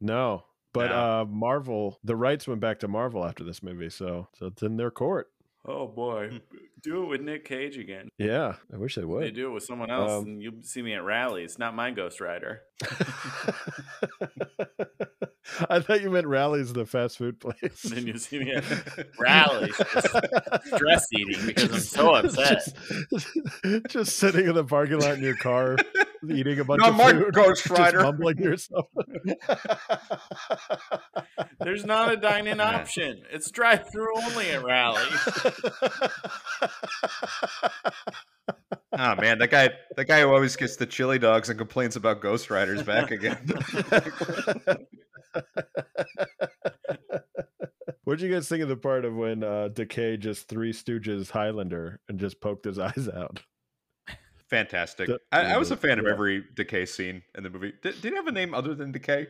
[0.00, 0.96] No, but No.
[0.96, 4.76] uh Marvel, the rights went back to Marvel after this movie, so so it's in
[4.76, 5.26] their court.
[5.66, 6.40] Oh boy,
[6.80, 8.08] do it with Nick Cage again.
[8.16, 9.24] Yeah, I wish they would.
[9.24, 11.58] They do it with someone else, Um, and you'll see me at rallies.
[11.58, 12.60] Not my Ghost Rider.
[15.68, 17.82] I thought you meant Rally's the fast food place.
[17.82, 18.64] Then you see me at
[19.18, 22.62] rallies, stress eating because I'm so upset.
[23.10, 23.26] Just,
[23.88, 25.76] just sitting in the parking lot in your car,
[26.30, 28.02] eating a bunch Not of my food, Ghost just Rider.
[28.02, 28.86] mumbling to yourself.
[31.60, 32.76] There's not a dine-in Yeah.
[32.76, 33.22] option.
[33.30, 35.04] It's drive-through only at rally.
[38.92, 42.20] Oh man, that guy, that guy who always gets the chili dogs and complains about
[42.20, 43.38] Ghost Riders back again.
[48.04, 52.00] What'd you guys think of the part of when uh, Decay just three Stooges Highlander
[52.08, 53.42] and just poked his eyes out?
[54.50, 55.08] Fantastic.
[55.08, 57.72] That- I, I was a fan of every Decay scene in the movie.
[57.82, 59.28] Did, did he have a name other than Decay?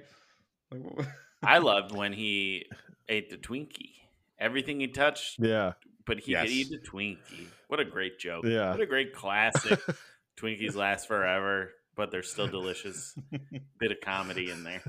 [0.70, 1.06] Like,
[1.42, 2.66] I loved when he
[3.08, 3.92] ate the Twinkie.
[4.38, 5.72] Everything he touched, Yeah,
[6.06, 6.44] but he Yes.
[6.44, 7.46] could eat the Twinkie.
[7.68, 8.44] What a great joke.
[8.46, 8.70] Yeah.
[8.70, 9.78] What a great classic.
[10.38, 13.14] Twinkies last forever, but they're still delicious.
[13.78, 14.82] Bit of comedy in there.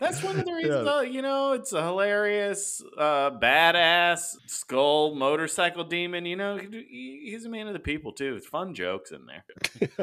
[0.00, 1.02] That's one of the reasons, Yeah.
[1.02, 6.24] you know, it's a hilarious, uh, badass skull motorcycle demon.
[6.26, 8.34] You know, he's a man of the people, too.
[8.34, 9.44] It's fun jokes in there.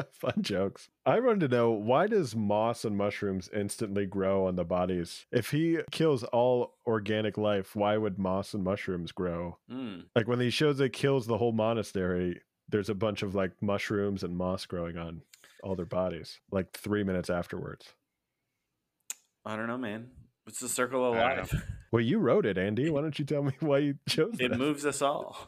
[0.12, 0.88] fun jokes.
[1.04, 5.26] I wanted to know why does moss and mushrooms instantly grow on the bodies?
[5.32, 9.58] If he kills all organic life, why would moss and mushrooms grow?
[9.68, 10.00] Hmm.
[10.14, 14.22] Like when he shows it kills the whole monastery, there's a bunch of like mushrooms
[14.22, 15.22] and moss growing on
[15.64, 17.94] all their bodies, like three minutes afterwards.
[19.44, 20.08] I don't know, man.
[20.46, 21.42] It's the circle of I don't know.
[21.58, 21.64] life.
[21.90, 22.90] Well, you wrote it, Andy.
[22.90, 25.38] Why don't you tell me why you chose It It moves us all.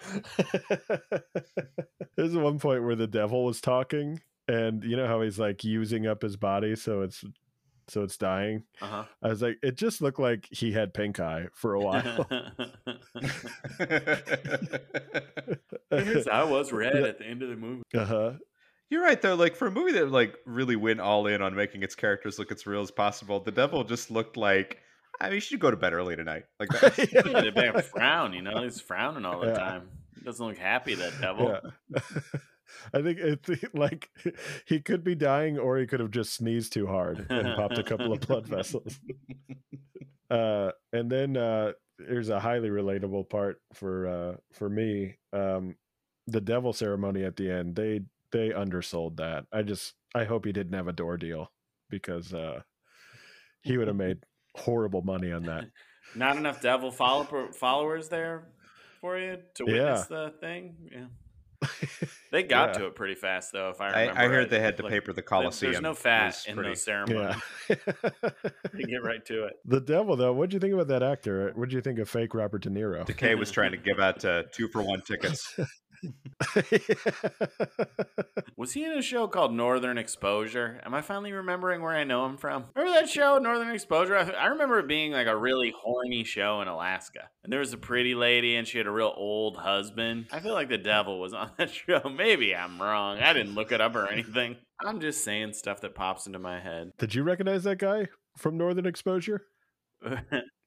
[2.16, 6.04] There's one point where the devil was talking, and you know how he's like using
[6.04, 7.24] up his body, so it's
[7.86, 8.64] so it's dying.
[8.82, 12.26] Uh I was like, it just looked like he had pink eye for a while.
[15.90, 17.82] I was red at the end of the movie.
[17.94, 18.32] uh huh.
[18.90, 19.34] You're right though.
[19.34, 22.52] Like for a movie that like really went all in on making its characters look
[22.52, 24.78] as real as possible, the devil just looked like.
[25.20, 26.44] I mean, you should go to bed early tonight.
[26.60, 26.94] Like that.
[27.08, 28.62] He had a frown, you know.
[28.62, 29.54] He's frowning all the Yeah.
[29.54, 29.88] time.
[30.14, 30.94] He doesn't look happy.
[30.94, 31.58] That devil.
[31.94, 32.00] Yeah.
[32.92, 34.10] I think it like
[34.66, 37.82] he could be dying, or he could have just sneezed too hard and popped a
[37.82, 38.98] couple of blood vessels.
[40.30, 41.72] Uh, and then uh,
[42.06, 45.16] here's a highly relatable part for uh, for me.
[45.32, 45.76] Um,
[46.26, 47.76] the devil ceremony at the end.
[47.76, 48.00] They
[48.32, 49.46] they undersold that.
[49.52, 51.50] I just I hope he didn't have a door deal
[51.90, 52.60] because uh,
[53.62, 54.18] he would have made
[54.56, 55.64] horrible money on that.
[56.14, 58.48] Not enough devil follow- followers there
[59.00, 60.74] for you to witness the thing.
[60.92, 61.06] Yeah.
[62.32, 62.80] They got Yeah.
[62.80, 63.70] to it pretty fast though.
[63.70, 64.50] If I I, remember, I heard right.
[64.50, 65.72] they had to Like, paper the Coliseum.
[65.72, 67.36] There's no It fat in pretty- those ceremonies.
[67.68, 67.76] Yeah.
[68.74, 69.54] They get right to it.
[69.64, 70.32] the devil though.
[70.34, 71.52] What'd you think about that actor?
[71.54, 73.06] What'd you think of fake Robert De Niro?
[73.06, 75.58] Decay was trying to give out uh, two for one tickets.
[78.56, 80.80] Was he in a show called Northern Exposure?
[80.84, 82.64] Am I finally remembering where I know him from?
[82.74, 84.16] Remember that show, Northern Exposure?
[84.16, 87.28] I, I remember it being like a really horny show in Alaska.
[87.44, 90.26] And there was a pretty lady and she had a real old husband.
[90.32, 92.08] I feel like the devil was on that show.
[92.08, 93.18] Maybe I'm wrong.
[93.18, 94.56] I didn't look it up or anything.
[94.84, 96.92] I'm just saying stuff that pops into my head.
[96.98, 99.42] Did you recognize that guy from Northern Exposure,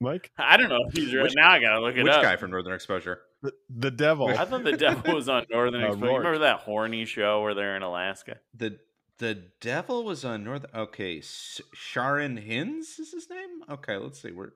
[0.01, 0.31] Mike?
[0.37, 1.23] I don't know if he's right.
[1.23, 2.21] Which- Now I gotta look it Which up.
[2.21, 3.19] Which guy from Northern Exposure?
[3.41, 4.27] The, the devil.
[4.27, 6.11] I thought the devil was on Northern Uh, Exposure.
[6.11, 8.37] You remember that horny show where they're in Alaska?
[8.53, 8.79] The
[9.17, 10.65] the devil was on North.
[10.73, 13.63] Okay, S- Sharon Hinds is his name.
[13.69, 14.53] Okay, let's see where.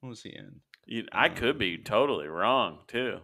[0.00, 0.60] What was he in?
[0.86, 3.20] You, I could be totally wrong too.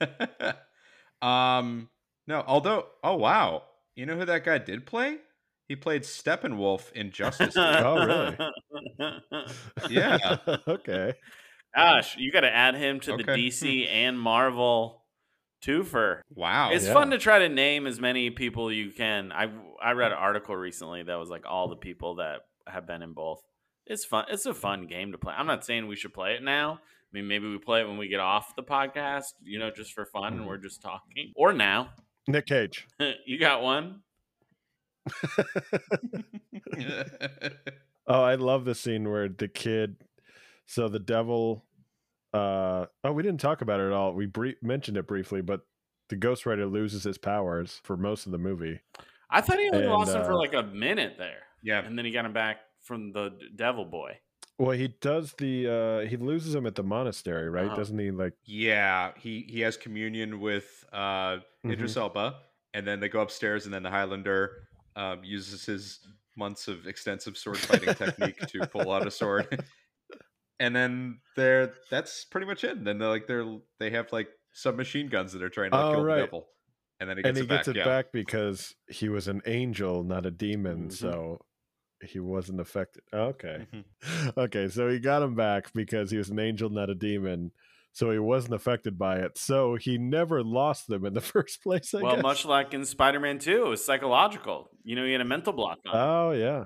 [1.22, 1.88] um,
[2.26, 2.42] no.
[2.46, 3.62] Although, oh wow,
[3.96, 5.18] you know who that guy did play?
[5.68, 7.64] He played Steppenwolf in Justice League.
[7.78, 8.36] Oh, really?
[9.88, 10.36] Yeah.
[10.68, 11.14] okay.
[11.74, 13.36] Gosh, you got to add him to the Okay.
[13.36, 13.92] DC hmm.
[13.92, 15.02] and Marvel
[15.64, 16.20] twofer.
[16.30, 16.70] Wow.
[16.72, 16.92] It's yeah.
[16.92, 19.32] fun to try to name as many people you can.
[19.32, 19.50] I
[19.82, 20.24] I read an hmm.
[20.24, 23.42] article recently that was like all the people that have been in both.
[23.86, 24.24] It's fun.
[24.28, 25.34] It's a fun game to play.
[25.36, 26.72] I'm not saying we should play it now.
[26.72, 29.92] I mean, maybe we play it when we get off the podcast, you know, just
[29.92, 30.48] for fun and hmm.
[30.48, 31.32] we're just talking.
[31.36, 31.90] Or now.
[32.26, 32.86] Nick Cage.
[33.26, 34.00] you got one?
[38.06, 39.96] Oh, I love the scene where the kid.
[40.66, 41.64] So the devil.
[42.32, 44.12] Uh, oh, we didn't talk about it at all.
[44.12, 45.60] We brief, mentioned it briefly, but
[46.08, 48.80] the Ghost Rider loses his powers for most of the movie.
[49.30, 51.42] I thought he only And, lost him for uh, like a minute there.
[51.62, 51.84] yeah.
[51.84, 54.18] And then he got him back from the d- devil boy.
[54.58, 55.68] Well, he does the.
[56.04, 57.70] uh He loses him at the monastery, right?
[57.70, 57.76] Oh.
[57.76, 58.10] Doesn't he?
[58.10, 59.12] Like, Yeah.
[59.16, 62.36] He he has communion with uh Idris Elba,
[62.74, 66.00] and then they go upstairs, and then the Highlander um, uses his
[66.36, 69.64] months of extensive sword fighting technique to pull out a sword.
[70.60, 72.76] And then they're that's pretty much it.
[72.76, 73.44] And then they're like they're
[73.78, 76.14] they have like submachine guns that are trying to like, Oh, kill right.
[76.16, 76.46] the devil.
[77.00, 77.76] And then he gets and he it gets back.
[77.76, 77.84] it yeah.
[77.84, 80.88] back because he was an angel, not a demon.
[80.88, 80.92] Mhm.
[80.92, 81.44] So
[82.02, 83.02] he wasn't affected.
[83.12, 83.66] Okay.
[83.72, 83.84] Mhm.
[84.36, 84.68] Okay.
[84.68, 87.50] So he got him back because he was an angel, not a demon.
[87.92, 89.38] So he wasn't affected by it.
[89.38, 91.94] So he never lost them in the first place.
[91.94, 92.22] I well, guess.
[92.22, 94.68] much like in Spider Man 2, it was psychological.
[94.82, 95.94] You know, he had a mental block on.
[95.96, 96.64] Oh yeah,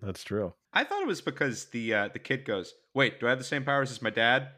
[0.00, 0.54] that's true.
[0.72, 3.44] I thought it was because the uh, the kid goes, "Wait, do I have the
[3.44, 4.48] same powers as my dad?"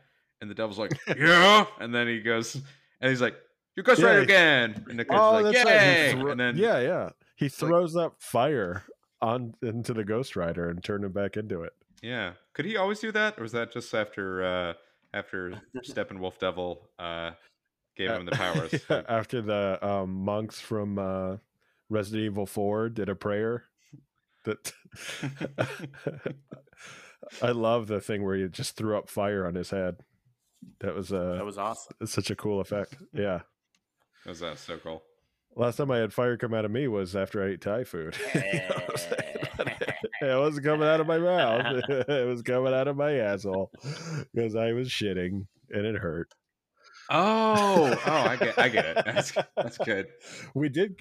[0.41, 2.55] And the devil's like, "Yeah," and then he goes,
[3.01, 3.35] and he's like,
[3.77, 5.75] "You Rider he- again!" And the kid's Oh, like, that's right.
[5.75, 7.11] "Yay!" He thro- and then yeah, yeah.
[7.37, 8.85] He throws up fire
[9.21, 11.73] on into the Ghost Rider and turned him back into it.
[12.03, 14.75] yeah, could he always do that, or was that just after uh,
[15.13, 17.33] after Steppenwolf Devil uh,
[17.97, 18.73] gave him the powers?
[18.91, 21.37] Yeah, after the um, monks from uh,
[21.89, 23.65] Resident Evil Four did a prayer.
[24.45, 24.73] That
[27.43, 29.97] I love the thing where he just threw up fire on his head.
[30.81, 31.95] That was uh, That was awesome.
[32.07, 32.97] such a cool effect.
[33.13, 33.41] Yeah.
[34.25, 35.03] that was uh, so cool.
[35.57, 38.17] Last time I had fire come out of me was after I ate Thai food.
[38.35, 38.75] You know
[40.21, 41.83] I'm it wasn't coming out of my mouth.
[41.89, 43.71] it was coming out of my asshole
[44.33, 46.33] because I was shitting and it hurt.
[47.11, 49.03] Oh, oh, I get, I get it.
[49.05, 50.07] That's that's good.
[50.55, 50.97] We did.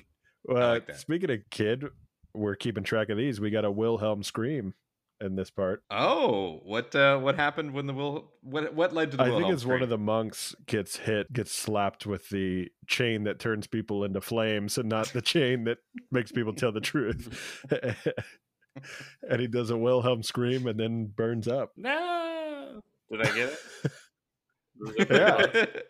[0.50, 0.94] Uh, like.
[0.96, 1.86] Speaking of kid,
[2.34, 3.39] we're keeping track of these.
[3.39, 4.73] We got a Wilhelm scream
[5.21, 5.84] in this part.
[5.89, 8.31] Oh, what uh, what happened when the will?
[8.41, 9.23] What what led to the?
[9.23, 13.23] I think Wilhelm it's one of the monks gets hit, gets slapped with the chain
[13.23, 15.77] that turns people into flames, and not the chain that
[16.11, 17.63] makes people tell the truth.
[19.29, 21.71] and he does a Wilhelm scream and then burns up.
[21.77, 22.81] No.
[23.11, 23.59] Did I get it?
[24.97, 25.36] Yeah.
[25.36, 25.84] pretty close?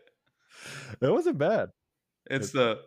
[1.01, 1.69] It wasn't bad.
[2.29, 2.79] it's the.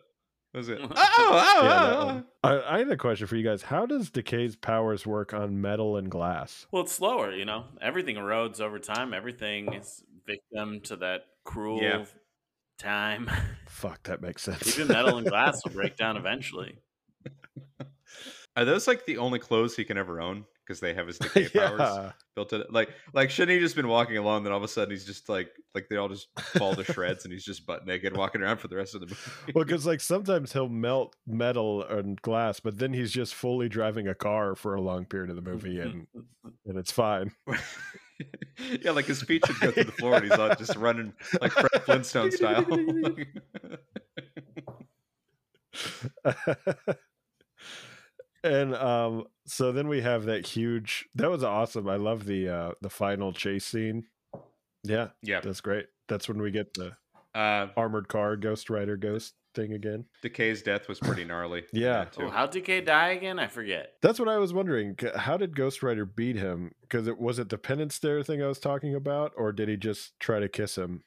[0.57, 0.81] Was it?
[0.91, 2.25] Oh, Yeah, oh, Yeah, that oh, one.
[2.43, 2.49] Oh.
[2.49, 3.63] I, I had a question for you guys.
[3.63, 6.67] How does Decay's powers work on metal and glass?
[6.73, 7.65] Well, it's slower, you know.
[7.81, 9.13] Everything erodes over time.
[9.13, 12.05] Everything is victim to that cruel Yeah.
[12.79, 13.31] time.
[13.69, 14.79] Fuck, that makes sense.
[14.79, 16.79] Even metal and glass will break down eventually.
[18.57, 20.47] Are those like the only clothes he can ever own?
[20.67, 22.65] Because they have his decay powers built in.
[22.71, 24.43] Like, like shouldn't he just been walking along?
[24.43, 27.25] Then all of a sudden he's just like, like they all just fall to shreds,
[27.25, 29.53] and he's just butt naked walking around for the rest of the movie.
[29.55, 34.09] Well, because like sometimes he'll melt metal and glass, but then he's just fully driving
[34.09, 36.07] a car for a long period of the movie, and
[36.67, 37.31] and it's fine.
[38.81, 41.53] yeah, like his feet should go through the floor, and he's all just running like
[41.53, 42.67] Fred Flintstone style.
[48.47, 51.09] And um, so then we have that huge.
[51.15, 51.89] That was awesome.
[51.89, 54.05] I love the uh the final chase scene.
[54.85, 55.41] Yeah, yeah.
[55.41, 55.87] that's great.
[56.09, 56.97] That's when we get the
[57.35, 60.05] Uh, armored car Ghost Rider ghost thing again.
[60.23, 61.65] Decay's death was pretty gnarly.
[61.73, 62.05] Yeah.
[62.05, 62.25] too.
[62.25, 63.39] Oh, how Decay die again?
[63.39, 63.95] I forget.
[64.03, 64.97] That's what I was wondering.
[65.17, 66.73] How did Ghost Rider beat him?
[66.83, 69.77] Because it was it the penance stare thing I was talking about, or did he
[69.77, 71.03] just try to kiss him?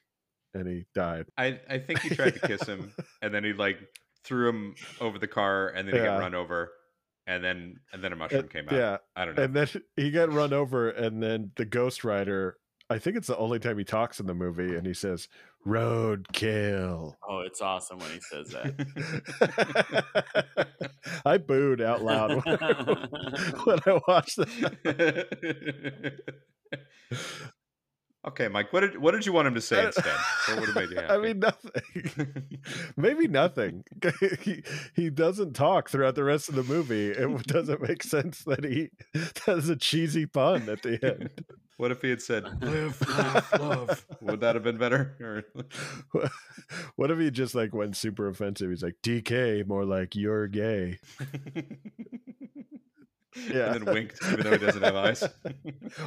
[0.52, 1.26] and he died.
[1.38, 3.78] I I think he tried to kiss him, and then he like
[4.24, 6.06] threw him over the car, and then he Yeah.
[6.08, 6.72] got run over,
[7.30, 8.74] and then and then a mushroom And- came out.
[8.74, 9.44] Yeah, I don't know.
[9.44, 12.56] and then he got run over, and then the Ghost Rider.
[12.92, 15.28] I think it's the only time he talks in the movie, and he says
[15.64, 18.74] "roadkill." Oh, it's awesome when he says that.
[21.24, 22.72] I booed out loud when I,
[23.64, 26.18] when I watched that.
[28.26, 28.70] Okay, Mike.
[28.72, 30.04] What did what did you want him to say instead?
[30.48, 31.08] What would have made you happy?
[31.14, 32.58] I mean, nothing.
[32.96, 33.84] Maybe nothing.
[34.42, 34.62] he
[34.94, 37.08] he doesn't talk throughout the rest of the movie.
[37.08, 38.90] It doesn't make sense that he
[39.46, 41.30] does a cheesy pun at the end.
[41.78, 44.06] what if he had said "live, laugh, love"?
[44.20, 45.16] Would that have been better?
[46.14, 46.30] Or-
[46.96, 48.68] what if he just like went super offensive?
[48.68, 50.98] He's like Decay, more like you're gay.
[53.48, 53.72] Yeah.
[53.72, 55.24] and then winked, even though he doesn't have eyes.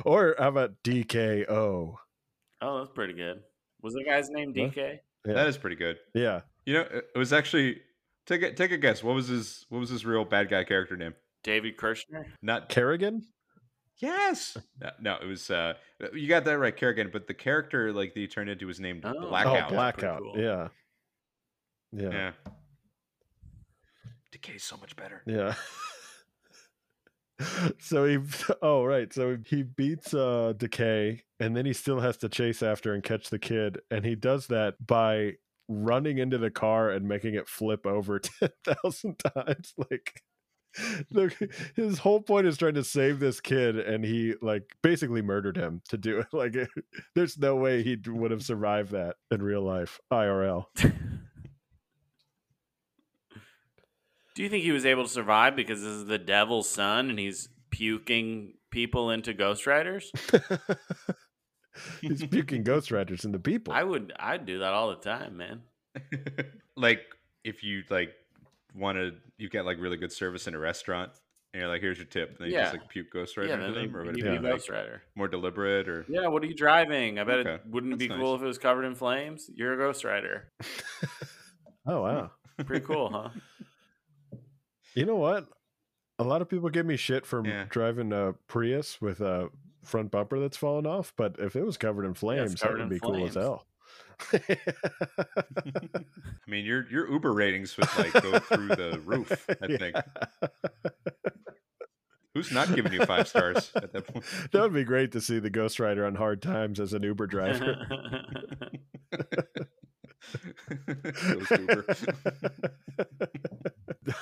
[0.06, 1.96] or how about DKO?
[2.64, 3.42] Oh, that's pretty good.
[3.82, 4.74] Was the guy's name What?
[4.74, 5.00] DK?
[5.26, 5.34] Yeah.
[5.34, 5.98] That is pretty good.
[6.14, 7.82] Yeah, You know, it it was actually
[8.26, 9.04] take a take a guess.
[9.04, 11.14] What was his what was his real bad guy character name?
[11.44, 12.26] David Kirshner?
[12.42, 13.24] Not Carrigan.
[13.98, 14.58] yes.
[14.82, 15.74] No, no, it was uh
[16.14, 17.10] you got that right, Carrigan.
[17.12, 19.28] But the character like that he turned into was named Oh.
[19.30, 19.68] Blackout.
[19.72, 20.20] Oh, blackout.
[20.22, 20.38] cool.
[20.38, 20.68] Yeah.
[21.92, 22.10] Yeah.
[22.12, 22.32] Yeah.
[24.32, 25.22] Decay's so much better.
[25.26, 25.54] Yeah.
[27.80, 28.18] so he
[28.62, 32.94] oh right so he beats uh decay and then he still has to chase after
[32.94, 35.34] and catch the kid and he does that by
[35.68, 38.20] running into the car and making it flip over
[38.66, 40.22] 10,000 times like
[41.76, 45.82] his whole point is trying to save this kid, and he like basically murdered him
[45.90, 46.28] to do it.
[46.34, 46.56] Like,
[47.16, 50.66] there's no way he would have survived that in real life, IRL.
[54.36, 57.20] Do you think he was able to survive because this is the devil's son and
[57.20, 60.12] he's puking people into Ghost Riders?
[62.02, 63.74] He's puking Ghost Riders into people.
[63.74, 65.62] I would I'd do that all the time, man.
[66.78, 67.02] like
[67.44, 68.14] if you like
[68.76, 71.12] want to you get like really good service in a restaurant
[71.54, 73.56] and you're like here's your tip And then you just like puke ghost right yeah,
[73.56, 75.04] into them or you would it be be like, Ghost Rider.
[75.16, 77.20] more deliberate or Yeah, what are you driving?
[77.20, 79.50] I bet Okay, it wouldn't it be that's cool if it was covered in flames.
[79.54, 80.52] You're a Ghost Rider.
[81.88, 82.32] oh wow.
[82.66, 83.30] Pretty cool, huh?
[84.96, 85.48] You know what?
[86.20, 87.66] A lot of people give me shit for Yeah.
[87.70, 89.50] driving a Prius with a
[89.84, 92.84] front bumper that's fallen off, but if it was covered in flames, that covered would
[92.84, 93.66] in be cool as hell.
[94.32, 94.40] I
[96.48, 99.96] mean your your Uber ratings would like go through the roof I think
[102.34, 105.40] who's not giving you five stars at that point that would be great to see
[105.40, 107.76] the Ghost Rider on hard times as an Uber driver.
[110.70, 111.86] Ghost Uber.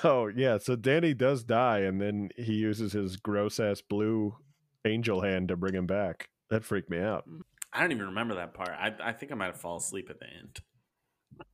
[0.04, 4.36] Oh yeah, so Danny does die, and then he uses his gross ass blue
[4.84, 6.28] angel hand to bring him back.
[6.50, 7.24] That freaked me out.
[7.72, 8.70] I don't even remember that part.
[8.70, 10.60] I, I think I might have fallen asleep at the end.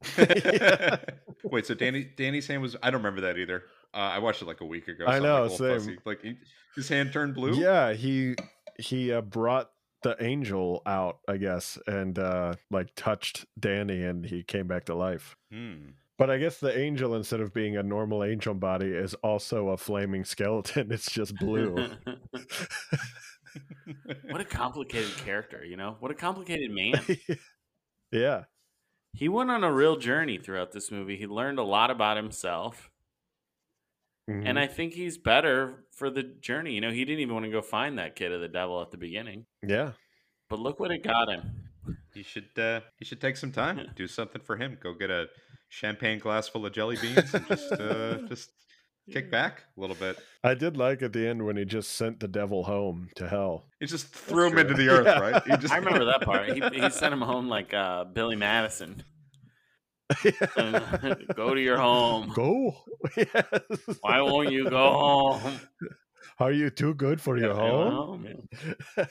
[1.45, 3.65] Wait, so Danny Danny's hand was I don't remember that either.
[3.95, 5.05] Uh, I watched it like a week ago.
[5.07, 5.79] I so I'm, know, like, same.
[5.79, 5.99] fussy.
[6.05, 6.35] Like he,
[6.75, 7.55] his hand turned blue.
[7.55, 8.35] Yeah, he
[8.79, 9.71] he uh, brought
[10.03, 14.95] the angel out, I guess, and uh like touched Danny, and he came back to
[14.95, 15.37] life.
[15.53, 15.91] Hmm.
[16.19, 19.77] But I guess the angel, instead of being a normal angel body, is also a
[19.77, 20.91] flaming skeleton.
[20.93, 21.77] It's just blue.
[24.29, 25.97] what a complicated character, you know?
[26.01, 27.01] What a complicated man.
[28.13, 28.45] yeah.
[29.13, 31.17] He went on a real journey throughout this movie.
[31.17, 32.91] He learned a lot about himself.
[34.29, 34.43] Mhm.
[34.45, 36.75] And I think he's better for the journey.
[36.75, 38.91] You know, he didn't even want to go find that kid of the devil at
[38.91, 39.47] the beginning.
[39.67, 39.93] yeah.
[40.51, 41.43] But look what it got him.
[42.15, 44.79] You should uh, you should take some time, do something for him.
[44.83, 45.27] Go get a
[45.69, 48.51] champagne glass full of jelly beans and just uh, just
[49.11, 50.19] kick back a little bit.
[50.45, 53.67] I did like at the end when he just sent the devil home to hell.
[53.81, 54.61] He just threw him true.
[54.63, 55.19] into the earth, Yeah.
[55.19, 55.43] right?
[55.47, 56.49] He just I remember that part.
[56.53, 59.03] He, he sent him home like uh, Billy Madison.
[61.35, 62.33] go to your home.
[62.35, 62.75] Go.
[63.17, 63.45] yes.
[64.01, 65.61] Why won't you go home?
[66.39, 67.93] Are you too good for your home?
[67.93, 68.27] home,
[68.97, 69.05] yeah.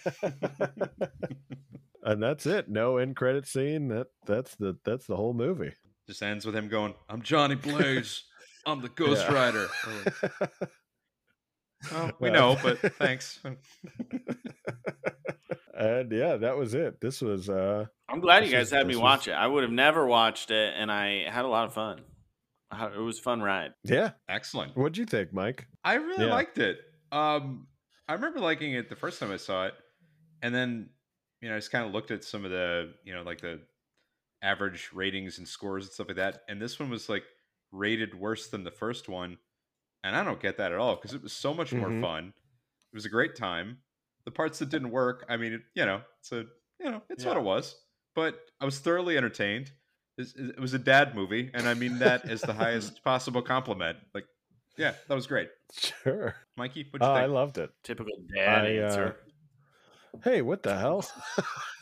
[2.03, 2.69] and that's it.
[2.69, 3.89] No end credit scene.
[3.89, 5.73] That that's the that's the whole movie.
[6.07, 8.23] Just ends with him going, "I'm Johnny Blaze.
[8.65, 9.33] I'm the Ghost Yeah.
[9.33, 10.13] Rider." We're like,
[11.91, 13.39] Well, we Well, know, but thanks.
[15.77, 16.99] and yeah, that was it.
[17.01, 19.31] This was uh I'm glad you guys was- had me was- watch it.
[19.33, 22.01] I would have never watched it, and I had a lot of fun.
[22.73, 23.71] It was a fun ride.
[23.83, 24.11] yeah.
[24.27, 24.75] Excellent.
[24.75, 25.67] What'd you think, Mike?
[25.85, 26.31] I really Yeah.
[26.33, 26.79] liked it.
[27.13, 27.67] Um,
[28.09, 29.73] I remember liking it the first time I saw it,
[30.41, 30.89] and then
[31.41, 33.61] you know I just kind of looked at some of the you know like the
[34.41, 37.23] average ratings and scores and stuff like that, and this one was like
[37.71, 39.38] rated worse than the first one,
[40.03, 42.01] and I don't get that at all because it was so much more Mhm.
[42.01, 42.33] fun.
[42.91, 43.79] It was a great time.
[44.25, 46.45] The parts that didn't work, I mean, it, you know, it's a
[46.79, 47.75] you know it's what it was,
[48.15, 49.71] but I was thoroughly entertained.
[50.17, 53.97] This- It was a dad movie, and I mean that as the highest possible compliment.
[54.13, 54.25] Like,
[54.77, 55.49] yeah, that was great.
[55.73, 56.35] Sure.
[56.55, 57.71] Mikey, what'd Oh, you I loved it.
[57.83, 59.17] Typical dad I, uh, answer.
[60.23, 61.05] Hey, what the hell?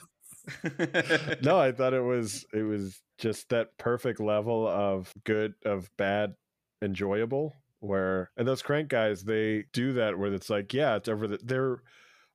[1.41, 6.35] no, I thought it was it was just that perfect level of good of bad
[6.81, 11.27] enjoyable where and those crank guys they do that where it's like yeah it's over
[11.27, 11.81] the they're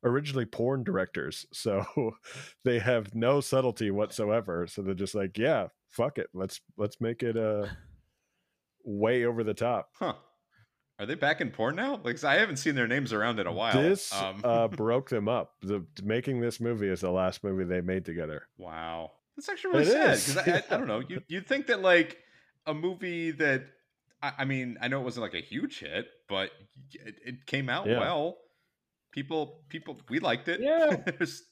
[0.05, 1.85] originally porn directors so
[2.65, 7.23] they have no subtlety whatsoever so they're just like yeah fuck it let's let's make
[7.23, 7.67] it uh
[8.85, 10.15] way over the top Huh.
[11.01, 11.99] Are they back in porn now?
[12.05, 13.73] Like I haven't seen their names around in a while.
[13.73, 17.81] this Um, uh broke them up the making this movie is the last movie they
[17.81, 19.11] made together wow.
[19.37, 21.01] That's actually really It sad because I, I, I don't know.
[21.09, 22.19] You you'd think that like
[22.67, 23.65] a movie that
[24.23, 26.51] I, I mean I know it wasn't like a huge hit, but
[26.93, 27.99] it, it came out Yeah.
[27.99, 28.37] well.
[29.13, 30.61] People people we liked it.
[30.61, 30.97] Yeah.
[31.19, 31.43] there's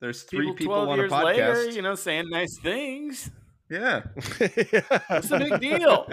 [0.00, 1.24] there's three People, people 12 on a years podcast.
[1.24, 3.30] later, you know, saying nice things.
[3.70, 4.02] Yeah.
[5.08, 6.06] What's a big deal?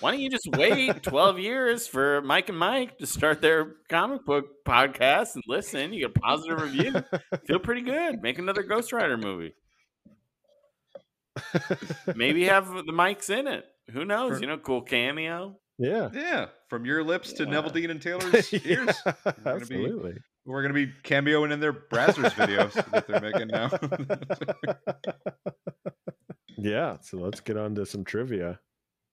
[0.00, 4.24] Why don't you just wait 12 years for Mike and Mike to start their comic
[4.24, 5.92] book podcast and listen?
[5.92, 6.94] You get a positive review.
[7.46, 8.20] Feel pretty good.
[8.22, 9.54] Make another Ghost Rider movie.
[12.14, 13.64] Maybe have the mics in it.
[13.92, 14.34] Who knows?
[14.36, 15.56] For- You know, cool cameo.
[15.78, 16.46] yeah Yeah.
[16.68, 17.50] From your lips to Yeah.
[17.50, 18.96] Neveldine and Taylor's ears.
[19.06, 20.14] Yeah, gonna be- absolutely
[20.44, 23.70] We're gonna be cameoing in their Brazzers videos that they're making now.
[26.62, 28.60] Yeah, so let's get on to some trivia.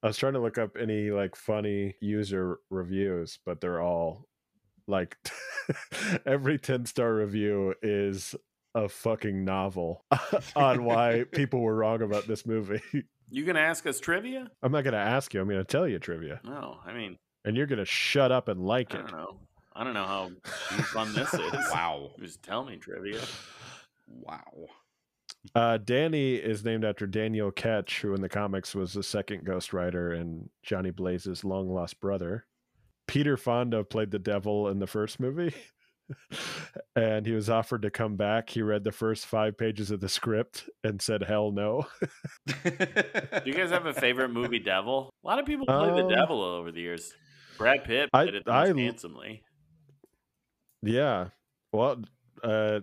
[0.03, 4.27] I was trying to look up any like funny user reviews, but they're all
[4.87, 5.17] like
[6.25, 8.35] every 10 star review is
[8.75, 10.05] a fucking novel
[10.55, 12.81] on why people were wrong about this movie.
[13.29, 14.49] You gonna ask us trivia?
[14.61, 17.17] I'm not going to ask you, I'm going to tell you trivia, No, I mean,
[17.43, 19.05] and you're going to shut up and like I it.
[19.05, 19.39] I don't know.
[19.75, 20.29] I don't know how
[20.85, 21.51] fun this is.
[21.71, 22.11] wow.
[22.19, 23.21] Just tell me trivia.
[24.09, 24.67] Wow.
[25.55, 29.73] Uh, Danny is named after Daniel Ketch, who in the comics was the second Ghost
[29.73, 32.45] Rider and Johnny Blaze's long lost brother.
[33.07, 35.53] Peter Fonda played the devil in the first movie,
[36.95, 38.49] and he was offered to come back.
[38.49, 41.87] He read the first five pages of the script and said, "Hell no."
[42.63, 42.71] Do
[43.45, 45.09] you guys have a favorite movie devil?
[45.23, 47.13] A lot of people play the Um, devil over the years.
[47.57, 49.43] Brad Pitt I- did it the most I- handsomely.
[50.83, 51.29] yeah.
[51.71, 52.01] Well,
[52.43, 52.81] uh,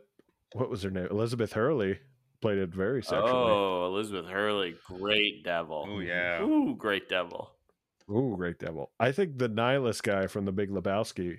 [0.55, 1.07] what was her name?
[1.11, 1.99] Elizabeth Hurley
[2.45, 3.30] played it very sexually.
[3.32, 5.86] Oh, Elizabeth Hurley, great devil.
[5.88, 6.42] Oh yeah.
[6.42, 7.51] Ooh, great devil.
[8.11, 8.90] Ooh, great devil!
[9.01, 11.38] I think the nihilist guy from The Big Lebowski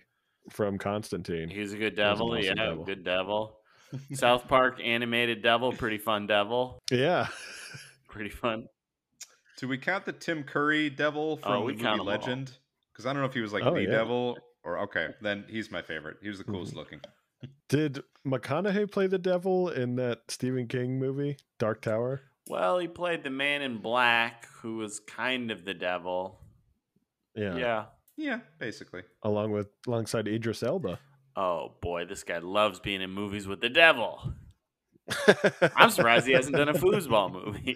[0.50, 1.48] from Constantine.
[1.50, 2.32] He's a good That was an devil.
[2.40, 2.84] awesome yeah, devil.
[2.86, 3.58] good devil.
[4.14, 6.80] South Park animated devil, pretty fun devil.
[6.92, 7.28] Yeah.
[8.10, 8.66] Pretty fun.
[9.60, 12.20] Do we count the Tim Curry devil from Oh, we the count movie 'em.
[12.20, 12.58] Legend?
[12.92, 13.90] Because I don't know if he was like Oh, the yeah.
[13.92, 16.18] devil or okay, then he's my favorite.
[16.22, 16.78] He was the coolest Mhm.
[16.78, 17.02] looking.
[17.70, 22.22] Did McConaughey play the devil in that Stephen King movie, Dark Tower?
[22.48, 26.40] Well, he played the man in black who was kind of the devil.
[27.36, 27.56] Yeah.
[27.56, 27.86] yeah.
[28.18, 29.04] Yeah, basically.
[29.24, 31.00] Along with alongside Idris Elba.
[31.36, 34.34] Oh boy, this guy loves being in movies with the devil.
[35.76, 37.76] I'm surprised he hasn't done a foosball movie.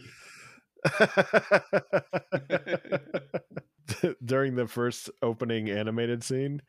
[4.24, 6.62] During the first opening animated scene,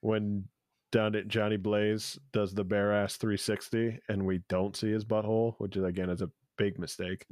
[0.00, 0.61] when down at
[0.92, 5.84] Johnny Blaze does the bare ass 360 and we don't see his butthole, which is
[5.84, 7.26] again is a big mistake.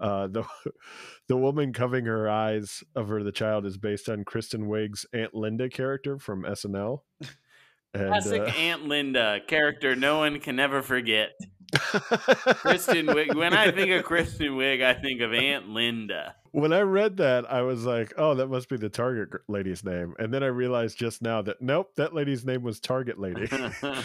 [0.00, 0.44] Uh, the
[1.28, 5.34] the woman covering her eyes of her the child is based on Kristen Wiig's Aunt
[5.34, 7.00] Linda character from SNL.
[7.94, 11.32] And, Classic uh, Aunt Linda character no one can ever forget.
[11.72, 13.34] Kristen Wiig.
[13.34, 16.34] When I think of Kristen Wiig, I think of Aunt Linda.
[16.52, 20.14] when I read that, I was like, "Oh, that must be the Target lady's name."
[20.18, 23.48] And then I realized just now that nope, that lady's name was Target Lady.
[23.52, 24.02] I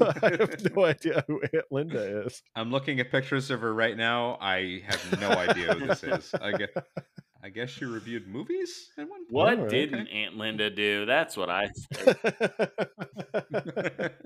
[0.00, 2.42] have no idea who Aunt Linda is.
[2.56, 4.38] I'm looking at pictures of her right now.
[4.40, 6.34] I have no idea who this is.
[6.40, 6.70] I guess,
[7.44, 9.66] I guess she reviewed movies at one what Alright.
[9.66, 11.04] Oh, didn't Aunt Linda do?
[11.06, 12.14] That's what I say.
[12.14, 14.12] point.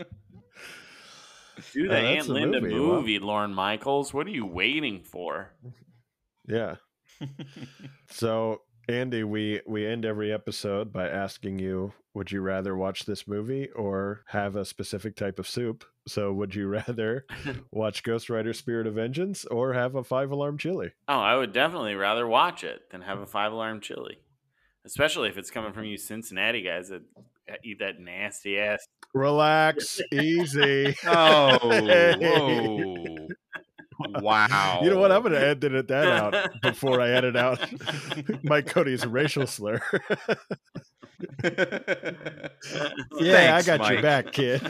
[1.72, 3.26] Do the Uh, Aunt Linda movie, movie, wow.
[3.26, 4.12] Lorne Michaels.
[4.14, 5.52] What are you waiting for?
[6.46, 6.76] yeah.
[8.10, 13.26] So, Andy, we we end every episode by asking you, would you rather watch this
[13.26, 15.84] movie or have a specific type of soup?
[16.06, 17.26] So, would you rather
[17.72, 20.92] watch Ghost Rider Spirit of Vengeance or have a five alarm chili?
[21.08, 24.18] Oh, I would definitely rather watch it than have a five alarm chili.
[24.84, 27.02] Especially if it's coming from you Cincinnati guys that
[27.50, 28.86] Uh, eat that nasty ass.
[29.14, 30.94] Relax, easy.
[31.06, 32.14] oh, Hey.
[32.20, 33.28] whoa.
[34.20, 34.80] Wow.
[34.82, 35.10] You know what?
[35.10, 37.58] I'm going to edit it that out before I edit out
[38.42, 39.80] Mike Cody's racial slur.
[41.42, 41.50] yeah,
[43.56, 44.60] I Thanks, got your back, kid.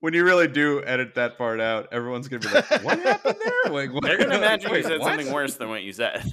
[0.00, 3.72] when you really do edit that part out, everyone's gonna be like, "What happened there?"
[3.72, 4.04] Like, what?
[4.04, 5.08] They're gonna imagine you said what?
[5.08, 6.32] something worse than what you said.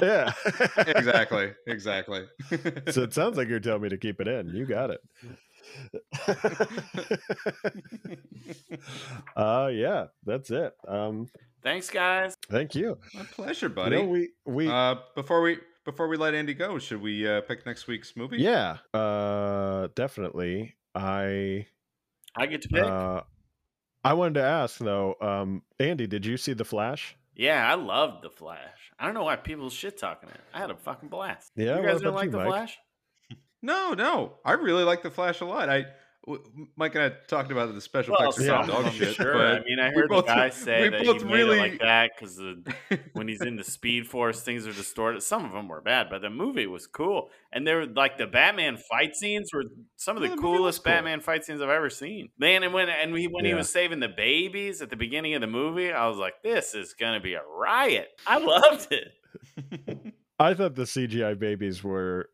[0.00, 0.32] Yeah.
[0.86, 2.26] exactly, exactly.
[2.90, 4.48] so it sounds like you're telling me to keep it in.
[4.48, 5.00] You got it.
[9.36, 10.74] uh yeah, that's it.
[10.86, 11.28] Um
[11.62, 12.36] Thanks, guys.
[12.48, 12.98] thank you.
[13.14, 13.96] My pleasure, You buddy.
[13.96, 17.66] know, we we uh, before we before we let Andy go, should we uh, pick
[17.66, 18.38] next week's movie?
[18.38, 20.74] yeah, uh definitely.
[20.94, 21.66] I
[22.36, 22.84] I get to pick.
[22.84, 23.22] uh
[24.04, 27.16] I wanted to ask though, um Andy, did you see The Flash?
[27.36, 28.92] Yeah, I loved the Flash.
[28.98, 30.40] I don't know why people shit talking it.
[30.54, 31.52] I had a fucking blast.
[31.54, 32.48] Yeah, you what guys didn't like you, the Mike?
[32.48, 32.78] Flash?
[33.62, 34.34] No, no.
[34.44, 35.68] I really like the Flash a lot.
[35.68, 35.94] I w-
[36.76, 38.66] Mike and I talked about the special Well, effects are yeah.
[38.66, 39.14] dog shit.
[39.14, 39.32] sure.
[39.34, 41.60] But I mean, I heard both- the guy say that both he made really- it
[41.60, 42.40] like that because
[43.12, 45.22] when he's in the Speed Force, things are distorted.
[45.22, 47.30] Some of them were bad, but the movie was cool.
[47.52, 49.64] And there were like the Batman fight scenes were
[49.96, 50.92] some of the Yeah, the coolest cool.
[50.92, 52.30] Batman fight scenes I've ever seen.
[52.38, 55.40] Man, and when and he, when he was saving the babies at the beginning of
[55.42, 58.08] the movie, I was like, this is gonna be a riot.
[58.26, 60.12] I loved it.
[60.38, 62.28] I thought the CGI babies were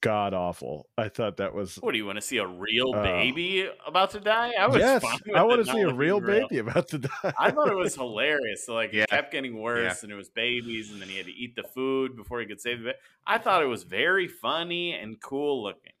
[0.00, 0.88] god awful.
[0.96, 4.10] I thought that was What do you want to see a real Uh, baby about
[4.12, 4.52] to die?
[4.58, 5.02] I was yes.
[5.02, 6.48] fine with I want to see a looking real real.
[6.48, 7.32] baby about to die.
[7.38, 8.64] I thought it was hilarious.
[8.66, 9.02] So like Yeah.
[9.04, 11.62] it kept getting worse, and it was babies, and then he had to eat the
[11.64, 12.98] food before he could save the baby.
[13.26, 15.92] I thought it was very funny and cool looking.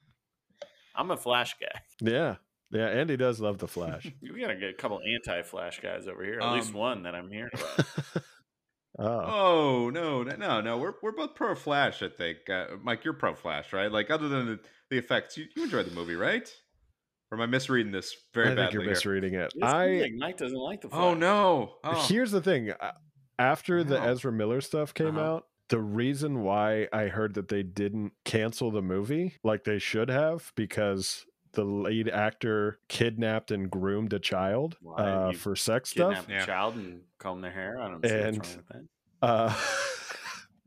[0.94, 1.80] I'm a Flash guy.
[2.00, 2.36] yeah,
[2.70, 2.86] yeah.
[2.88, 4.06] Andy does love the Flash.
[4.22, 6.38] We gotta get a couple anti-Flash guys over here.
[6.40, 7.86] At least Um, one that I'm hearing about.
[8.98, 10.78] Oh, Oh no, no, no, no.
[10.78, 12.02] We're we're both pro Flash.
[12.02, 13.90] I think, uh, Mike, you're pro Flash, right?
[13.90, 16.48] Like, other than the, the effects, you, you enjoyed the movie, right?
[17.30, 18.74] Or am I misreading this very I think badly?
[18.74, 18.90] you're here?
[18.92, 19.44] misreading it.
[19.46, 21.00] It seems I like Mike doesn't like the Flash.
[21.00, 21.74] Oh no!
[21.82, 22.06] Oh.
[22.08, 22.70] Here's the thing.
[22.70, 22.92] uh,
[23.38, 24.08] After the Wow.
[24.08, 25.36] Ezra Miller stuff came Uh-huh.
[25.36, 30.10] out, the reason why I heard that they didn't cancel the movie like they should
[30.10, 34.94] have because the lead actor kidnapped and groomed a child Why?
[34.96, 36.28] uh, for sex Kidnap stuff.
[36.28, 36.46] a Yeah.
[36.46, 37.78] child and comb their hair.
[37.80, 38.88] I don't see And- what's wrong with
[39.20, 39.26] that.
[39.26, 39.54] Uh,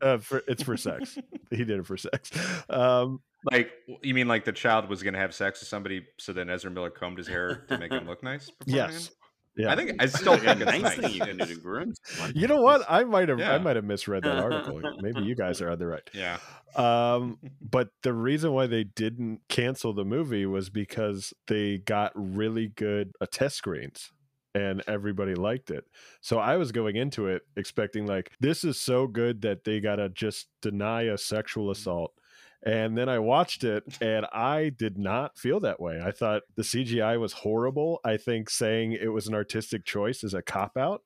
[0.02, 1.18] uh, for, it's for sex.
[1.50, 2.30] he did it for sex.
[2.70, 3.20] Um,
[3.50, 3.70] Like,
[4.02, 6.70] you mean like the child was going to have sex with somebody, so then Ezra
[6.70, 8.50] Miller combed his hair to make him look nice?
[8.50, 8.92] beforehand?
[8.92, 9.10] yes.
[9.56, 9.72] Yeah.
[9.72, 10.96] I think I still a think it's nice nice.
[10.96, 11.94] thing you can do to groom
[12.34, 12.84] you know what?
[12.88, 14.80] I might have I might have misread that article.
[15.00, 16.08] Maybe you guys are on the right.
[16.12, 16.38] Yeah.
[16.74, 22.68] Um, but the reason why they didn't cancel the movie was because they got really
[22.68, 24.12] good uh, test screens
[24.54, 25.84] and everybody liked it.
[26.20, 30.08] So I was going into it expecting like this is so good that they gotta
[30.08, 32.12] just deny a sexual assault.
[32.66, 36.02] And then I watched it and I did not feel that way.
[36.04, 38.00] I thought the CGI was horrible.
[38.04, 41.02] I think saying it was an artistic choice is a cop out.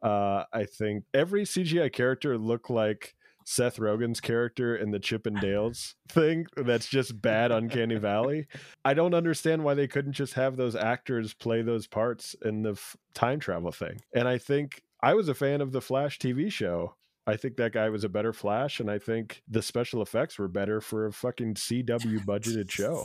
[0.00, 5.40] Uh, I think every CGI character looked like Seth Rogen's character in the Chip and
[5.40, 8.46] Dale's thing that's just bad Uncanny Valley.
[8.84, 12.72] I don't understand why they couldn't just have those actors play those parts in the
[12.72, 14.00] f- time travel thing.
[14.14, 16.94] And I think I was a fan of the Flash TV show.
[17.26, 20.48] I think that guy was a better Flash, and I think the special effects were
[20.48, 23.04] better for a fucking CW budgeted show.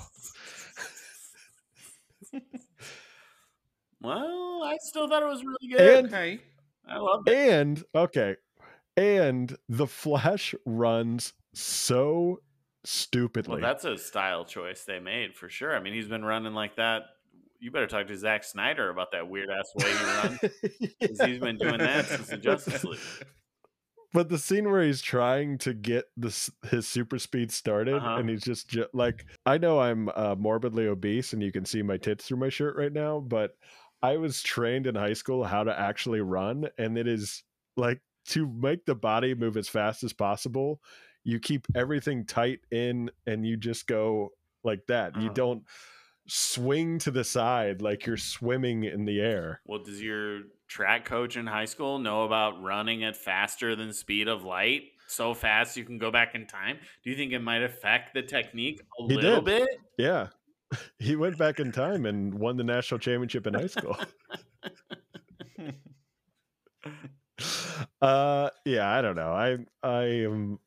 [4.01, 6.05] Well, I still thought it was really good.
[6.05, 6.39] And Okay.
[6.87, 7.35] I loved it.
[7.35, 8.35] and okay,
[8.95, 12.41] and the Flash runs so
[12.85, 13.61] stupidly.
[13.61, 15.75] Well, that's a style choice they made for sure.
[15.75, 17.03] I mean, he's been running like that.
[17.59, 20.39] You better talk to Zack Snyder about that weird ass way he runs.
[20.39, 22.99] 'cause He's been doing that since the Justice League.
[24.17, 28.15] But the scene where he's trying to get this his super speed started, Uh-huh.
[28.15, 31.83] and he's just, ju- like, I know I'm uh, morbidly obese, and you can see
[31.83, 33.51] my tits through my shirt right now, but
[34.01, 37.43] I was trained in high school how to actually run, and it is
[37.75, 40.81] like to make the body move as fast as possible.
[41.23, 44.31] You keep everything tight in, and you just go
[44.63, 45.13] like that.
[45.15, 45.33] You Uh-huh.
[45.35, 45.63] don't
[46.27, 49.61] swing to the side like you're swimming in the air.
[49.65, 54.27] Well, does your track coach in high school know about running at faster than speed
[54.27, 54.83] of light?
[55.07, 56.77] So fast you can go back in time.
[57.03, 59.67] Do you think it might affect the technique a He little did.
[59.67, 59.79] bit?
[59.97, 60.27] Yeah.
[60.99, 63.95] He went back in time and won the national championship in high school.
[68.01, 69.31] uh yeah, I don't know.
[69.31, 70.59] I I am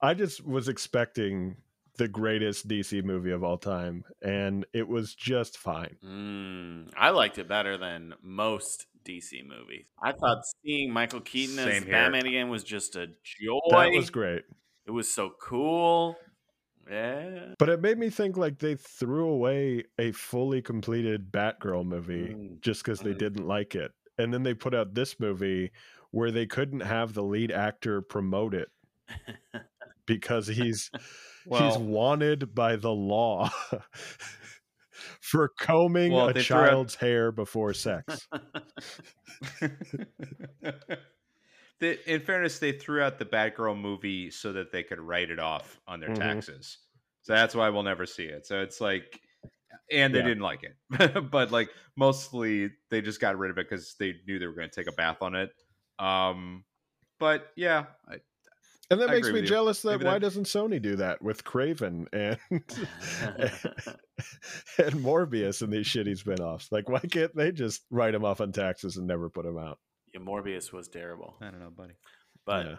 [0.00, 1.56] I just was expecting
[2.00, 5.96] the greatest DC movie of all time and it was just fine.
[6.02, 9.84] Mm, I liked it better than most DC movies.
[10.02, 11.92] I thought seeing Michael Keaton as Same here.
[11.92, 13.60] Batman again was just a joy.
[13.70, 14.44] That was great.
[14.86, 16.16] It was so cool.
[16.90, 17.54] Yeah.
[17.58, 22.60] But it made me think like they threw away a fully completed Batgirl movie Mm.
[22.62, 23.18] just because they Mhm.
[23.18, 23.92] didn't like it.
[24.18, 25.70] And then they put out this movie
[26.12, 28.70] where they couldn't have the lead actor promote it
[30.06, 30.90] because he's
[31.44, 33.50] he's wanted by the law
[35.20, 38.28] for combing Well, a they threw out- child's hair before sex.
[41.78, 45.38] They- in fairness, they threw out the Batgirl movie so that they could write it
[45.38, 46.18] off on their Mhm.
[46.18, 46.76] taxes.
[47.22, 48.44] So that's why we'll never see it.
[48.46, 49.18] So it's like,
[49.90, 50.26] and they Yeah.
[50.26, 50.76] didn't like it,
[51.30, 54.68] but like mostly they just got rid of it because they knew they were going
[54.68, 55.52] to take a bath on it.
[55.98, 56.66] Um,
[57.18, 58.16] but yeah, I,
[58.90, 59.48] And that I makes me with you.
[59.48, 62.38] jealous that Maybe why that- doesn't Sony do that with Kraven and
[64.78, 66.70] and Morbius and these shitty spin-offs?
[66.72, 69.78] Like, why can't they just write them off on taxes and never put them out?
[70.12, 71.94] Yeah, Morbius was terrible, I don't know, buddy.
[72.44, 72.74] but Yeah.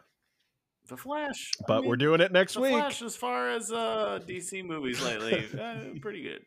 [0.89, 1.49] the Flash.
[1.61, 2.71] I But we're doing it next the week.
[2.71, 6.41] Flash as far as uh, DC movies lately, uh, pretty good.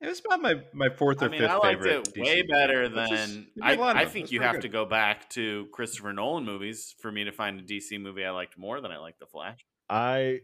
[0.00, 2.08] It was about my my fourth or I mean, fifth I liked favorite.
[2.08, 3.70] it DC way movie, better which is- than you I.
[3.72, 4.62] made a lot of I think you have good.
[4.62, 8.30] to go back to Christopher Nolan movies for me to find a DC movie I
[8.30, 9.58] liked more than I liked The Flash.
[9.90, 10.40] I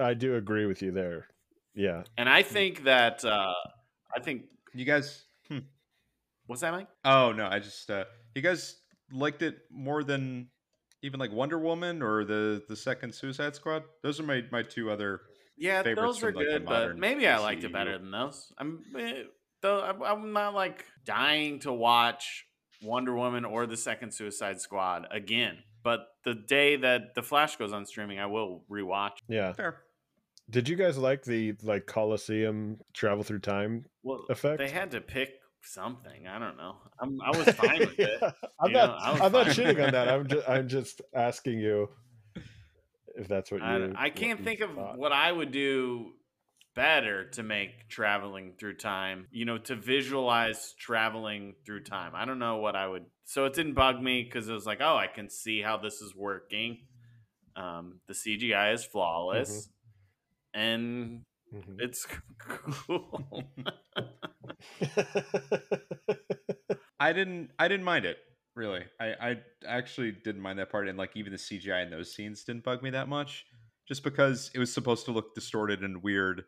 [0.00, 1.26] I do agree with you there.
[1.74, 2.04] Yeah.
[2.16, 3.52] And I think that uh,
[4.16, 5.24] I think You guys.
[5.48, 5.58] Hmm.
[6.46, 6.88] what's that, Mike?
[7.04, 8.04] Oh no, I just uh
[8.34, 8.76] you guys
[9.12, 10.48] liked it more than
[11.02, 13.82] even like Wonder Woman or the the second Suicide Squad.
[14.02, 15.20] Those are my my two other.
[15.56, 18.10] Yeah, favorites those are from, like, good, but modern maybe I liked it better than
[18.10, 18.52] those.
[18.58, 19.22] I'm eh,
[19.62, 22.46] though I'm, I'm not like dying to watch
[22.82, 25.58] Wonder Woman or the second Suicide Squad again.
[25.82, 29.12] But the day that the Flash goes on streaming, I will rewatch.
[29.28, 29.52] Yeah.
[29.52, 29.82] Fair.
[30.50, 34.58] Did you guys like the like Coliseum travel through time Well, effect?
[34.58, 35.30] they had to pick
[35.62, 36.26] something.
[36.26, 36.76] I don't know.
[37.00, 38.20] I'm, I was fine with it.
[38.60, 38.86] I'm You not.
[38.88, 40.08] know, I was I'm not shitting on that.
[40.08, 40.48] I'm just.
[40.48, 41.88] I'm just asking you
[43.16, 43.94] if that's what I, you.
[43.96, 44.98] I can't you think of thought.
[44.98, 46.12] what I would do
[46.74, 52.12] better to make traveling through time, you know, to visualize traveling through time.
[52.14, 53.04] I don't know what I would.
[53.24, 56.00] So it didn't bug me because it was like, oh, I can see how this
[56.00, 56.78] is working.
[57.56, 59.68] Um, the CGI is flawless,
[60.52, 61.22] and
[61.54, 61.76] Mhm.
[61.78, 62.04] it's
[62.38, 63.44] cool.
[66.98, 68.18] I didn't I didn't mind it
[68.54, 68.84] really.
[69.00, 69.36] I I
[69.66, 72.82] actually didn't mind that part, and like even the CGI in those scenes didn't bug
[72.82, 73.46] me that much,
[73.86, 76.44] just because it was supposed to look distorted and weird.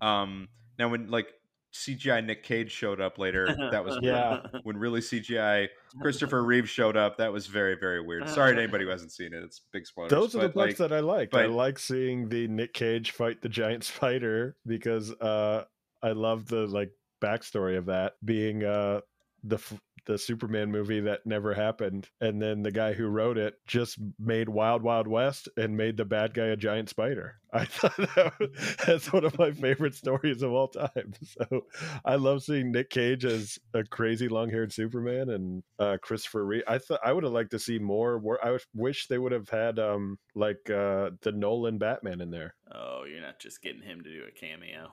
[0.00, 0.48] Um,
[0.78, 1.28] now when like
[1.72, 4.04] CGI Nick Cage showed up later, that was weird.
[4.04, 4.40] Yeah.
[4.62, 5.68] When really CGI
[6.00, 8.28] Christopher Reeve showed up, that was very very weird.
[8.28, 9.42] Sorry to anybody who hasn't seen it.
[9.42, 10.10] It's big spoilers.
[10.10, 11.34] Those are the parts like, that I liked.
[11.34, 15.64] I like seeing the Nick Cage fight the giant spider because uh,
[16.02, 19.00] I love the like backstory of that being uh,
[19.42, 23.54] the f- the Superman movie that never happened, and then the guy who wrote it
[23.66, 27.36] just made Wild Wild West and made the bad guy a giant spider.
[27.54, 31.12] I thought that was, that's one of my favorite stories of all time.
[31.24, 31.66] So
[32.04, 36.62] I love seeing Nick Cage as a crazy long haired Superman and uh, Christopher Reeve.
[36.68, 38.18] I thought I would have liked to see more.
[38.18, 42.54] Wor- I wish- they would have had um like uh, the Nolan Batman in there.
[42.74, 44.92] oh, you're not just getting him to do a cameo.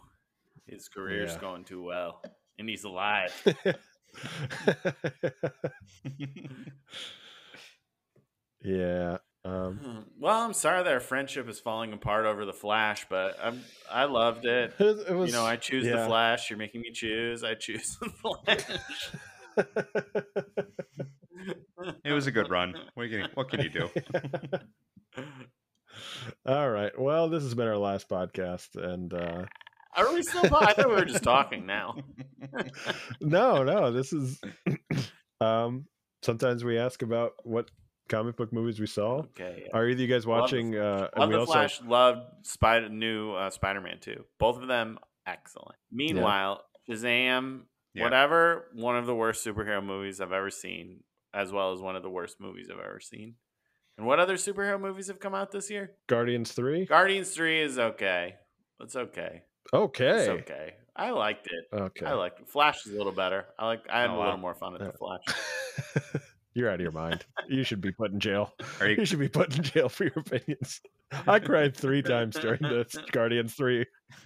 [0.68, 1.40] His career's Yeah.
[1.42, 2.22] going too well,
[2.60, 3.34] and he's alive.
[8.64, 9.18] yeah.
[9.44, 13.62] Um, Well, I'm sorry that our friendship is falling apart over the Flash, but I'm
[13.92, 14.74] I loved it.
[14.80, 16.06] it, it was, you know, I choose the.
[16.06, 16.50] Flash.
[16.50, 17.44] You're making me choose.
[17.44, 18.66] I choose the Flash.
[22.04, 22.76] it was a good run.
[22.94, 23.90] What can you, what can you do?
[26.46, 26.92] All right.
[27.00, 29.46] Well, this has been our last podcast, and uh,
[29.96, 30.46] Are we still?
[30.56, 31.98] I thought we were just talking now.
[33.22, 34.40] no, no, this is.
[35.42, 35.86] um,
[36.24, 37.70] sometimes we ask about what
[38.10, 39.20] comic book movies we saw.
[39.20, 39.70] Okay.
[39.74, 40.78] Are either you guys watching?
[40.78, 41.82] Uh, and Love we the also Flash.
[41.82, 44.24] Loved Spider new uh, Spider-Man too.
[44.40, 45.76] Both of them excellent.
[45.92, 47.62] Meanwhile, Shazam,
[47.94, 48.04] Yeah.
[48.04, 51.04] whatever, one of the worst superhero movies I've ever seen,
[51.34, 53.36] as well as one of the worst movies I've ever seen.
[53.98, 55.92] And what other superhero movies have come out this year?
[56.08, 56.86] Guardians three.
[56.86, 58.36] Guardians Three is okay.
[58.80, 59.44] It's okay.
[59.74, 60.20] Okay.
[60.20, 60.74] It's okay.
[60.96, 61.76] I liked it.
[61.76, 62.06] Okay.
[62.06, 62.50] I liked it.
[62.50, 63.46] Flash is a little better.
[63.58, 63.86] I like.
[63.90, 64.24] I had Oh, a wow.
[64.26, 65.22] little more fun at the Flash.
[66.54, 67.26] You're out of your mind.
[67.48, 68.54] You should be put in jail.
[68.82, 70.82] Are You you should be put in jail for your opinions.
[71.26, 73.86] I cried three times during the Guardians three.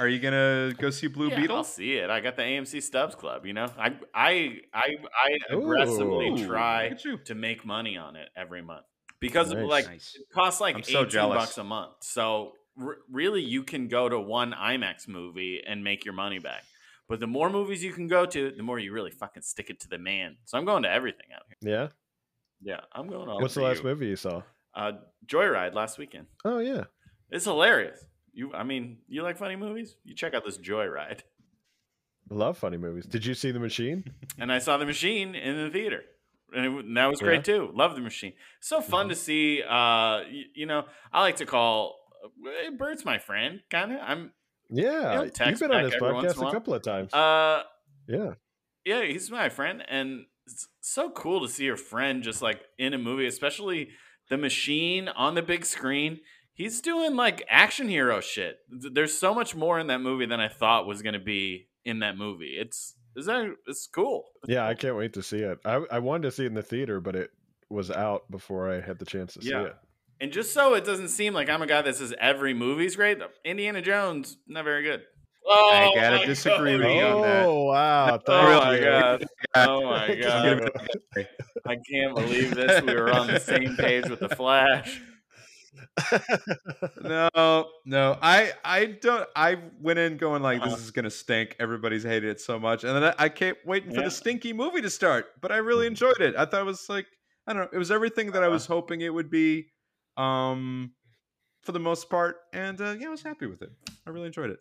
[0.00, 1.56] Are you gonna go see Blue yeah, Beetle?
[1.56, 2.08] I'll see it.
[2.08, 3.44] I got the AMC Stubs Club.
[3.44, 6.46] You know, I I I I aggressively Ooh.
[6.46, 7.18] try at you.
[7.26, 8.86] to make money on it every month
[9.20, 9.66] because Nice.
[9.68, 10.16] like Nice.
[10.18, 11.36] it costs like I'm so eighteen jealous.
[11.36, 11.92] bucks a month.
[12.00, 16.64] So r- really, you can go to one IMAX movie and make your money back.
[17.08, 19.80] But the more movies you can go to, the more you really fucking stick it
[19.80, 20.36] to the man.
[20.44, 21.72] So I'm going to everything out here.
[21.72, 21.88] Yeah.
[22.62, 23.84] Yeah, I'm going all What's the last you.
[23.84, 24.42] movie you saw?
[24.74, 24.92] uh,
[25.26, 26.26] Joyride last weekend.
[26.44, 26.84] Oh yeah.
[27.30, 28.04] It's hilarious.
[28.32, 29.96] You, I mean, you like funny movies?
[30.04, 31.20] You check out this Joyride.
[32.30, 33.06] Love funny movies.
[33.06, 34.04] Did you see The Machine?
[34.38, 36.02] and I saw the machine in the theater.
[36.54, 37.70] And, it, and that was great too.
[37.74, 38.32] Love the machine.
[38.60, 39.62] So fun to see.
[39.62, 41.96] Uh, you, you know, I like to call
[42.26, 43.60] uh, Bert's my friend.
[43.70, 44.00] Kind of.
[44.02, 44.32] I'm
[44.70, 47.12] Yeah, you've text been on his every once in podcast a a couple of times.
[47.14, 47.62] Uh,
[48.08, 48.34] yeah,
[48.84, 52.94] yeah, he's my friend, and it's so cool to see your friend just like in
[52.94, 53.88] a movie, especially
[54.30, 56.20] the machine on the big screen.
[56.54, 58.58] He's doing like action hero shit.
[58.70, 61.98] There's so much more in that movie than I thought was going to be in
[61.98, 62.56] that movie.
[62.58, 64.24] It's is that it's cool.
[64.46, 65.58] yeah, I can't wait to see it.
[65.64, 67.30] I I wanted to see it in the theater, but it
[67.68, 69.64] was out before I had the chance to see Yeah.
[69.64, 69.76] it.
[70.20, 73.18] And just so it doesn't seem like I'm a guy that says every movie's great,
[73.44, 75.02] Indiana Jones not very good.
[75.48, 77.44] Oh, I gotta disagree with you on that.
[77.46, 78.14] Oh wow!
[78.14, 78.84] Oh Thank my you.
[78.84, 79.24] god!
[79.54, 80.70] Oh my god!
[81.66, 82.82] I can't believe this.
[82.82, 85.00] We were on the same page with the Flash.
[87.02, 88.18] no, no.
[88.20, 89.28] I I don't.
[89.36, 91.56] I went in going like this is gonna stink.
[91.60, 94.06] Everybody's hated it so much, and then I, I kept waiting for Yeah.
[94.06, 95.40] the stinky movie to start.
[95.40, 96.34] But I really enjoyed it.
[96.36, 97.06] I thought it was like
[97.46, 97.68] I don't know.
[97.72, 99.68] It was everything that I was hoping it would be,
[100.16, 100.92] um,
[101.62, 102.36] for the most part.
[102.52, 103.70] And uh, yeah, I was happy with it.
[104.06, 104.58] I really enjoyed it.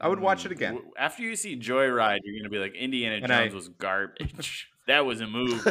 [0.00, 0.80] I would watch it Mm, again.
[0.98, 4.68] After you see Joyride, you're gonna be like, Indiana And Jones I- was garbage.
[4.86, 5.58] that was a movie.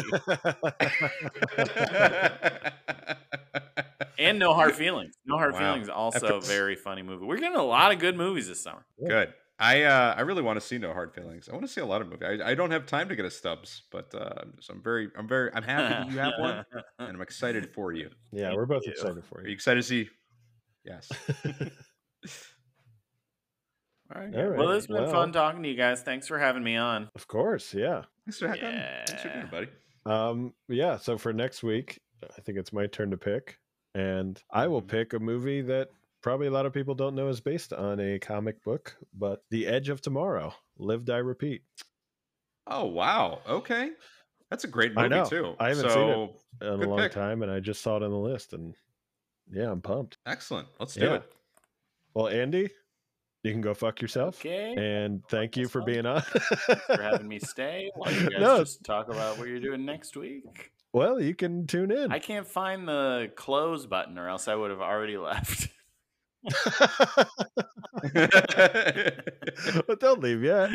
[4.19, 5.15] and No Hard Feelings.
[5.25, 5.59] No Hard Wow.
[5.59, 7.25] Feelings also After- a very funny movie.
[7.25, 8.85] We're getting a lot of good movies this summer.
[9.05, 9.33] Good.
[9.59, 11.49] I uh, I really want to see No Hard Feelings.
[11.49, 12.41] I want to see a lot of movies.
[12.43, 15.27] I, I don't have time to get a Stubs, but uh, so I'm very I'm
[15.27, 16.63] very I'm happy that you have one,
[16.99, 18.09] and I'm excited for you.
[18.31, 18.91] yeah, we're both you.
[18.91, 19.45] excited for you.
[19.45, 19.55] Are you you.
[19.55, 20.09] excited to see?
[20.85, 21.09] Yes.
[24.15, 24.33] All right.
[24.35, 26.01] All Well, it's been well- fun talking to you guys.
[26.01, 27.09] Thanks for having me on.
[27.15, 28.03] Of course, yeah.
[28.25, 28.63] Thanks for having.
[28.63, 28.81] Me.
[29.05, 29.67] Thanks for being here, buddy.
[30.05, 30.95] Um, yeah.
[30.97, 33.57] So for next week, I think it's my turn to pick,
[33.95, 34.87] and I will Mhm.
[34.87, 35.89] pick a movie that
[36.27, 39.67] probably a lot of people don't know is based on a comic book, but The
[39.67, 41.61] Edge of Tomorrow: Live, Die, Repeat.
[42.67, 43.39] Oh wow.
[43.47, 43.91] Okay,
[44.49, 45.25] that's a great movie I know.
[45.25, 45.55] too.
[45.59, 45.93] I haven't so,
[46.61, 46.73] seen it.
[46.73, 47.11] In a long pick.
[47.11, 48.75] time, and I just saw it on the list, and
[49.51, 50.17] yeah, I'm pumped.
[50.25, 50.67] Excellent.
[50.79, 51.13] Let's do Yeah.
[51.15, 51.31] it.
[52.13, 52.69] Well, Andy,
[53.43, 54.39] you can go fuck yourself.
[54.41, 54.73] Okay.
[54.75, 56.21] And thank you for being on.
[56.21, 58.57] for having me stay while you guys No.
[58.59, 60.71] just talk about what you're doing next week.
[60.93, 62.11] well, you can tune in.
[62.11, 65.69] I can't find the close button, or else I would have already left.
[69.87, 70.69] but don't leave yet.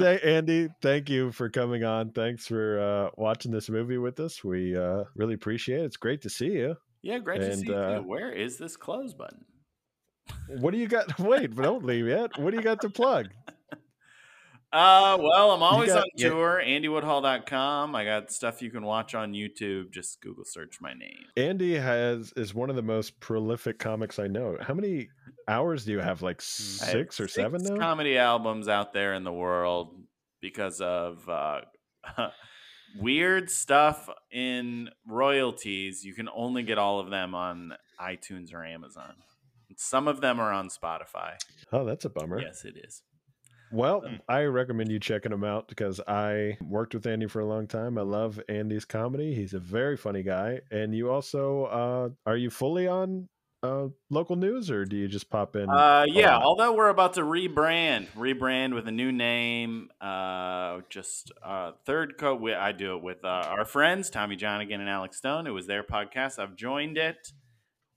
[0.24, 2.10] Andy, thank you for coming on.
[2.12, 4.42] Thanks for uh, watching this movie with us.
[4.44, 5.84] We uh, really appreciate it.
[5.84, 6.76] It's great to see you.
[7.02, 7.74] yeah, great to see you.
[7.74, 8.00] uh.
[8.00, 9.44] Where is this close button?
[10.60, 11.18] What do you got?
[11.20, 12.38] Wait, but don't leave yet.
[12.38, 13.28] What do you got to plug?
[14.72, 16.62] Uh, well, I'm always got- on tour.
[16.64, 17.94] AndyWoodhull.com.
[17.94, 19.90] I got stuff you can watch on YouTube.
[19.90, 21.24] Just Google search my name.
[21.36, 24.56] Andy has is one of the most prolific comics I know.
[24.60, 25.08] How many
[25.46, 26.22] hours do you have?
[26.22, 27.76] Like I have six or seven six now?
[27.76, 29.94] comedy albums out there in the world
[30.40, 31.60] because of uh,
[32.98, 36.04] weird stuff in royalties.
[36.04, 39.14] You can only get all of them on iTunes or Amazon.
[39.76, 41.34] Some of them are on Spotify.
[41.72, 42.40] oh, that's a bummer.
[42.40, 43.02] Yes, it is.
[43.72, 44.02] Well.
[44.28, 47.98] I recommend you checking him out because I worked with Andy for a long time.
[47.98, 49.34] I love Andy's comedy.
[49.34, 50.60] He's a very funny guy.
[50.70, 53.28] And you also uh are you fully on
[53.62, 55.70] uh local news or do you just pop in?
[55.70, 56.42] Uh, yeah, lot.
[56.42, 59.88] although we're about to rebrand, rebrand with a new name.
[60.00, 62.34] Uh, just uh, third co.
[62.34, 65.46] We, I do it with uh, our friends Tommy Johnagin and Alex Stone.
[65.46, 66.40] It was their podcast.
[66.40, 67.28] I've joined it,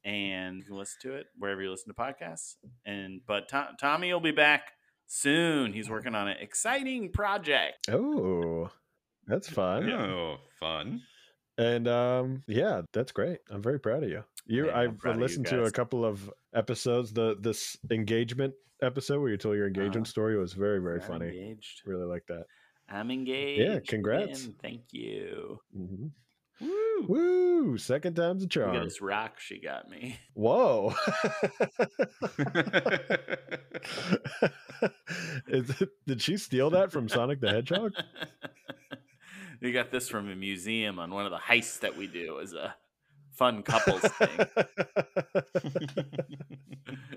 [0.04, 2.58] and you can listen to it wherever you listen to podcasts.
[2.86, 4.72] And but To- Tommy will be back
[5.08, 5.74] soon.
[5.74, 7.90] He's working on an exciting project.
[7.92, 8.70] oh,
[9.28, 9.90] that's fun.
[9.90, 11.02] Oh, fun.
[11.58, 13.40] And um yeah, that's great.
[13.50, 14.24] I'm very proud of you.
[14.46, 17.14] You Yeah, I've of you listened to a couple of episodes.
[17.14, 20.12] The this engagement episode where you told your engagement Uh-huh.
[20.12, 21.28] story was very, very funny.
[21.28, 21.82] Engaged.
[21.86, 22.46] Really like that.
[22.90, 23.60] I'm engaged.
[23.72, 24.50] Yeah, congrats.
[24.62, 25.60] Thank you.
[25.74, 26.08] hmm
[26.62, 27.06] Woo.
[27.08, 27.78] Woo!
[27.78, 28.76] Second time's a Look charm.
[28.76, 30.18] at this rock she got me.
[30.34, 30.94] Whoa!
[35.48, 37.94] Is it, did she steal that from Sonic the Hedgehog?
[39.62, 42.54] we got this from a museum on one of the heists that we do as
[42.54, 42.76] a
[43.34, 44.48] fun couples thing.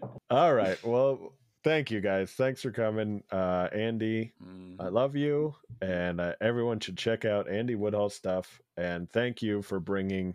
[0.31, 0.83] All right.
[0.85, 1.35] Well,
[1.69, 2.33] thank you guys.
[2.33, 4.33] Thanks for coming, uh, Andy.
[4.43, 4.77] Mm.
[4.81, 8.61] I love you, and uh, everyone should check out Andy Woodhull stuff.
[8.79, 10.35] And thank you for bringing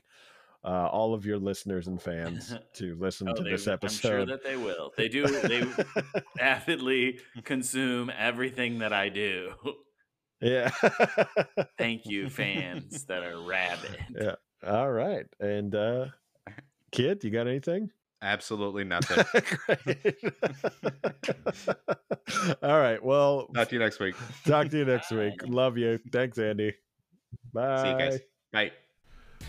[0.64, 4.07] uh, all of your listeners and fans to listen Oh, to they- this episode.
[4.07, 4.93] I'm sure that they will.
[4.95, 5.26] They do.
[5.27, 5.64] They
[6.39, 9.53] avidly consume everything that I do.
[10.39, 10.69] yeah.
[11.80, 13.97] Thank you, fans that are rabid.
[14.15, 14.35] Yeah.
[14.65, 15.26] All right.
[15.39, 16.05] And uh,
[16.91, 17.89] kid, you got anything?
[18.24, 19.18] Absolutely nothing.
[22.64, 23.04] All right.
[23.04, 24.16] Well, Talk to you next week.
[24.45, 25.34] talk to you next week.
[25.45, 26.00] Love you.
[26.12, 26.74] Thanks, Andy.
[27.54, 27.84] Bye.
[27.84, 28.20] See you guys.
[28.54, 28.72] Bye.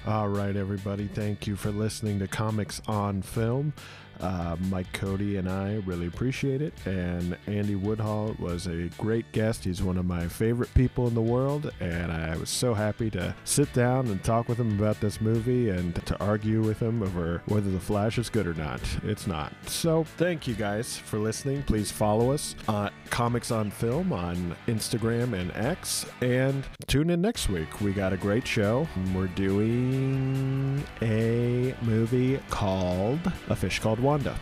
[0.07, 1.07] All right, everybody.
[1.07, 3.73] Thank you for listening to Comics on Film.
[4.21, 6.73] Uh, Mike Cody and I really appreciate it.
[6.87, 9.65] And Andy Woodhull was a great guest.
[9.65, 11.73] He's one of my favorite people in the world.
[11.81, 15.71] And I was so happy to sit down and talk with him about this movie
[15.71, 18.81] and to argue with him over whether The Flash is good or not.
[19.03, 19.53] It's not.
[19.67, 21.63] So thank you guys for listening.
[21.65, 26.07] Please follow us on Comics on Film on Instagram and X.
[26.21, 27.81] And tune in next week.
[27.81, 28.89] We got a great show.
[29.15, 34.39] We're doing a movie called A Fish Called Wanda.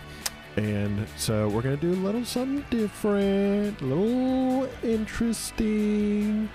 [0.57, 6.51] And so we're going to do a little something different, a little interesting.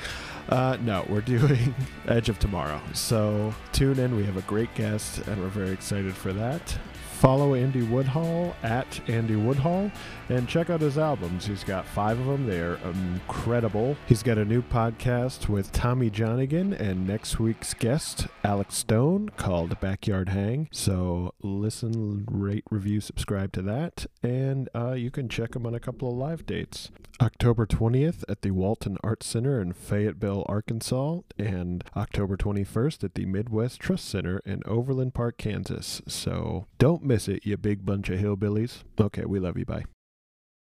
[0.49, 1.73] Uh, no, we're doing
[2.07, 2.79] Edge of Tomorrow.
[2.93, 4.15] So tune in.
[4.15, 6.77] We have a great guest, and we're very excited for that.
[7.19, 9.91] Follow Andy Woodhull at Andy Woodhull
[10.29, 11.47] and check out his albums.
[11.47, 12.45] He's got five of them.
[12.45, 13.97] They're incredible.
[14.05, 19.79] He's got a new podcast with Tommy Johnagin and next week's guest, Alex Stone, called
[19.79, 20.69] Backyard Hang.
[20.71, 24.05] So listen, rate, review, subscribe to that.
[24.21, 26.91] And uh, you can check him on a couple of live dates.
[27.19, 33.25] October 20th at the Walton Arts Center in Fayetteville, Arkansas, and October 21st at the
[33.25, 36.01] Midwest Trust Center in Overland Park, Kansas.
[36.07, 38.83] So don't miss it, you big bunch of hillbillies.
[38.99, 39.65] Okay, we love you.
[39.65, 39.85] Bye.